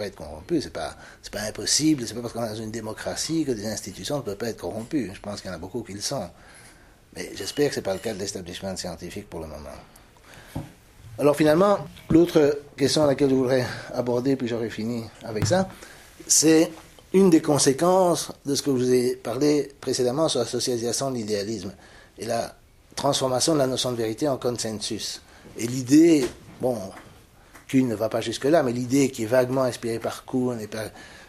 être 0.04 0.16
corrompu. 0.16 0.62
C'est 0.62 0.74
pas, 0.74 0.96
c'est 1.22 1.32
pas 1.32 1.42
impossible. 1.42 2.06
C'est 2.08 2.14
pas 2.14 2.22
parce 2.22 2.34
qu'on 2.34 2.44
est 2.44 2.50
dans 2.50 2.56
une 2.56 2.72
démocratie 2.72 3.46
que 3.46 3.52
des 3.52 3.66
institutions 3.66 4.18
ne 4.18 4.22
peuvent 4.22 4.38
pas 4.38 4.50
être 4.50 4.62
corrompues. 4.62 5.12
Je 5.14 5.20
pense 5.20 5.42
qu'il 5.42 5.50
y 5.50 5.54
en 5.54 5.56
a 5.56 5.60
beaucoup 5.60 5.84
qui 5.84 5.94
le 5.94 6.02
sont. 6.02 6.30
Mais 7.16 7.32
j'espère 7.36 7.70
que 7.70 7.76
c'est 7.76 7.82
pas 7.82 7.94
le 7.94 8.00
cas 8.00 8.14
de 8.14 8.20
l'establishment 8.20 8.76
scientifique 8.76 9.30
pour 9.30 9.40
le 9.40 9.48
moment. 9.48 9.70
Alors 11.18 11.36
finalement, 11.36 11.80
l'autre 12.10 12.60
question 12.76 13.04
à 13.04 13.08
laquelle 13.08 13.30
je 13.30 13.36
voudrais 13.36 13.66
aborder, 13.94 14.36
puis 14.36 14.50
j'aurai 14.50 14.70
fini 14.70 15.06
avec 15.24 15.46
ça, 15.46 15.70
c'est 16.28 16.72
une 17.14 17.30
des 17.30 17.42
conséquences 17.42 18.34
de 18.46 18.54
ce 18.54 18.62
que 18.62 18.72
je 18.72 18.76
vous 18.76 18.94
ai 18.94 19.16
parlé 19.16 19.72
précédemment 19.80 20.28
sur 20.28 20.42
la 20.42 20.46
socialisation 20.46 21.12
de 21.12 21.16
l'idéalisme 21.16 21.74
et 22.18 22.26
la 22.26 22.54
transformation 22.98 23.54
de 23.54 23.60
la 23.60 23.68
notion 23.68 23.92
de 23.92 23.98
vérité 23.98 24.28
en 24.28 24.38
consensus. 24.38 25.22
Et 25.58 25.68
l'idée, 25.68 26.28
bon, 26.60 26.78
Kuhn 27.68 27.88
ne 27.88 27.96
va 27.96 28.10
pas 28.10 28.22
jusque-là, 28.22 28.64
mais 28.64 28.72
l'idée 28.72 29.10
qui 29.10 29.24
est 29.24 29.28
vaguement 29.28 29.64
inspirée 29.64 30.00
par 30.00 30.26
Kuhn 30.26 30.60
et 30.60 30.68
par, 30.68 30.86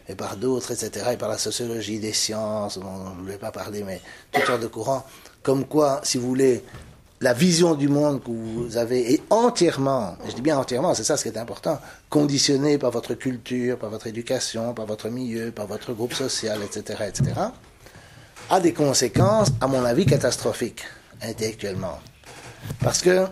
et 0.08 0.14
par 0.14 0.36
d'autres, 0.36 0.72
etc., 0.72 1.06
et 1.12 1.16
par 1.16 1.28
la 1.28 1.38
sociologie 1.38 1.98
des 1.98 2.12
sciences, 2.12 2.78
on 2.78 3.10
ne 3.10 3.20
voulait 3.22 3.38
pas 3.38 3.50
parler, 3.50 3.82
mais 3.82 4.00
toutes 4.32 4.44
sortes 4.44 4.62
de 4.62 4.66
courants, 4.66 5.04
comme 5.42 5.64
quoi, 5.64 6.00
si 6.04 6.18
vous 6.18 6.28
voulez, 6.28 6.62
la 7.20 7.32
vision 7.32 7.74
du 7.74 7.88
monde 7.88 8.22
que 8.22 8.30
vous 8.30 8.76
avez 8.76 9.14
est 9.14 9.22
entièrement, 9.30 10.16
je 10.28 10.34
dis 10.34 10.42
bien 10.42 10.58
entièrement, 10.58 10.94
c'est 10.94 11.04
ça 11.04 11.16
ce 11.16 11.22
qui 11.22 11.30
est 11.30 11.38
important, 11.38 11.80
conditionnée 12.10 12.78
par 12.78 12.90
votre 12.90 13.14
culture, 13.14 13.78
par 13.78 13.90
votre 13.90 14.06
éducation, 14.06 14.74
par 14.74 14.86
votre 14.86 15.08
milieu, 15.08 15.50
par 15.50 15.66
votre 15.66 15.92
groupe 15.92 16.12
social, 16.12 16.60
etc., 16.62 17.04
etc., 17.08 17.32
a 18.48 18.60
des 18.60 18.72
conséquences, 18.72 19.48
à 19.60 19.66
mon 19.66 19.84
avis, 19.84 20.06
catastrophiques, 20.06 20.82
intellectuellement. 21.22 21.98
Parce 22.80 23.00
que 23.00 23.26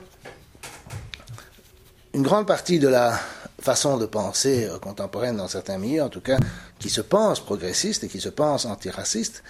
une 2.15 2.23
grande 2.23 2.47
partie 2.47 2.79
de 2.79 2.87
la 2.87 3.19
façon 3.61 3.99
de 3.99 4.07
penser 4.07 4.67
euh, 4.67 4.79
contemporaine 4.79 5.37
dans 5.37 5.49
certains 5.49 5.79
milieux, 5.79 6.03
en 6.03 6.09
tout 6.09 6.21
cas, 6.21 6.39
qui 6.79 6.89
se 6.89 7.01
pense 7.01 7.41
progressiste 7.41 8.05
et 8.05 8.09
qui 8.09 8.21
se 8.21 8.29
pense 8.29 8.67
antiraciste, 8.67 9.43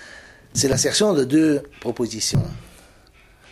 c'est 0.55 0.69
l'assertion 0.69 1.13
de 1.13 1.25
deux 1.25 1.63
propositions. 1.81 2.43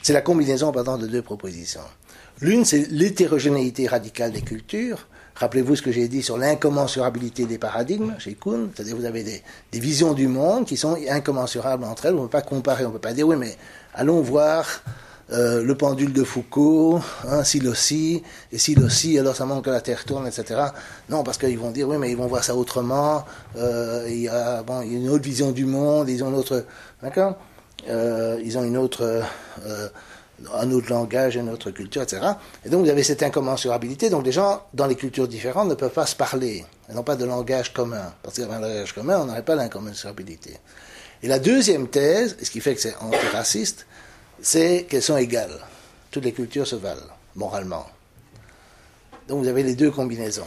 C'est 0.03 0.15
la 0.15 0.23
combinaison, 0.23 0.73
pardon, 0.73 0.97
de 0.97 1.07
deux 1.07 1.23
propositions. 1.23 1.83
L'une, 2.41 2.65
c'est 2.65 2.91
l'hétérogénéité 2.91 3.87
radicale 3.87 4.33
des 4.33 4.41
cultures. 4.41 5.07
Rappelez-vous 5.35 5.77
ce 5.77 5.83
que 5.83 5.93
j'ai 5.93 6.09
dit 6.09 6.23
sur 6.23 6.39
l'incommensurabilité 6.39 7.45
des 7.45 7.59
paradigmes 7.59 8.15
chez 8.19 8.35
Kuhn, 8.35 8.71
c'est-à-dire 8.75 8.97
vous 8.97 9.05
avez 9.05 9.23
des, 9.25 9.43
des, 9.73 9.81
visions 9.81 10.13
du 10.13 10.29
monde 10.29 10.67
qui 10.67 10.77
sont 10.77 10.97
incommensurables 11.09 11.85
entre 11.85 12.07
elles. 12.07 12.15
On 12.15 12.23
ne 12.23 12.27
peut 12.27 12.31
pas 12.31 12.43
comparer, 12.43 12.85
on 12.85 12.89
ne 12.89 12.95
peut 12.95 13.01
pas 13.01 13.15
dire 13.15 13.29
oui, 13.29 13.37
mais 13.37 13.57
allons 13.95 14.21
voir 14.21 14.83
euh, 15.33 15.63
le 15.63 15.75
pendule 15.75 16.13
de 16.13 16.25
Foucault, 16.25 17.01
hein, 17.27 17.43
s'il 17.43 17.67
aussi, 17.67 18.23
et 18.53 18.59
s'il 18.59 18.83
aussi, 18.83 19.19
alors 19.19 19.35
ça 19.35 19.47
montre 19.47 19.63
que 19.63 19.71
la 19.71 19.81
Terre 19.81 20.05
tourne, 20.05 20.27
etc. 20.27 20.61
Non, 21.09 21.23
parce 21.23 21.39
qu'ils 21.39 21.59
vont 21.59 21.71
dire, 21.71 21.89
oui, 21.89 21.97
mais 21.99 22.11
ils 22.11 22.17
vont 22.17 22.27
voir 22.27 22.45
ça 22.45 22.55
autrement, 22.55 23.25
euh, 23.57 24.07
il, 24.09 24.21
y 24.21 24.29
a, 24.29 24.63
une 24.85 25.09
autre 25.09 25.25
vision 25.25 25.51
du 25.51 25.65
monde, 25.65 26.11
ils 26.11 26.23
ont 26.23 26.29
une 26.29 26.35
autre... 26.35 26.67
D'accord 27.03 27.37
euh, 27.89 28.39
Ils 28.45 28.59
ont 28.59 28.65
une 28.65 28.77
autre... 28.77 29.23
un 30.55 30.71
autre 30.73 30.91
langage, 30.91 31.37
une 31.37 31.49
autre 31.49 31.71
culture, 31.71 32.03
etc. 32.03 32.21
Et 32.65 32.69
donc 32.69 32.85
vous 32.85 32.91
avez 32.91 33.05
cette 33.05 33.23
incommensurabilité. 33.23 34.11
Donc 34.11 34.27
les 34.27 34.33
gens, 34.33 34.63
dans 34.75 34.87
les 34.87 34.97
cultures 34.97 35.29
différentes, 35.29 35.69
ne 35.69 35.75
peuvent 35.75 35.93
pas 35.93 36.07
se 36.07 36.17
parler. 36.17 36.65
Ils 36.89 36.97
n'ont 36.97 37.05
pas 37.05 37.17
de 37.17 37.25
langage 37.25 37.73
commun. 37.73 38.13
Parce 38.23 38.39
a 38.39 38.45
un 38.45 38.61
langage 38.61 38.93
commun, 38.93 39.21
on 39.21 39.27
n'aurait 39.27 39.45
pas 39.45 39.55
l'incommensurabilité. 39.55 40.59
Et 41.23 41.29
la 41.29 41.39
deuxième 41.39 41.87
thèse, 41.89 42.37
ce 42.43 42.51
qui 42.51 42.61
fait 42.61 42.75
que 42.75 42.81
c'est 42.81 42.97
antiraciste, 42.97 43.87
c'est 44.43 44.87
qu'elles 44.89 45.03
sont 45.03 45.17
égales. 45.17 45.59
Toutes 46.11 46.25
les 46.25 46.33
cultures 46.33 46.67
se 46.67 46.77
valent, 46.77 47.01
moralement. 47.37 47.87
Donc 49.29 49.43
vous 49.43 49.49
avez 49.49 49.63
les 49.63 49.75
deux 49.75 49.91
combinaisons. 49.91 50.47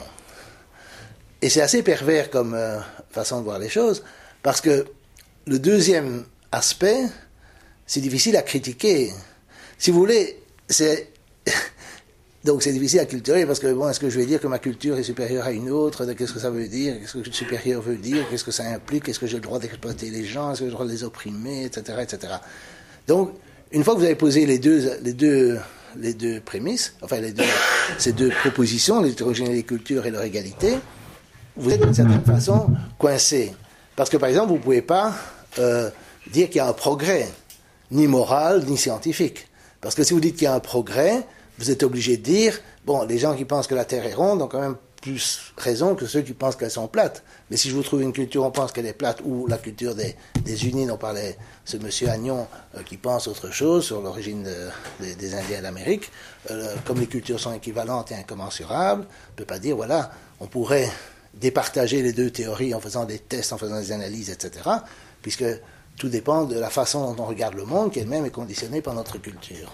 Et 1.42 1.50
c'est 1.50 1.62
assez 1.62 1.82
pervers 1.82 2.30
comme 2.30 2.54
euh, 2.54 2.80
façon 3.10 3.40
de 3.40 3.46
voir 3.46 3.58
les 3.58 3.70
choses, 3.70 4.04
parce 4.44 4.62
que 4.62 4.86
le 5.48 5.60
deuxième 5.60 6.26
aspect, 6.52 7.06
c'est 7.88 8.02
difficile 8.02 8.36
à 8.38 8.42
critiquer. 8.42 9.12
Si 9.78 9.92
vous 9.92 10.00
voulez, 10.00 10.40
c'est... 10.68 11.12
Donc 12.44 12.62
c'est 12.62 12.74
difficile 12.74 13.00
à 13.00 13.06
culturer 13.06 13.48
parce 13.48 13.58
que 13.60 13.74
bon, 13.74 13.90
est-ce 13.90 14.00
que 14.00 14.08
je 14.08 14.20
vais 14.20 14.28
dire 14.28 14.40
que 14.40 14.46
ma 14.46 14.60
culture 14.60 14.98
est 15.00 15.04
supérieure 15.04 15.46
à 15.46 15.52
une 15.52 15.72
autre 15.72 16.06
Qu'est-ce 16.14 16.32
que 16.32 16.40
ça 16.40 16.52
veut 16.52 16.68
dire 16.68 16.96
Qu'est-ce 17.00 17.18
que 17.18 17.32
supérieur 17.32 17.82
veut 17.82 17.98
dire 17.98 18.24
Qu'est-ce 18.30 18.44
que 18.44 18.52
ça 18.52 18.66
implique 18.66 19.10
Est-ce 19.10 19.20
que 19.20 19.26
j'ai 19.26 19.38
le 19.38 19.42
droit 19.42 19.58
d'exploiter 19.58 20.12
les 20.12 20.26
gens 20.26 20.52
Est-ce 20.52 20.60
que 20.60 20.66
j'ai 20.66 20.70
le 20.70 20.74
droit 20.74 20.86
de 20.86 20.92
les 20.92 21.04
opprimer 21.04 21.66
Etc. 21.66 21.98
etc. 22.04 22.34
Donc 23.08 23.32
une 23.72 23.84
fois 23.84 23.94
que 23.94 24.00
vous 24.00 24.06
avez 24.06 24.16
posé 24.16 24.46
les 24.46 24.60
deux, 24.60 24.92
les 25.02 25.14
deux, 25.14 25.60
les 25.98 26.14
deux 26.14 26.40
prémices, 26.40 26.94
enfin 27.02 27.20
les 27.20 27.32
deux, 27.32 27.44
ces 27.98 28.14
deux 28.14 28.30
propositions, 28.30 29.02
l'hétérogénéité 29.02 29.58
des 29.58 29.64
cultures 29.64 30.06
et 30.06 30.12
leur 30.12 30.24
égalité, 30.24 30.78
vous 31.58 31.72
êtes 31.72 31.82
d'une 31.82 31.94
certaine 31.94 32.24
façon 32.24 32.68
coincé. 32.98 33.54
Parce 33.96 34.10
que 34.10 34.18
par 34.18 34.30
exemple, 34.30 34.50
vous 34.50 34.58
ne 34.58 34.62
pouvez 34.62 34.82
pas 34.82 35.14
euh, 35.60 35.90
dire 36.32 36.48
qu'il 36.48 36.58
y 36.58 36.60
a 36.60 36.68
un 36.68 36.74
progrès, 36.74 37.30
ni 37.92 38.08
moral, 38.08 38.66
ni 38.66 38.78
scientifique. 38.78 39.48
Parce 39.82 39.96
que 39.96 40.04
si 40.04 40.14
vous 40.14 40.20
dites 40.20 40.36
qu'il 40.36 40.46
y 40.46 40.48
a 40.48 40.54
un 40.54 40.60
progrès, 40.60 41.24
vous 41.60 41.72
êtes 41.72 41.84
obligé 41.84 42.18
de 42.18 42.24
dire, 42.24 42.60
bon, 42.86 43.04
les 43.04 43.18
gens 43.18 43.36
qui 43.36 43.46
pensent 43.46 43.68
que 43.68 43.76
la 43.76 43.86
Terre 43.86 44.06
est 44.06 44.14
ronde 44.14 44.42
ont 44.42 44.48
quand 44.48 44.60
même 44.60 44.76
plus 45.06 45.54
raison 45.56 45.94
que 45.94 46.08
ceux 46.08 46.22
qui 46.24 46.34
pensent 46.34 46.56
qu'elles 46.56 46.72
sont 46.72 46.88
plates. 46.88 47.24
Mais 47.52 47.58
si 47.58 47.70
je 47.70 47.76
vous 47.76 47.84
trouve 47.84 48.02
une 48.02 48.12
culture, 48.12 48.44
on 48.44 48.50
pense 48.50 48.72
qu'elle 48.72 48.88
est 48.88 48.94
plate, 48.94 49.22
ou 49.24 49.46
la 49.46 49.60
culture 49.60 49.94
des, 49.94 50.16
des 50.44 50.68
unis 50.68 50.88
dont 50.88 50.98
parlait 50.98 51.38
ce 51.64 51.78
monsieur 51.78 52.10
Agnon, 52.10 52.48
euh, 52.76 52.82
qui 52.82 52.98
pense 52.98 53.28
autre 53.28 53.52
chose 53.52 53.86
sur 53.86 54.02
l'origine 54.02 54.48
des 55.00 55.36
Indiens 55.36 55.62
d'Amérique, 55.62 56.12
euh, 56.50 56.76
comme 56.86 57.00
les 57.00 57.06
cultures 57.06 57.40
sont 57.40 57.54
équivalentes 57.54 58.12
et 58.12 58.16
incommensurables, 58.16 59.04
on 59.04 59.32
ne 59.34 59.36
peut 59.36 59.46
pas 59.46 59.60
dire, 59.60 59.76
voilà, 59.76 60.10
on 60.40 60.48
pourrait 60.48 60.90
départager 61.36 62.02
les 62.02 62.12
deux 62.12 62.32
théories 62.32 62.74
en 62.74 62.80
faisant 62.80 63.06
des 63.06 63.20
tests, 63.20 63.54
en 63.54 63.60
faisant 63.60 63.80
des 63.80 63.92
analyses, 63.92 64.32
etc., 64.32 64.68
puisque 65.22 65.46
tout 66.00 66.10
dépend 66.10 66.46
de 66.46 66.58
la 66.58 66.72
façon 66.72 67.14
dont 67.14 67.24
on 67.24 67.28
regarde 67.28 67.54
le 67.54 67.66
monde, 67.66 67.92
qui 67.92 68.00
elle-même 68.00 68.26
est 68.26 68.32
conditionnée 68.32 68.82
par 68.82 68.96
notre 68.96 69.20
culture. 69.20 69.72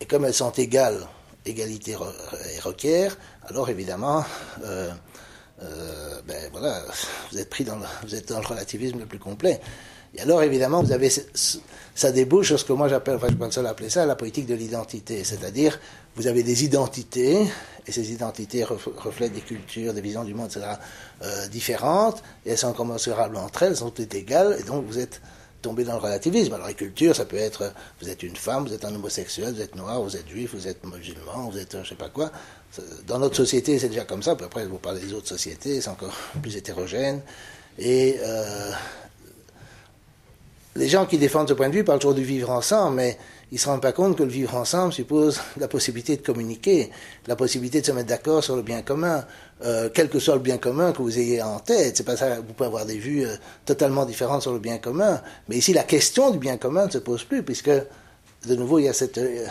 Et 0.00 0.06
comme 0.06 0.24
elles 0.24 0.34
sont 0.34 0.52
égales 0.52 1.04
égalité 1.50 1.96
requiert, 2.62 3.16
alors 3.48 3.68
évidemment, 3.68 4.24
euh, 4.64 4.90
euh, 5.62 6.20
ben 6.26 6.48
voilà, 6.52 6.82
vous 7.30 7.38
êtes 7.38 7.50
pris 7.50 7.64
dans 7.64 7.76
le, 7.76 7.84
vous 8.04 8.14
êtes 8.14 8.28
dans 8.28 8.40
le 8.40 8.46
relativisme 8.46 8.98
le 8.98 9.06
plus 9.06 9.18
complet. 9.18 9.60
Et 10.14 10.20
alors 10.20 10.42
évidemment, 10.42 10.82
vous 10.82 10.92
avez 10.92 11.10
ça 11.94 12.12
débouche 12.12 12.48
sur 12.48 12.58
ce 12.58 12.64
que 12.64 12.72
moi 12.72 12.88
j'appelle, 12.88 13.16
enfin 13.16 13.28
je 13.30 13.34
pense 13.34 13.54
ça 13.88 14.06
la 14.06 14.16
politique 14.16 14.46
de 14.46 14.54
l'identité, 14.54 15.22
c'est-à-dire 15.22 15.78
vous 16.16 16.26
avez 16.26 16.42
des 16.42 16.64
identités 16.64 17.46
et 17.86 17.92
ces 17.92 18.12
identités 18.12 18.64
reflètent 18.64 19.32
des 19.34 19.40
cultures, 19.40 19.94
des 19.94 20.00
visions 20.00 20.24
du 20.24 20.34
monde, 20.34 20.46
etc. 20.46 20.66
Euh, 21.22 21.46
différentes 21.48 22.22
et 22.44 22.50
elles 22.50 22.58
sont 22.58 22.72
commensurables 22.72 23.36
entre 23.36 23.62
elles, 23.62 23.70
elles 23.70 23.76
sont 23.76 23.90
toutes 23.90 24.14
égales 24.14 24.56
et 24.58 24.64
donc 24.64 24.84
vous 24.86 24.98
êtes 24.98 25.20
tomber 25.62 25.84
dans 25.84 25.94
le 25.94 25.98
relativisme. 25.98 26.54
Alors, 26.54 26.66
la 26.66 26.74
culture, 26.74 27.14
ça 27.14 27.24
peut 27.24 27.36
être, 27.36 27.72
vous 28.00 28.08
êtes 28.08 28.22
une 28.22 28.36
femme, 28.36 28.66
vous 28.66 28.72
êtes 28.72 28.84
un 28.84 28.94
homosexuel, 28.94 29.54
vous 29.54 29.60
êtes 29.60 29.76
noir, 29.76 30.00
vous 30.00 30.16
êtes 30.16 30.28
juif, 30.28 30.54
vous 30.54 30.68
êtes 30.68 30.84
musulman, 30.84 31.50
vous 31.50 31.58
êtes 31.58 31.76
je 31.82 31.88
sais 31.88 31.94
pas 31.94 32.08
quoi. 32.08 32.30
Dans 33.06 33.18
notre 33.18 33.36
société, 33.36 33.78
c'est 33.78 33.88
déjà 33.88 34.04
comme 34.04 34.22
ça. 34.22 34.36
Puis 34.36 34.46
après, 34.46 34.66
vous 34.66 34.78
parlez 34.78 35.00
des 35.00 35.12
autres 35.12 35.28
sociétés, 35.28 35.80
c'est 35.80 35.90
encore 35.90 36.14
plus 36.42 36.56
hétérogène. 36.56 37.20
Et 37.78 38.16
euh, 38.20 38.72
les 40.76 40.88
gens 40.88 41.06
qui 41.06 41.18
défendent 41.18 41.48
ce 41.48 41.54
point 41.54 41.68
de 41.68 41.74
vue 41.74 41.84
parlent 41.84 41.98
toujours 41.98 42.14
du 42.14 42.24
vivre 42.24 42.50
ensemble, 42.50 42.96
mais 42.96 43.18
ils 43.50 43.56
ne 43.56 43.60
se 43.60 43.68
rendent 43.68 43.82
pas 43.82 43.92
compte 43.92 44.16
que 44.16 44.22
le 44.22 44.28
vivre 44.28 44.54
ensemble 44.54 44.92
suppose 44.92 45.40
la 45.56 45.66
possibilité 45.66 46.16
de 46.16 46.22
communiquer, 46.22 46.90
la 47.26 47.34
possibilité 47.34 47.80
de 47.80 47.86
se 47.86 47.92
mettre 47.92 48.08
d'accord 48.08 48.44
sur 48.44 48.54
le 48.54 48.62
bien 48.62 48.82
commun, 48.82 49.24
euh, 49.64 49.90
quel 49.92 50.08
que 50.08 50.18
soit 50.18 50.34
le 50.34 50.40
bien 50.40 50.58
commun 50.58 50.92
que 50.92 51.02
vous 51.02 51.18
ayez 51.18 51.42
en 51.42 51.58
tête. 51.58 51.96
C'est 51.96 52.04
pas 52.04 52.16
ça, 52.16 52.36
vous 52.36 52.52
pouvez 52.54 52.66
avoir 52.66 52.86
des 52.86 52.98
vues 52.98 53.26
euh, 53.26 53.34
totalement 53.64 54.04
différentes 54.04 54.42
sur 54.42 54.52
le 54.52 54.58
bien 54.58 54.78
commun, 54.78 55.20
mais 55.48 55.56
ici 55.56 55.72
la 55.72 55.84
question 55.84 56.30
du 56.30 56.38
bien 56.38 56.56
commun 56.56 56.86
ne 56.86 56.90
se 56.90 56.98
pose 56.98 57.24
plus, 57.24 57.42
puisque 57.42 57.70
de 57.70 58.54
nouveau 58.56 58.78
il 58.78 58.86
y 58.86 58.88
a 58.88 58.92
cette 58.92 59.18
euh, 59.18 59.46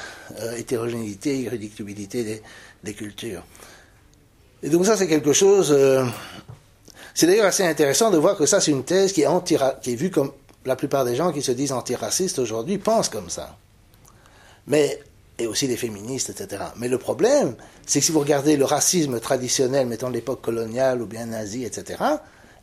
hétérogénéité, 0.58 1.40
irréductibilité 1.40 2.24
des, 2.24 2.42
des, 2.84 2.94
cultures. 2.94 3.44
Et 4.64 4.70
donc 4.70 4.86
ça 4.86 4.98
c'est 4.98 5.08
quelque 5.08 5.34
chose. 5.34 5.78
c'est 7.14 7.28
d'ailleurs 7.28 7.46
assez 7.46 7.64
intéressant 7.64 8.10
de 8.10 8.18
voir 8.18 8.36
que 8.36 8.46
ça 8.46 8.60
c'est 8.60 8.72
une 8.72 8.84
thèse 8.84 9.14
qui 9.14 9.22
est, 9.22 9.28
anti 9.28 9.58
qui 9.82 9.94
est 9.94 9.96
vue 9.96 10.10
comme 10.10 10.32
la 10.66 10.76
plupart 10.76 11.06
des 11.06 11.16
gens 11.16 11.32
qui 11.32 11.42
se 11.42 11.52
disent 11.52 11.72
antiracistes 11.72 12.40
aujourd'hui 12.40 12.78
pensent 12.78 13.10
comme 13.10 13.30
ça. 13.30 13.58
Mais, 14.68 15.00
et 15.40 15.48
aussi 15.48 15.68
les 15.68 15.78
féministes, 15.78 16.30
etc. 16.30 16.64
Mais 16.76 16.90
le 16.90 16.98
problème, 16.98 17.56
c'est 17.86 18.00
que 18.00 18.06
si 18.06 18.12
vous 18.12 18.20
regardez 18.20 18.58
le 18.58 18.66
racisme 18.66 19.20
traditionnel, 19.20 19.88
mettons 19.88 20.10
l'époque 20.10 20.42
coloniale 20.42 21.02
ou 21.02 21.06
bien 21.06 21.26
nazie, 21.28 21.64
etc., 21.64 22.04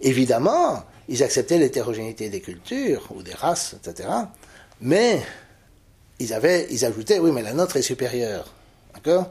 évidemment, 0.00 0.84
ils 1.08 1.22
acceptaient 1.22 1.58
l'hétérogénéité 1.58 2.28
des 2.28 2.40
cultures 2.40 3.08
ou 3.14 3.22
des 3.22 3.32
races, 3.32 3.74
etc. 3.74 4.10
Mais 4.82 5.22
ils, 6.18 6.34
avaient, 6.34 6.66
ils 6.70 6.84
ajoutaient, 6.84 7.18
oui, 7.18 7.32
mais 7.32 7.42
la 7.42 7.54
nôtre 7.54 7.76
est 7.76 7.82
supérieure. 7.82 8.52
D'accord? 8.94 9.30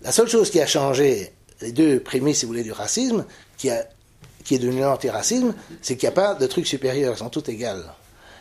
La 0.00 0.10
seule 0.10 0.28
chose 0.28 0.50
qui 0.50 0.60
a 0.60 0.66
changé, 0.66 1.32
les 1.60 1.72
deux 1.72 2.00
prémices, 2.00 2.38
si 2.38 2.46
vous 2.46 2.52
voulez, 2.52 2.64
du 2.64 2.72
racisme, 2.72 3.26
qui, 3.58 3.68
a, 3.68 3.86
qui 4.44 4.54
est 4.54 4.58
devenu 4.58 4.80
l'antiracisme, 4.80 5.54
c'est 5.82 5.96
qu'il 5.96 6.08
n'y 6.08 6.14
a 6.14 6.16
pas 6.16 6.34
de 6.34 6.46
truc 6.46 6.66
supérieur, 6.66 7.12
elles 7.12 7.18
sont 7.18 7.28
toutes 7.28 7.50
égales. 7.50 7.84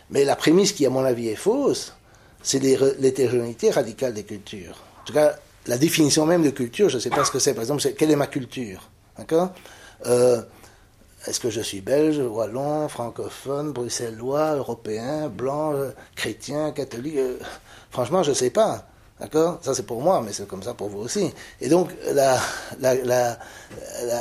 Mais 0.10 0.24
la 0.24 0.36
prémisse 0.36 0.72
qui, 0.72 0.86
à 0.86 0.90
mon 0.90 1.04
avis, 1.04 1.28
est 1.28 1.36
fausse, 1.36 1.94
c'est 2.44 2.60
l'hétérogénéité 2.60 3.72
radicale 3.72 4.14
des 4.14 4.24
cultures. 4.24 4.78
En 5.02 5.06
tout 5.06 5.14
cas, 5.14 5.36
la 5.68 5.78
définition 5.78 6.26
même 6.26 6.44
de 6.44 6.50
culture, 6.50 6.90
je 6.90 6.96
ne 6.96 7.02
sais 7.02 7.10
pas 7.10 7.24
ce 7.24 7.32
que 7.32 7.40
c'est. 7.40 7.54
Par 7.54 7.62
exemple, 7.64 7.82
quelle 7.98 8.12
est 8.12 8.16
ma 8.16 8.28
culture? 8.28 8.90
D'accord? 9.18 9.52
Euh, 10.08 10.42
Est-ce 11.28 11.40
que 11.40 11.52
je 11.52 11.62
suis 11.62 11.82
belge, 11.82 12.18
wallon, 12.18 12.88
francophone, 12.90 13.72
bruxellois, 13.72 14.56
européen, 14.56 15.30
blanc, 15.30 15.74
euh, 15.74 15.92
chrétien, 16.16 16.72
catholique? 16.72 17.18
Euh, 17.18 17.38
Franchement, 17.92 18.24
je 18.24 18.30
ne 18.32 18.36
sais 18.36 18.50
pas. 18.50 18.88
D'accord? 19.22 19.60
Ça, 19.62 19.76
c'est 19.76 19.86
pour 19.86 20.02
moi, 20.02 20.20
mais 20.26 20.34
c'est 20.34 20.48
comme 20.48 20.64
ça 20.64 20.74
pour 20.74 20.90
vous 20.90 20.98
aussi. 20.98 21.32
Et 21.62 21.70
donc, 21.70 21.92
la, 22.12 22.40
la, 22.80 23.38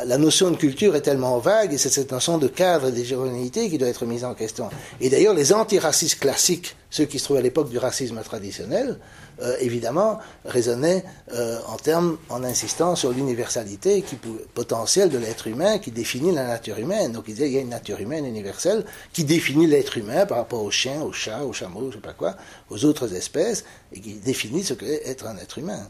la, 0.04 0.18
notion 0.18 0.50
de 0.50 0.56
culture 0.56 0.94
est 0.94 1.00
tellement 1.00 1.38
vague, 1.38 1.72
et 1.72 1.78
c'est 1.78 1.88
cette 1.88 2.12
notion 2.12 2.36
de 2.36 2.48
cadre 2.48 2.88
et 2.88 2.92
d'hégéronéité 2.92 3.70
qui 3.70 3.78
doit 3.78 3.88
être 3.88 4.04
mise 4.04 4.26
en 4.26 4.34
question. 4.34 4.68
Et 5.00 5.08
d'ailleurs, 5.08 5.32
les 5.32 5.54
antiracistes 5.54 6.20
classiques, 6.20 6.76
ceux 6.90 7.06
qui 7.06 7.18
se 7.18 7.24
trouvaient 7.24 7.40
à 7.40 7.42
l'époque 7.42 7.70
du 7.70 7.78
racisme 7.78 8.20
traditionnel, 8.22 8.98
euh, 9.42 9.56
évidemment, 9.60 10.18
raisonnait 10.44 11.02
euh, 11.32 11.58
en 11.66 11.76
termes, 11.76 12.18
en 12.28 12.44
insistant 12.44 12.94
sur 12.94 13.10
l'universalité 13.10 14.04
potentielle 14.52 15.08
de 15.08 15.16
l'être 15.16 15.46
humain 15.46 15.78
qui 15.78 15.90
définit 15.90 16.30
la 16.32 16.46
nature 16.46 16.78
humaine. 16.78 17.12
Donc 17.12 17.24
il 17.26 17.34
disait 17.34 17.48
il 17.48 17.54
y 17.54 17.58
a 17.58 17.62
une 17.62 17.70
nature 17.70 18.00
humaine 18.00 18.26
universelle 18.26 18.84
qui 19.14 19.24
définit 19.24 19.66
l'être 19.66 19.96
humain 19.96 20.26
par 20.26 20.36
rapport 20.36 20.62
aux 20.62 20.70
chiens, 20.70 21.00
aux 21.00 21.12
chats, 21.12 21.42
aux 21.44 21.54
chameaux, 21.54 21.90
je 21.90 21.96
sais 21.96 22.02
pas 22.02 22.12
quoi, 22.12 22.36
aux 22.68 22.84
autres 22.84 23.14
espèces, 23.14 23.64
et 23.94 24.00
qui 24.00 24.14
définit 24.14 24.62
ce 24.62 24.74
qu'est 24.74 25.08
être 25.08 25.26
un 25.26 25.38
être 25.38 25.56
humain. 25.56 25.88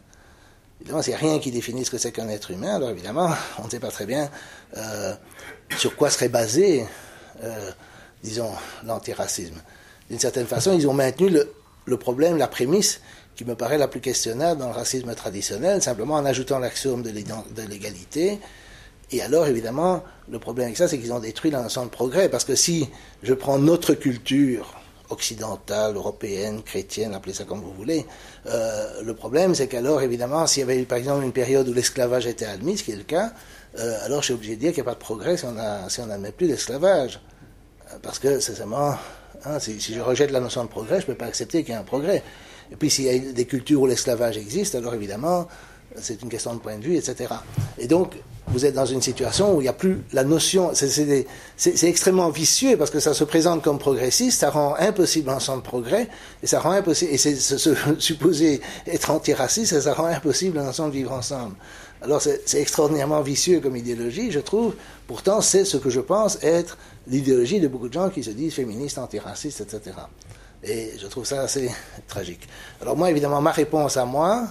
Évidemment, 0.80 1.02
s'il 1.02 1.12
n'y 1.14 1.16
a 1.16 1.20
rien 1.20 1.38
qui 1.40 1.50
définit 1.50 1.84
ce 1.84 1.90
que 1.90 1.98
c'est 1.98 2.12
qu'un 2.12 2.28
être 2.28 2.52
humain, 2.52 2.76
alors 2.76 2.90
évidemment, 2.90 3.30
on 3.58 3.64
ne 3.64 3.70
sait 3.70 3.80
pas 3.80 3.90
très 3.90 4.06
bien 4.06 4.30
euh, 4.76 5.12
sur 5.76 5.96
quoi 5.96 6.10
serait 6.10 6.28
basé, 6.28 6.86
disons, 8.22 8.52
l'antiracisme. 8.84 9.60
D'une 10.08 10.20
certaine 10.20 10.46
façon, 10.46 10.72
ils 10.72 10.86
ont 10.86 10.94
maintenu 10.94 11.30
le 11.84 11.96
problème, 11.96 12.36
la 12.36 12.48
prémisse 12.48 13.00
qui 13.36 13.44
me 13.44 13.54
paraît 13.54 13.78
la 13.78 13.88
plus 13.88 14.00
questionnable 14.00 14.60
dans 14.60 14.68
le 14.68 14.74
racisme 14.74 15.14
traditionnel, 15.14 15.82
simplement 15.82 16.14
en 16.14 16.24
ajoutant 16.24 16.58
l'axiome 16.58 17.02
de 17.02 17.62
l'égalité. 17.68 18.38
Et 19.12 19.22
alors, 19.22 19.46
évidemment, 19.46 20.04
le 20.30 20.38
problème 20.38 20.66
avec 20.66 20.76
ça, 20.76 20.86
c'est 20.86 20.98
qu'ils 20.98 21.12
ont 21.12 21.18
détruit 21.18 21.50
l'ensemble 21.50 21.90
progrès. 21.90 22.28
Parce 22.28 22.44
que 22.44 22.54
si 22.54 22.88
je 23.22 23.34
prends 23.34 23.58
notre 23.58 23.94
culture 23.94 24.74
occidentale, 25.10 25.96
européenne, 25.96 26.62
chrétienne, 26.62 27.14
appelez 27.14 27.34
ça 27.34 27.44
comme 27.44 27.60
vous 27.60 27.72
voulez, 27.72 28.06
euh, 28.46 29.02
le 29.02 29.14
problème, 29.14 29.54
c'est 29.56 29.66
qu'alors, 29.66 30.02
évidemment, 30.02 30.46
s'il 30.46 30.60
y 30.60 30.62
avait 30.62 30.80
eu, 30.80 30.84
par 30.84 30.98
exemple, 30.98 31.24
une 31.24 31.32
période 31.32 31.68
où 31.68 31.72
l'esclavage 31.72 32.26
était 32.26 32.46
admis, 32.46 32.78
ce 32.78 32.84
qui 32.84 32.92
est 32.92 32.96
le 32.96 33.02
cas, 33.02 33.32
euh, 33.78 34.04
alors 34.04 34.20
je 34.20 34.26
suis 34.26 34.34
obligé 34.34 34.54
de 34.54 34.60
dire 34.60 34.72
qu'il 34.72 34.82
n'y 34.82 34.88
a 34.88 34.92
pas 34.92 34.94
de 34.94 35.00
progrès 35.00 35.36
si 35.36 35.44
on 35.44 36.06
n'admet 36.06 36.32
plus 36.32 36.46
l'esclavage. 36.46 37.20
Parce 38.02 38.20
que, 38.20 38.38
c'est 38.38 38.54
hein, 38.62 39.58
si, 39.58 39.80
si 39.80 39.94
je 39.94 40.00
rejette 40.00 40.30
la 40.30 40.38
notion 40.38 40.62
de 40.62 40.68
progrès, 40.68 41.00
je 41.00 41.06
ne 41.06 41.12
peux 41.12 41.16
pas 41.16 41.26
accepter 41.26 41.64
qu'il 41.64 41.74
y 41.74 41.76
ait 41.76 41.80
un 41.80 41.84
progrès. 41.84 42.22
Et 42.72 42.76
puis 42.76 42.90
s'il 42.90 43.04
y 43.04 43.10
a 43.10 43.32
des 43.32 43.44
cultures 43.44 43.82
où 43.82 43.86
l'esclavage 43.86 44.36
existe, 44.36 44.74
alors 44.74 44.94
évidemment, 44.94 45.48
c'est 45.96 46.22
une 46.22 46.28
question 46.28 46.54
de 46.54 46.60
point 46.60 46.78
de 46.78 46.84
vue, 46.84 46.96
etc. 46.96 47.34
Et 47.78 47.86
donc, 47.86 48.14
vous 48.48 48.64
êtes 48.64 48.74
dans 48.74 48.86
une 48.86 49.02
situation 49.02 49.54
où 49.54 49.60
il 49.60 49.64
n'y 49.64 49.68
a 49.68 49.72
plus 49.72 49.98
la 50.12 50.24
notion, 50.24 50.72
c'est 50.74 51.26
extrêmement 51.84 52.30
vicieux 52.30 52.76
parce 52.76 52.90
que 52.90 52.98
ça 53.00 53.14
se 53.14 53.24
présente 53.24 53.62
comme 53.62 53.78
progressiste, 53.78 54.40
ça 54.40 54.50
rend 54.50 54.74
impossible 54.78 55.28
l'ensemble 55.28 55.62
de 55.62 55.68
progrès, 55.68 56.08
et 56.42 56.46
ça 56.46 56.58
rend 56.58 56.72
impossible, 56.72 57.12
et 57.12 57.18
c'est 57.18 57.36
se, 57.36 57.74
supposer 57.98 58.60
être 58.86 59.10
antiraciste, 59.10 59.80
ça 59.80 59.94
rend 59.94 60.06
impossible 60.06 60.58
l'ensemble 60.58 60.90
de 60.90 60.96
vivre 60.96 61.12
ensemble. 61.12 61.54
Alors 62.02 62.22
c'est 62.22 62.60
extraordinairement 62.60 63.20
vicieux 63.20 63.60
comme 63.60 63.76
idéologie, 63.76 64.32
je 64.32 64.40
trouve, 64.40 64.74
pourtant 65.06 65.40
c'est 65.40 65.64
ce 65.64 65.76
que 65.76 65.90
je 65.90 66.00
pense 66.00 66.38
être 66.42 66.78
l'idéologie 67.06 67.60
de 67.60 67.68
beaucoup 67.68 67.88
de 67.88 67.92
gens 67.92 68.08
qui 68.08 68.24
se 68.24 68.30
disent 68.30 68.54
féministes, 68.54 68.98
antiracistes, 68.98 69.60
etc. 69.60 69.96
Et 70.62 70.92
je 71.00 71.06
trouve 71.06 71.24
ça 71.24 71.42
assez 71.42 71.70
tragique. 72.06 72.46
Alors 72.82 72.96
moi, 72.96 73.10
évidemment, 73.10 73.40
ma 73.40 73.52
réponse 73.52 73.96
à 73.96 74.04
moi, 74.04 74.48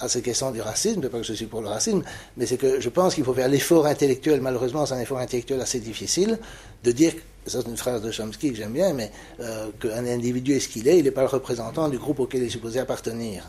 à 0.00 0.08
ces 0.08 0.22
questions 0.22 0.50
du 0.50 0.60
racisme, 0.60 1.00
pas 1.08 1.18
que 1.18 1.24
je 1.24 1.34
suis 1.34 1.46
pour 1.46 1.60
le 1.60 1.68
racisme, 1.68 2.02
mais 2.36 2.46
c'est 2.46 2.56
que 2.56 2.80
je 2.80 2.88
pense 2.88 3.14
qu'il 3.14 3.24
faut 3.24 3.34
faire 3.34 3.48
l'effort 3.48 3.86
intellectuel, 3.86 4.40
malheureusement 4.40 4.86
c'est 4.86 4.94
un 4.94 5.00
effort 5.00 5.18
intellectuel 5.18 5.60
assez 5.60 5.78
difficile, 5.78 6.38
de 6.82 6.92
dire, 6.92 7.12
ça 7.46 7.60
c'est 7.62 7.68
une 7.68 7.76
phrase 7.76 8.00
de 8.00 8.10
Chomsky 8.10 8.50
que 8.50 8.56
j'aime 8.56 8.72
bien, 8.72 8.94
mais 8.94 9.12
euh, 9.40 9.68
qu'un 9.78 10.06
individu 10.06 10.54
est 10.54 10.60
ce 10.60 10.68
qu'il 10.68 10.88
est, 10.88 10.98
il 10.98 11.04
n'est 11.04 11.10
pas 11.10 11.20
le 11.20 11.28
représentant 11.28 11.88
du 11.88 11.98
groupe 11.98 12.20
auquel 12.20 12.42
il 12.42 12.46
est 12.46 12.50
supposé 12.50 12.80
appartenir. 12.80 13.44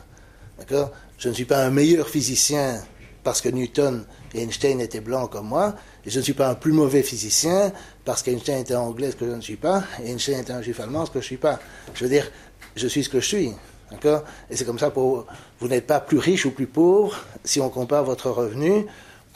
D'accord? 0.60 0.91
Je 1.18 1.30
ne 1.30 1.34
suis 1.34 1.45
pas 1.45 1.64
un 1.64 1.70
meilleur 1.70 2.10
physicien 2.10 2.84
parce 3.24 3.39
que 3.39 3.49
Newton 3.49 4.06
et 4.34 4.42
Einstein 4.42 4.80
étaient 4.80 5.02
blancs 5.02 5.32
comme 5.32 5.48
moi, 5.48 5.76
et 6.06 6.10
je 6.10 6.20
ne 6.20 6.24
suis 6.24 6.34
pas 6.34 6.50
un 6.50 6.56
plus 6.56 6.72
mauvais 6.72 7.04
physicien 7.04 7.72
parce 8.06 8.24
qu'Einstein 8.24 8.60
était 8.60 8.76
anglais, 8.76 9.12
ce 9.12 9.16
que 9.16 9.26
je 9.26 9.36
ne 9.36 9.42
suis 9.42 9.58
pas, 9.58 9.84
et 10.04 10.10
Einstein 10.10 10.40
était 10.40 10.54
un 10.54 10.62
juif 10.62 10.80
allemand, 10.80 11.06
ce 11.06 11.12
que 11.12 11.20
je 11.20 11.26
ne 11.26 11.28
suis 11.28 11.38
pas. 11.38 11.60
Je 11.94 12.04
veux 12.04 12.10
dire, 12.10 12.30
je 12.76 12.88
suis 12.88 13.04
ce 13.04 13.10
que 13.10 13.20
je 13.20 13.28
suis. 13.28 13.54
D'accord? 13.92 14.24
Et 14.50 14.56
c'est 14.56 14.66
comme 14.66 14.80
ça 14.80 14.90
pour. 14.90 15.26
Vous 15.60 15.68
n'êtes 15.68 15.86
pas 15.86 16.00
plus 16.00 16.18
riche 16.18 16.46
ou 16.46 16.52
plus 16.52 16.68
pauvre 16.68 17.18
si 17.44 17.60
on 17.60 17.70
compare 17.70 18.04
votre 18.06 18.30
revenu 18.30 18.86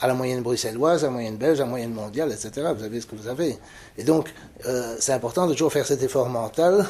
à 0.00 0.06
la 0.06 0.14
moyenne 0.14 0.42
bruxelloise, 0.42 1.04
à 1.04 1.08
la 1.08 1.12
moyenne 1.12 1.36
belge, 1.36 1.60
à 1.60 1.64
la 1.64 1.70
moyenne 1.70 1.92
mondiale, 1.92 2.30
etc. 2.32 2.68
Vous 2.76 2.84
avez 2.84 3.00
ce 3.00 3.06
que 3.06 3.16
vous 3.16 3.28
avez. 3.28 3.56
Et 3.96 4.04
donc, 4.04 4.32
euh, 4.66 4.96
c'est 4.98 5.12
important 5.12 5.46
de 5.46 5.52
toujours 5.52 5.72
faire 5.72 5.86
cet 5.86 6.02
effort 6.02 6.28
mental, 6.28 6.86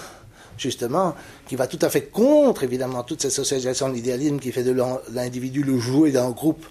justement, 0.59 1.15
qui 1.47 1.57
va 1.57 1.67
tout 1.67 1.79
à 1.83 1.89
fait 1.89 2.03
contre, 2.03 2.65
évidemment, 2.65 3.03
toute 3.03 3.23
cette 3.23 3.33
socialisation 3.33 3.89
de 3.89 3.95
l'idéalisme 3.95 4.39
qui 4.39 4.51
fait 4.53 4.65
de 4.65 4.77
l'individu 5.13 5.63
le 5.63 5.79
jouet 5.79 6.11
d'un 6.11 6.31
groupe 6.31 6.67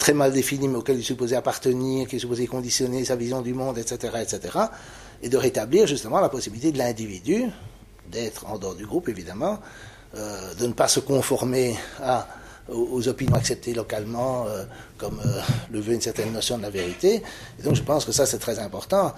très 0.00 0.14
mal 0.14 0.32
défini, 0.32 0.66
mais 0.66 0.78
auquel 0.78 0.98
il 0.98 1.04
supposé 1.04 1.36
appartenir, 1.36 2.08
qui 2.08 2.18
supposé 2.18 2.46
conditionner 2.48 3.04
sa 3.04 3.14
vision 3.14 3.42
du 3.42 3.54
monde, 3.54 3.78
etc., 3.78 4.12
etc., 4.20 4.58
et 5.22 5.28
de 5.28 5.36
rétablir 5.36 5.86
justement 5.86 6.18
la 6.20 6.30
possibilité 6.30 6.72
de 6.72 6.78
l'individu 6.78 7.44
d'être 8.10 8.46
en 8.46 8.58
dehors 8.58 8.74
du 8.74 8.86
groupe, 8.86 9.08
évidemment, 9.08 9.60
euh, 10.16 10.54
de 10.54 10.66
ne 10.66 10.72
pas 10.72 10.88
se 10.88 10.98
conformer 11.00 11.76
aux, 12.68 13.06
opinions 13.08 13.36
acceptées 13.36 13.74
localement, 13.74 14.46
euh, 14.46 14.64
comme 14.96 15.20
euh, 15.24 15.40
le 15.70 15.80
veut 15.80 15.92
une 15.92 16.00
certaine 16.00 16.32
notion 16.32 16.56
de 16.56 16.62
la 16.62 16.70
vérité. 16.70 17.22
Et 17.58 17.62
donc 17.62 17.74
je 17.74 17.82
pense 17.82 18.04
que 18.04 18.12
ça, 18.12 18.26
c'est 18.26 18.38
très 18.38 18.58
important. 18.58 19.14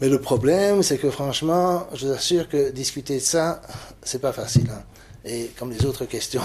Mais 0.00 0.08
le 0.08 0.20
problème, 0.20 0.82
c'est 0.82 0.96
que 0.96 1.10
franchement, 1.10 1.88
je 1.94 2.06
vous 2.06 2.12
assure 2.12 2.48
que 2.48 2.70
discuter 2.70 3.16
de 3.16 3.24
ça, 3.24 3.60
c'est 4.02 4.20
pas 4.20 4.32
facile. 4.32 4.70
Hein. 4.70 4.82
Et 5.24 5.50
comme 5.58 5.70
les 5.70 5.84
autres 5.84 6.06
questions, 6.06 6.42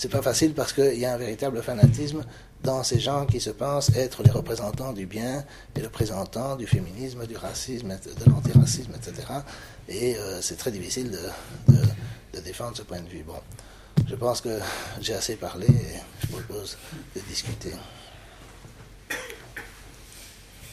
c'est 0.00 0.08
pas 0.08 0.22
facile 0.22 0.54
parce 0.54 0.72
qu'il 0.72 0.98
y 0.98 1.04
a 1.04 1.12
un 1.12 1.18
véritable 1.18 1.62
fanatisme 1.62 2.24
dans 2.62 2.82
ces 2.82 2.98
gens 2.98 3.26
qui 3.26 3.38
se 3.38 3.50
pensent 3.50 3.94
être 3.94 4.22
les 4.22 4.30
représentants 4.30 4.94
du 4.94 5.04
bien 5.04 5.44
et 5.76 5.80
le 5.80 5.88
représentant 5.88 6.56
du 6.56 6.66
féminisme, 6.66 7.26
du 7.26 7.36
racisme, 7.36 7.88
de 7.88 8.30
l'antiracisme, 8.30 8.92
etc. 8.96 9.28
Et 9.90 10.16
euh, 10.16 10.40
c'est 10.40 10.56
très 10.56 10.70
difficile 10.70 11.10
de, 11.68 12.40
défendre 12.40 12.78
ce 12.78 12.82
point 12.82 13.02
de 13.02 13.08
vue. 13.10 13.22
Bon, 13.26 13.34
je 14.08 14.14
pense 14.14 14.40
que 14.40 14.58
j'ai 15.02 15.12
assez 15.12 15.36
parlé 15.36 15.66
et 15.66 15.98
je 16.22 16.28
propose 16.28 16.78
de 17.14 17.20
discuter. 17.28 17.72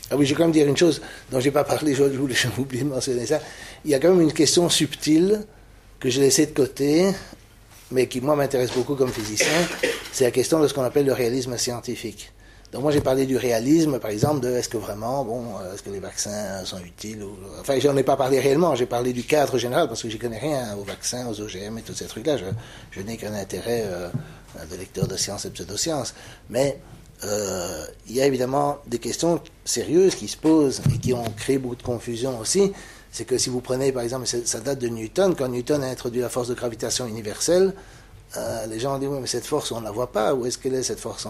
Ah 0.09 0.15
oui, 0.15 0.25
j'ai 0.25 0.35
quand 0.35 0.43
même 0.43 0.53
dire 0.53 0.69
une 0.69 0.77
chose 0.77 1.01
dont 1.31 1.41
j'ai 1.41 1.51
pas 1.51 1.65
parlé, 1.65 1.93
je 1.93 2.03
voulais 2.03 2.47
oublié 2.57 2.83
de 2.85 2.87
mentionner 2.87 3.25
ça. 3.25 3.41
Il 3.83 3.91
y 3.91 3.93
a 3.93 3.99
quand 3.99 4.11
même 4.11 4.21
une 4.21 4.31
question 4.31 4.69
subtile 4.69 5.43
que 5.99 6.09
j'ai 6.09 6.21
laissée 6.21 6.45
de 6.45 6.53
côté, 6.53 7.11
mais 7.91 8.07
qui 8.07 8.21
moi 8.21 8.35
m'intéresse 8.35 8.71
beaucoup 8.71 8.95
comme 8.95 9.11
physicien, 9.11 9.47
c'est 10.11 10.25
la 10.25 10.31
question 10.31 10.59
de 10.59 10.67
ce 10.67 10.73
qu'on 10.73 10.83
appelle 10.83 11.05
le 11.05 11.13
réalisme 11.13 11.57
scientifique. 11.57 12.31
Donc 12.71 12.81
moi 12.81 12.91
j'ai 12.91 13.01
parlé 13.01 13.25
du 13.25 13.37
réalisme, 13.37 13.97
par 13.99 14.11
exemple, 14.11 14.41
de 14.41 14.49
est-ce 14.49 14.67
que 14.67 14.77
vraiment, 14.77 15.23
bon, 15.23 15.43
euh, 15.61 15.73
est-ce 15.73 15.83
que 15.83 15.89
les 15.89 16.01
vaccins 16.01 16.65
sont 16.65 16.79
utiles 16.79 17.23
ou... 17.23 17.37
Enfin, 17.61 17.79
j'en 17.79 17.95
ai 17.95 18.03
pas 18.03 18.17
parlé 18.17 18.39
réellement, 18.39 18.75
j'ai 18.75 18.85
parlé 18.85 19.13
du 19.13 19.23
cadre 19.23 19.57
général 19.57 19.87
parce 19.87 20.03
que 20.03 20.09
je 20.09 20.17
connais 20.17 20.39
rien 20.39 20.75
aux 20.75 20.83
vaccins, 20.83 21.27
aux 21.27 21.39
OGM 21.39 21.77
et 21.77 21.81
tous 21.81 21.93
ces 21.93 22.05
trucs-là. 22.05 22.35
Je, 22.35 22.45
je 22.91 23.01
n'ai 23.01 23.15
qu'un 23.15 23.33
intérêt 23.33 23.83
euh, 23.85 24.09
de 24.69 24.75
lecteur 24.75 25.07
de 25.07 25.15
sciences 25.15 25.45
et 25.45 25.49
pseudosciences. 25.49 26.13
Mais 26.49 26.77
euh, 27.23 27.85
il 28.07 28.15
y 28.15 28.21
a 28.21 28.25
évidemment 28.25 28.77
des 28.85 28.99
questions 28.99 29.41
sérieuses 29.65 30.15
qui 30.15 30.27
se 30.27 30.37
posent 30.37 30.81
et 30.93 30.97
qui 30.97 31.13
ont 31.13 31.25
créé 31.35 31.57
beaucoup 31.57 31.75
de 31.75 31.83
confusion 31.83 32.39
aussi. 32.39 32.73
C'est 33.17 33.25
que 33.25 33.39
si 33.39 33.49
vous 33.49 33.61
prenez, 33.61 33.91
par 33.91 34.03
exemple, 34.03 34.27
ça 34.27 34.59
date 34.59 34.77
de 34.77 34.89
Newton, 34.89 35.35
quand 35.35 35.47
Newton 35.47 35.81
a 35.81 35.87
introduit 35.87 36.21
la 36.21 36.29
force 36.29 36.49
de 36.49 36.53
gravitation 36.53 37.07
universelle, 37.07 37.73
euh, 38.37 38.67
les 38.67 38.79
gens 38.79 38.93
ont 38.93 38.99
dit, 38.99 39.07
oui, 39.07 39.17
mais 39.19 39.25
cette 39.25 39.47
force, 39.47 39.71
on 39.71 39.79
ne 39.79 39.85
la 39.85 39.89
voit 39.89 40.11
pas. 40.11 40.35
Où 40.35 40.45
est-ce 40.45 40.59
qu'elle 40.59 40.75
est, 40.75 40.83
cette 40.83 40.99
force. 40.99 41.27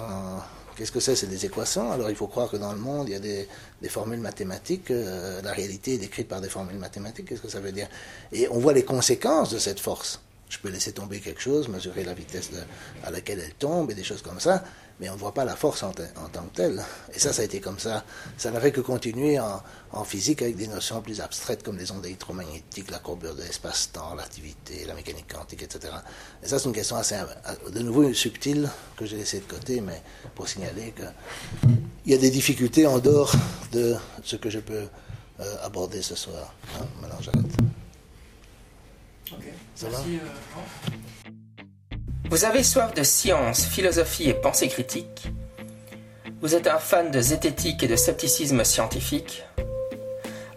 Qu'est-ce 0.76 0.92
que 0.92 1.00
c'est? 1.00 1.16
C'est 1.16 1.28
des 1.28 1.46
équations. 1.46 1.94
Alors 1.94 2.10
il 2.10 2.16
faut 2.18 2.28
croire 2.28 2.50
que 2.50 2.58
dans 2.58 2.74
le 2.74 2.78
monde, 2.78 3.08
il 3.08 3.14
y 3.14 3.16
a 3.16 3.20
des, 3.20 3.48
formules 3.88 4.20
mathématiques. 4.20 4.92
Euh, 4.92 5.42
la 5.42 5.54
réalité 5.54 5.94
est 5.94 5.98
décrite 5.98 6.28
par 6.28 6.42
des 6.42 6.50
formules 6.50 6.76
mathématiques. 6.76 7.30
Qu'est-ce 7.30 7.42
que 7.42 7.48
ça 7.48 7.62
veut 7.62 7.72
dire? 7.72 7.88
Et 8.34 8.50
on 8.52 8.60
voit 8.60 8.74
les 8.74 8.84
conséquences 8.84 9.52
de 9.52 9.58
cette 9.58 9.80
force. 9.80 10.20
Je 10.50 10.58
peux 10.60 10.70
laisser 10.70 10.92
tomber 10.92 11.22
quelque 11.22 11.42
chose, 11.42 11.70
mesurer 11.70 12.04
la 12.04 12.14
vitesse 12.14 12.50
à 13.06 13.12
laquelle 13.12 13.40
elle 13.40 13.54
tombe 13.54 13.92
et 13.92 13.94
des 13.94 14.04
choses 14.04 14.22
comme 14.22 14.42
ça 14.42 14.66
mais 15.00 15.10
on 15.10 15.14
ne 15.14 15.20
voit 15.20 15.34
pas 15.34 15.45
la 15.45 15.56
force 15.56 15.84
en, 15.84 15.91
tant 15.91 16.43
que 16.43 16.56
telle. 16.56 16.84
Et 17.14 17.20
ça, 17.20 17.32
ça 17.32 17.41
a 17.41 17.45
été 17.45 17.60
comme 17.60 17.78
ça. 17.78 18.04
Ça 18.38 18.50
n'a 18.52 18.60
fait 18.60 18.72
que 18.72 18.82
continuer 18.82 19.39
en, 19.39 20.04
physique 20.04 20.41
avec 20.41 20.56
des 20.56 20.68
notions 20.68 21.02
plus 21.02 21.22
abstraites 21.22 21.64
comme 21.64 21.78
les 21.78 21.91
ondes 21.91 22.06
électromagnétiques, 22.06 22.91
la 22.91 23.00
courbure 23.00 23.36
de 23.36 23.41
l'espace-temps, 23.41 24.16
l'activité, 24.16 24.86
la 24.86 24.93
mécanique 24.93 25.34
quantique, 25.34 25.64
etc. 25.64 25.93
Et 26.43 26.48
ça, 26.48 26.60
c'est 26.60 26.66
une 26.66 26.76
question 26.76 26.95
assez, 26.95 27.16
de 27.72 27.80
nouveau 27.80 28.14
subtile 28.14 28.70
que 28.95 29.06
j'ai 29.06 29.18
laissée 29.18 29.39
de 29.39 29.45
côté, 29.45 29.82
mais 29.82 30.02
pour 30.36 30.48
signaler 30.48 30.93
qu'il 30.95 31.78
y 32.06 32.14
a 32.14 32.18
des 32.18 32.30
difficultés 32.30 32.86
en 32.86 33.00
dehors 33.00 33.34
de 33.72 33.95
ce 34.24 34.36
que 34.36 34.50
je 34.50 34.60
peux 34.60 34.88
euh, 35.39 35.56
aborder 35.64 36.02
ce 36.02 36.16
soir. 36.16 36.54
Hein, 36.80 36.86
maintenant, 37.02 37.22
j'arrête. 37.22 37.45
Ok. 39.32 39.43
Merci, 39.84 40.16
euh, 40.16 41.32
vous 42.30 42.44
avez 42.44 42.62
soif 42.62 42.94
de 42.94 43.04
science, 43.04 43.66
philosophie 43.66 44.30
et 44.30 44.34
pensée 44.34 44.68
critique 44.68 45.28
Vous 46.42 46.56
êtes 46.56 46.68
un 46.68 46.78
fan 46.78 47.10
de 47.10 47.22
zététique 47.22 47.84
et 47.84 47.88
de 47.88 47.96
scepticisme 47.96 48.64
scientifique 48.66 49.46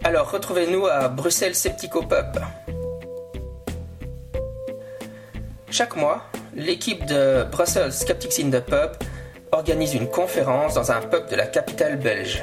Alors 0.02 0.30
retrouvez-nous 0.32 0.86
à 0.86 1.08
Bruxelles 1.08 1.54
Sceptico 1.54 2.02
Pub. 2.02 2.38
Chaque 5.70 5.94
mois, 5.94 6.24
l'équipe 6.56 7.06
de 7.06 7.44
Brussels 7.44 7.92
Skeptics 7.92 8.44
in 8.44 8.50
the 8.50 8.60
Pub 8.60 8.90
organise 9.52 9.94
une 9.94 10.10
conférence 10.10 10.74
dans 10.74 10.90
un 10.90 11.00
pub 11.00 11.28
de 11.28 11.36
la 11.36 11.46
capitale 11.46 11.96
belge. 11.96 12.42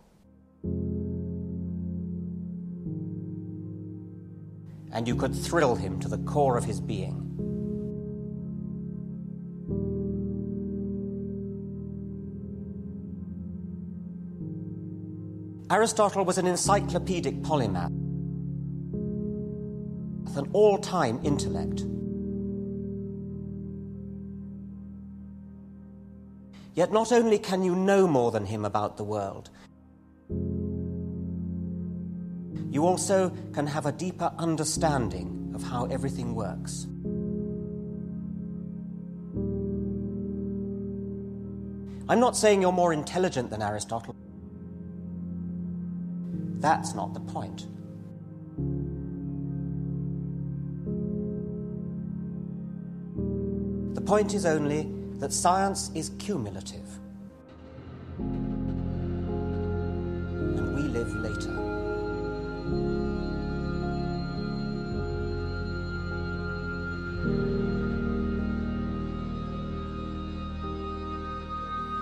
And 4.92 5.08
you 5.08 5.14
could 5.14 5.34
thrill 5.34 5.76
him 5.76 5.98
to 6.00 6.08
the 6.08 6.18
core 6.18 6.58
of 6.58 6.64
his 6.64 6.80
being. 6.80 7.25
Aristotle 15.68 16.24
was 16.24 16.38
an 16.38 16.46
encyclopedic 16.46 17.42
polymath, 17.42 17.90
with 20.24 20.36
an 20.36 20.48
all 20.52 20.78
time 20.78 21.20
intellect. 21.24 21.84
Yet 26.74 26.92
not 26.92 27.10
only 27.10 27.38
can 27.38 27.64
you 27.64 27.74
know 27.74 28.06
more 28.06 28.30
than 28.30 28.46
him 28.46 28.64
about 28.64 28.96
the 28.96 29.02
world, 29.02 29.50
you 32.70 32.86
also 32.86 33.30
can 33.52 33.66
have 33.66 33.86
a 33.86 33.92
deeper 33.92 34.30
understanding 34.38 35.50
of 35.54 35.64
how 35.64 35.86
everything 35.86 36.34
works. 36.36 36.86
I'm 42.08 42.20
not 42.20 42.36
saying 42.36 42.62
you're 42.62 42.70
more 42.70 42.92
intelligent 42.92 43.50
than 43.50 43.62
Aristotle. 43.62 44.14
That's 46.58 46.94
not 46.94 47.12
the 47.14 47.20
point. 47.20 47.66
The 53.94 54.00
point 54.00 54.34
is 54.34 54.46
only 54.46 54.90
that 55.18 55.32
science 55.32 55.90
is 55.94 56.10
cumulative. 56.18 56.88
And 58.18 58.74
we 60.74 60.82
live 60.82 61.14
later. 61.16 61.52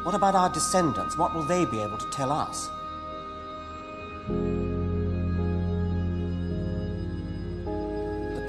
What 0.05 0.14
about 0.14 0.34
our 0.34 0.50
descendants? 0.50 1.16
What 1.16 1.34
will 1.34 1.44
they 1.44 1.64
be 1.64 1.80
able 1.80 1.98
to 1.98 2.11
tell 2.11 2.30
us? 2.30 2.68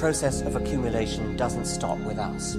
Process 0.06 0.42
of 0.42 0.56
accumulation 0.56 1.36
doesn't 1.36 1.66
stop 1.66 1.98
with 2.02 2.20
us. 2.20 2.54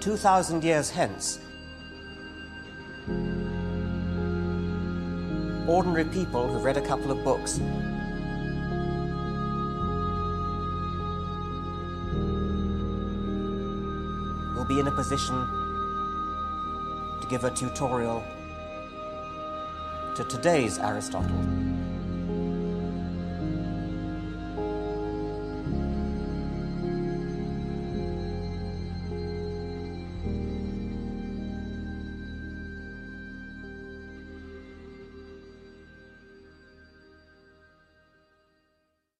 Two 0.00 0.16
thousand 0.16 0.64
years 0.64 0.90
hence, 0.90 1.38
ordinary 5.68 6.04
people 6.06 6.48
who've 6.48 6.64
read 6.64 6.76
a 6.76 6.84
couple 6.84 7.12
of 7.12 7.22
books 7.22 7.60
will 14.56 14.64
be 14.64 14.80
in 14.80 14.88
a 14.88 14.92
position 14.96 15.36
to 17.20 17.26
give 17.30 17.44
a 17.44 17.50
tutorial 17.52 18.24
to 20.14 20.24
today's 20.24 20.78
Aristotle. 20.78 21.51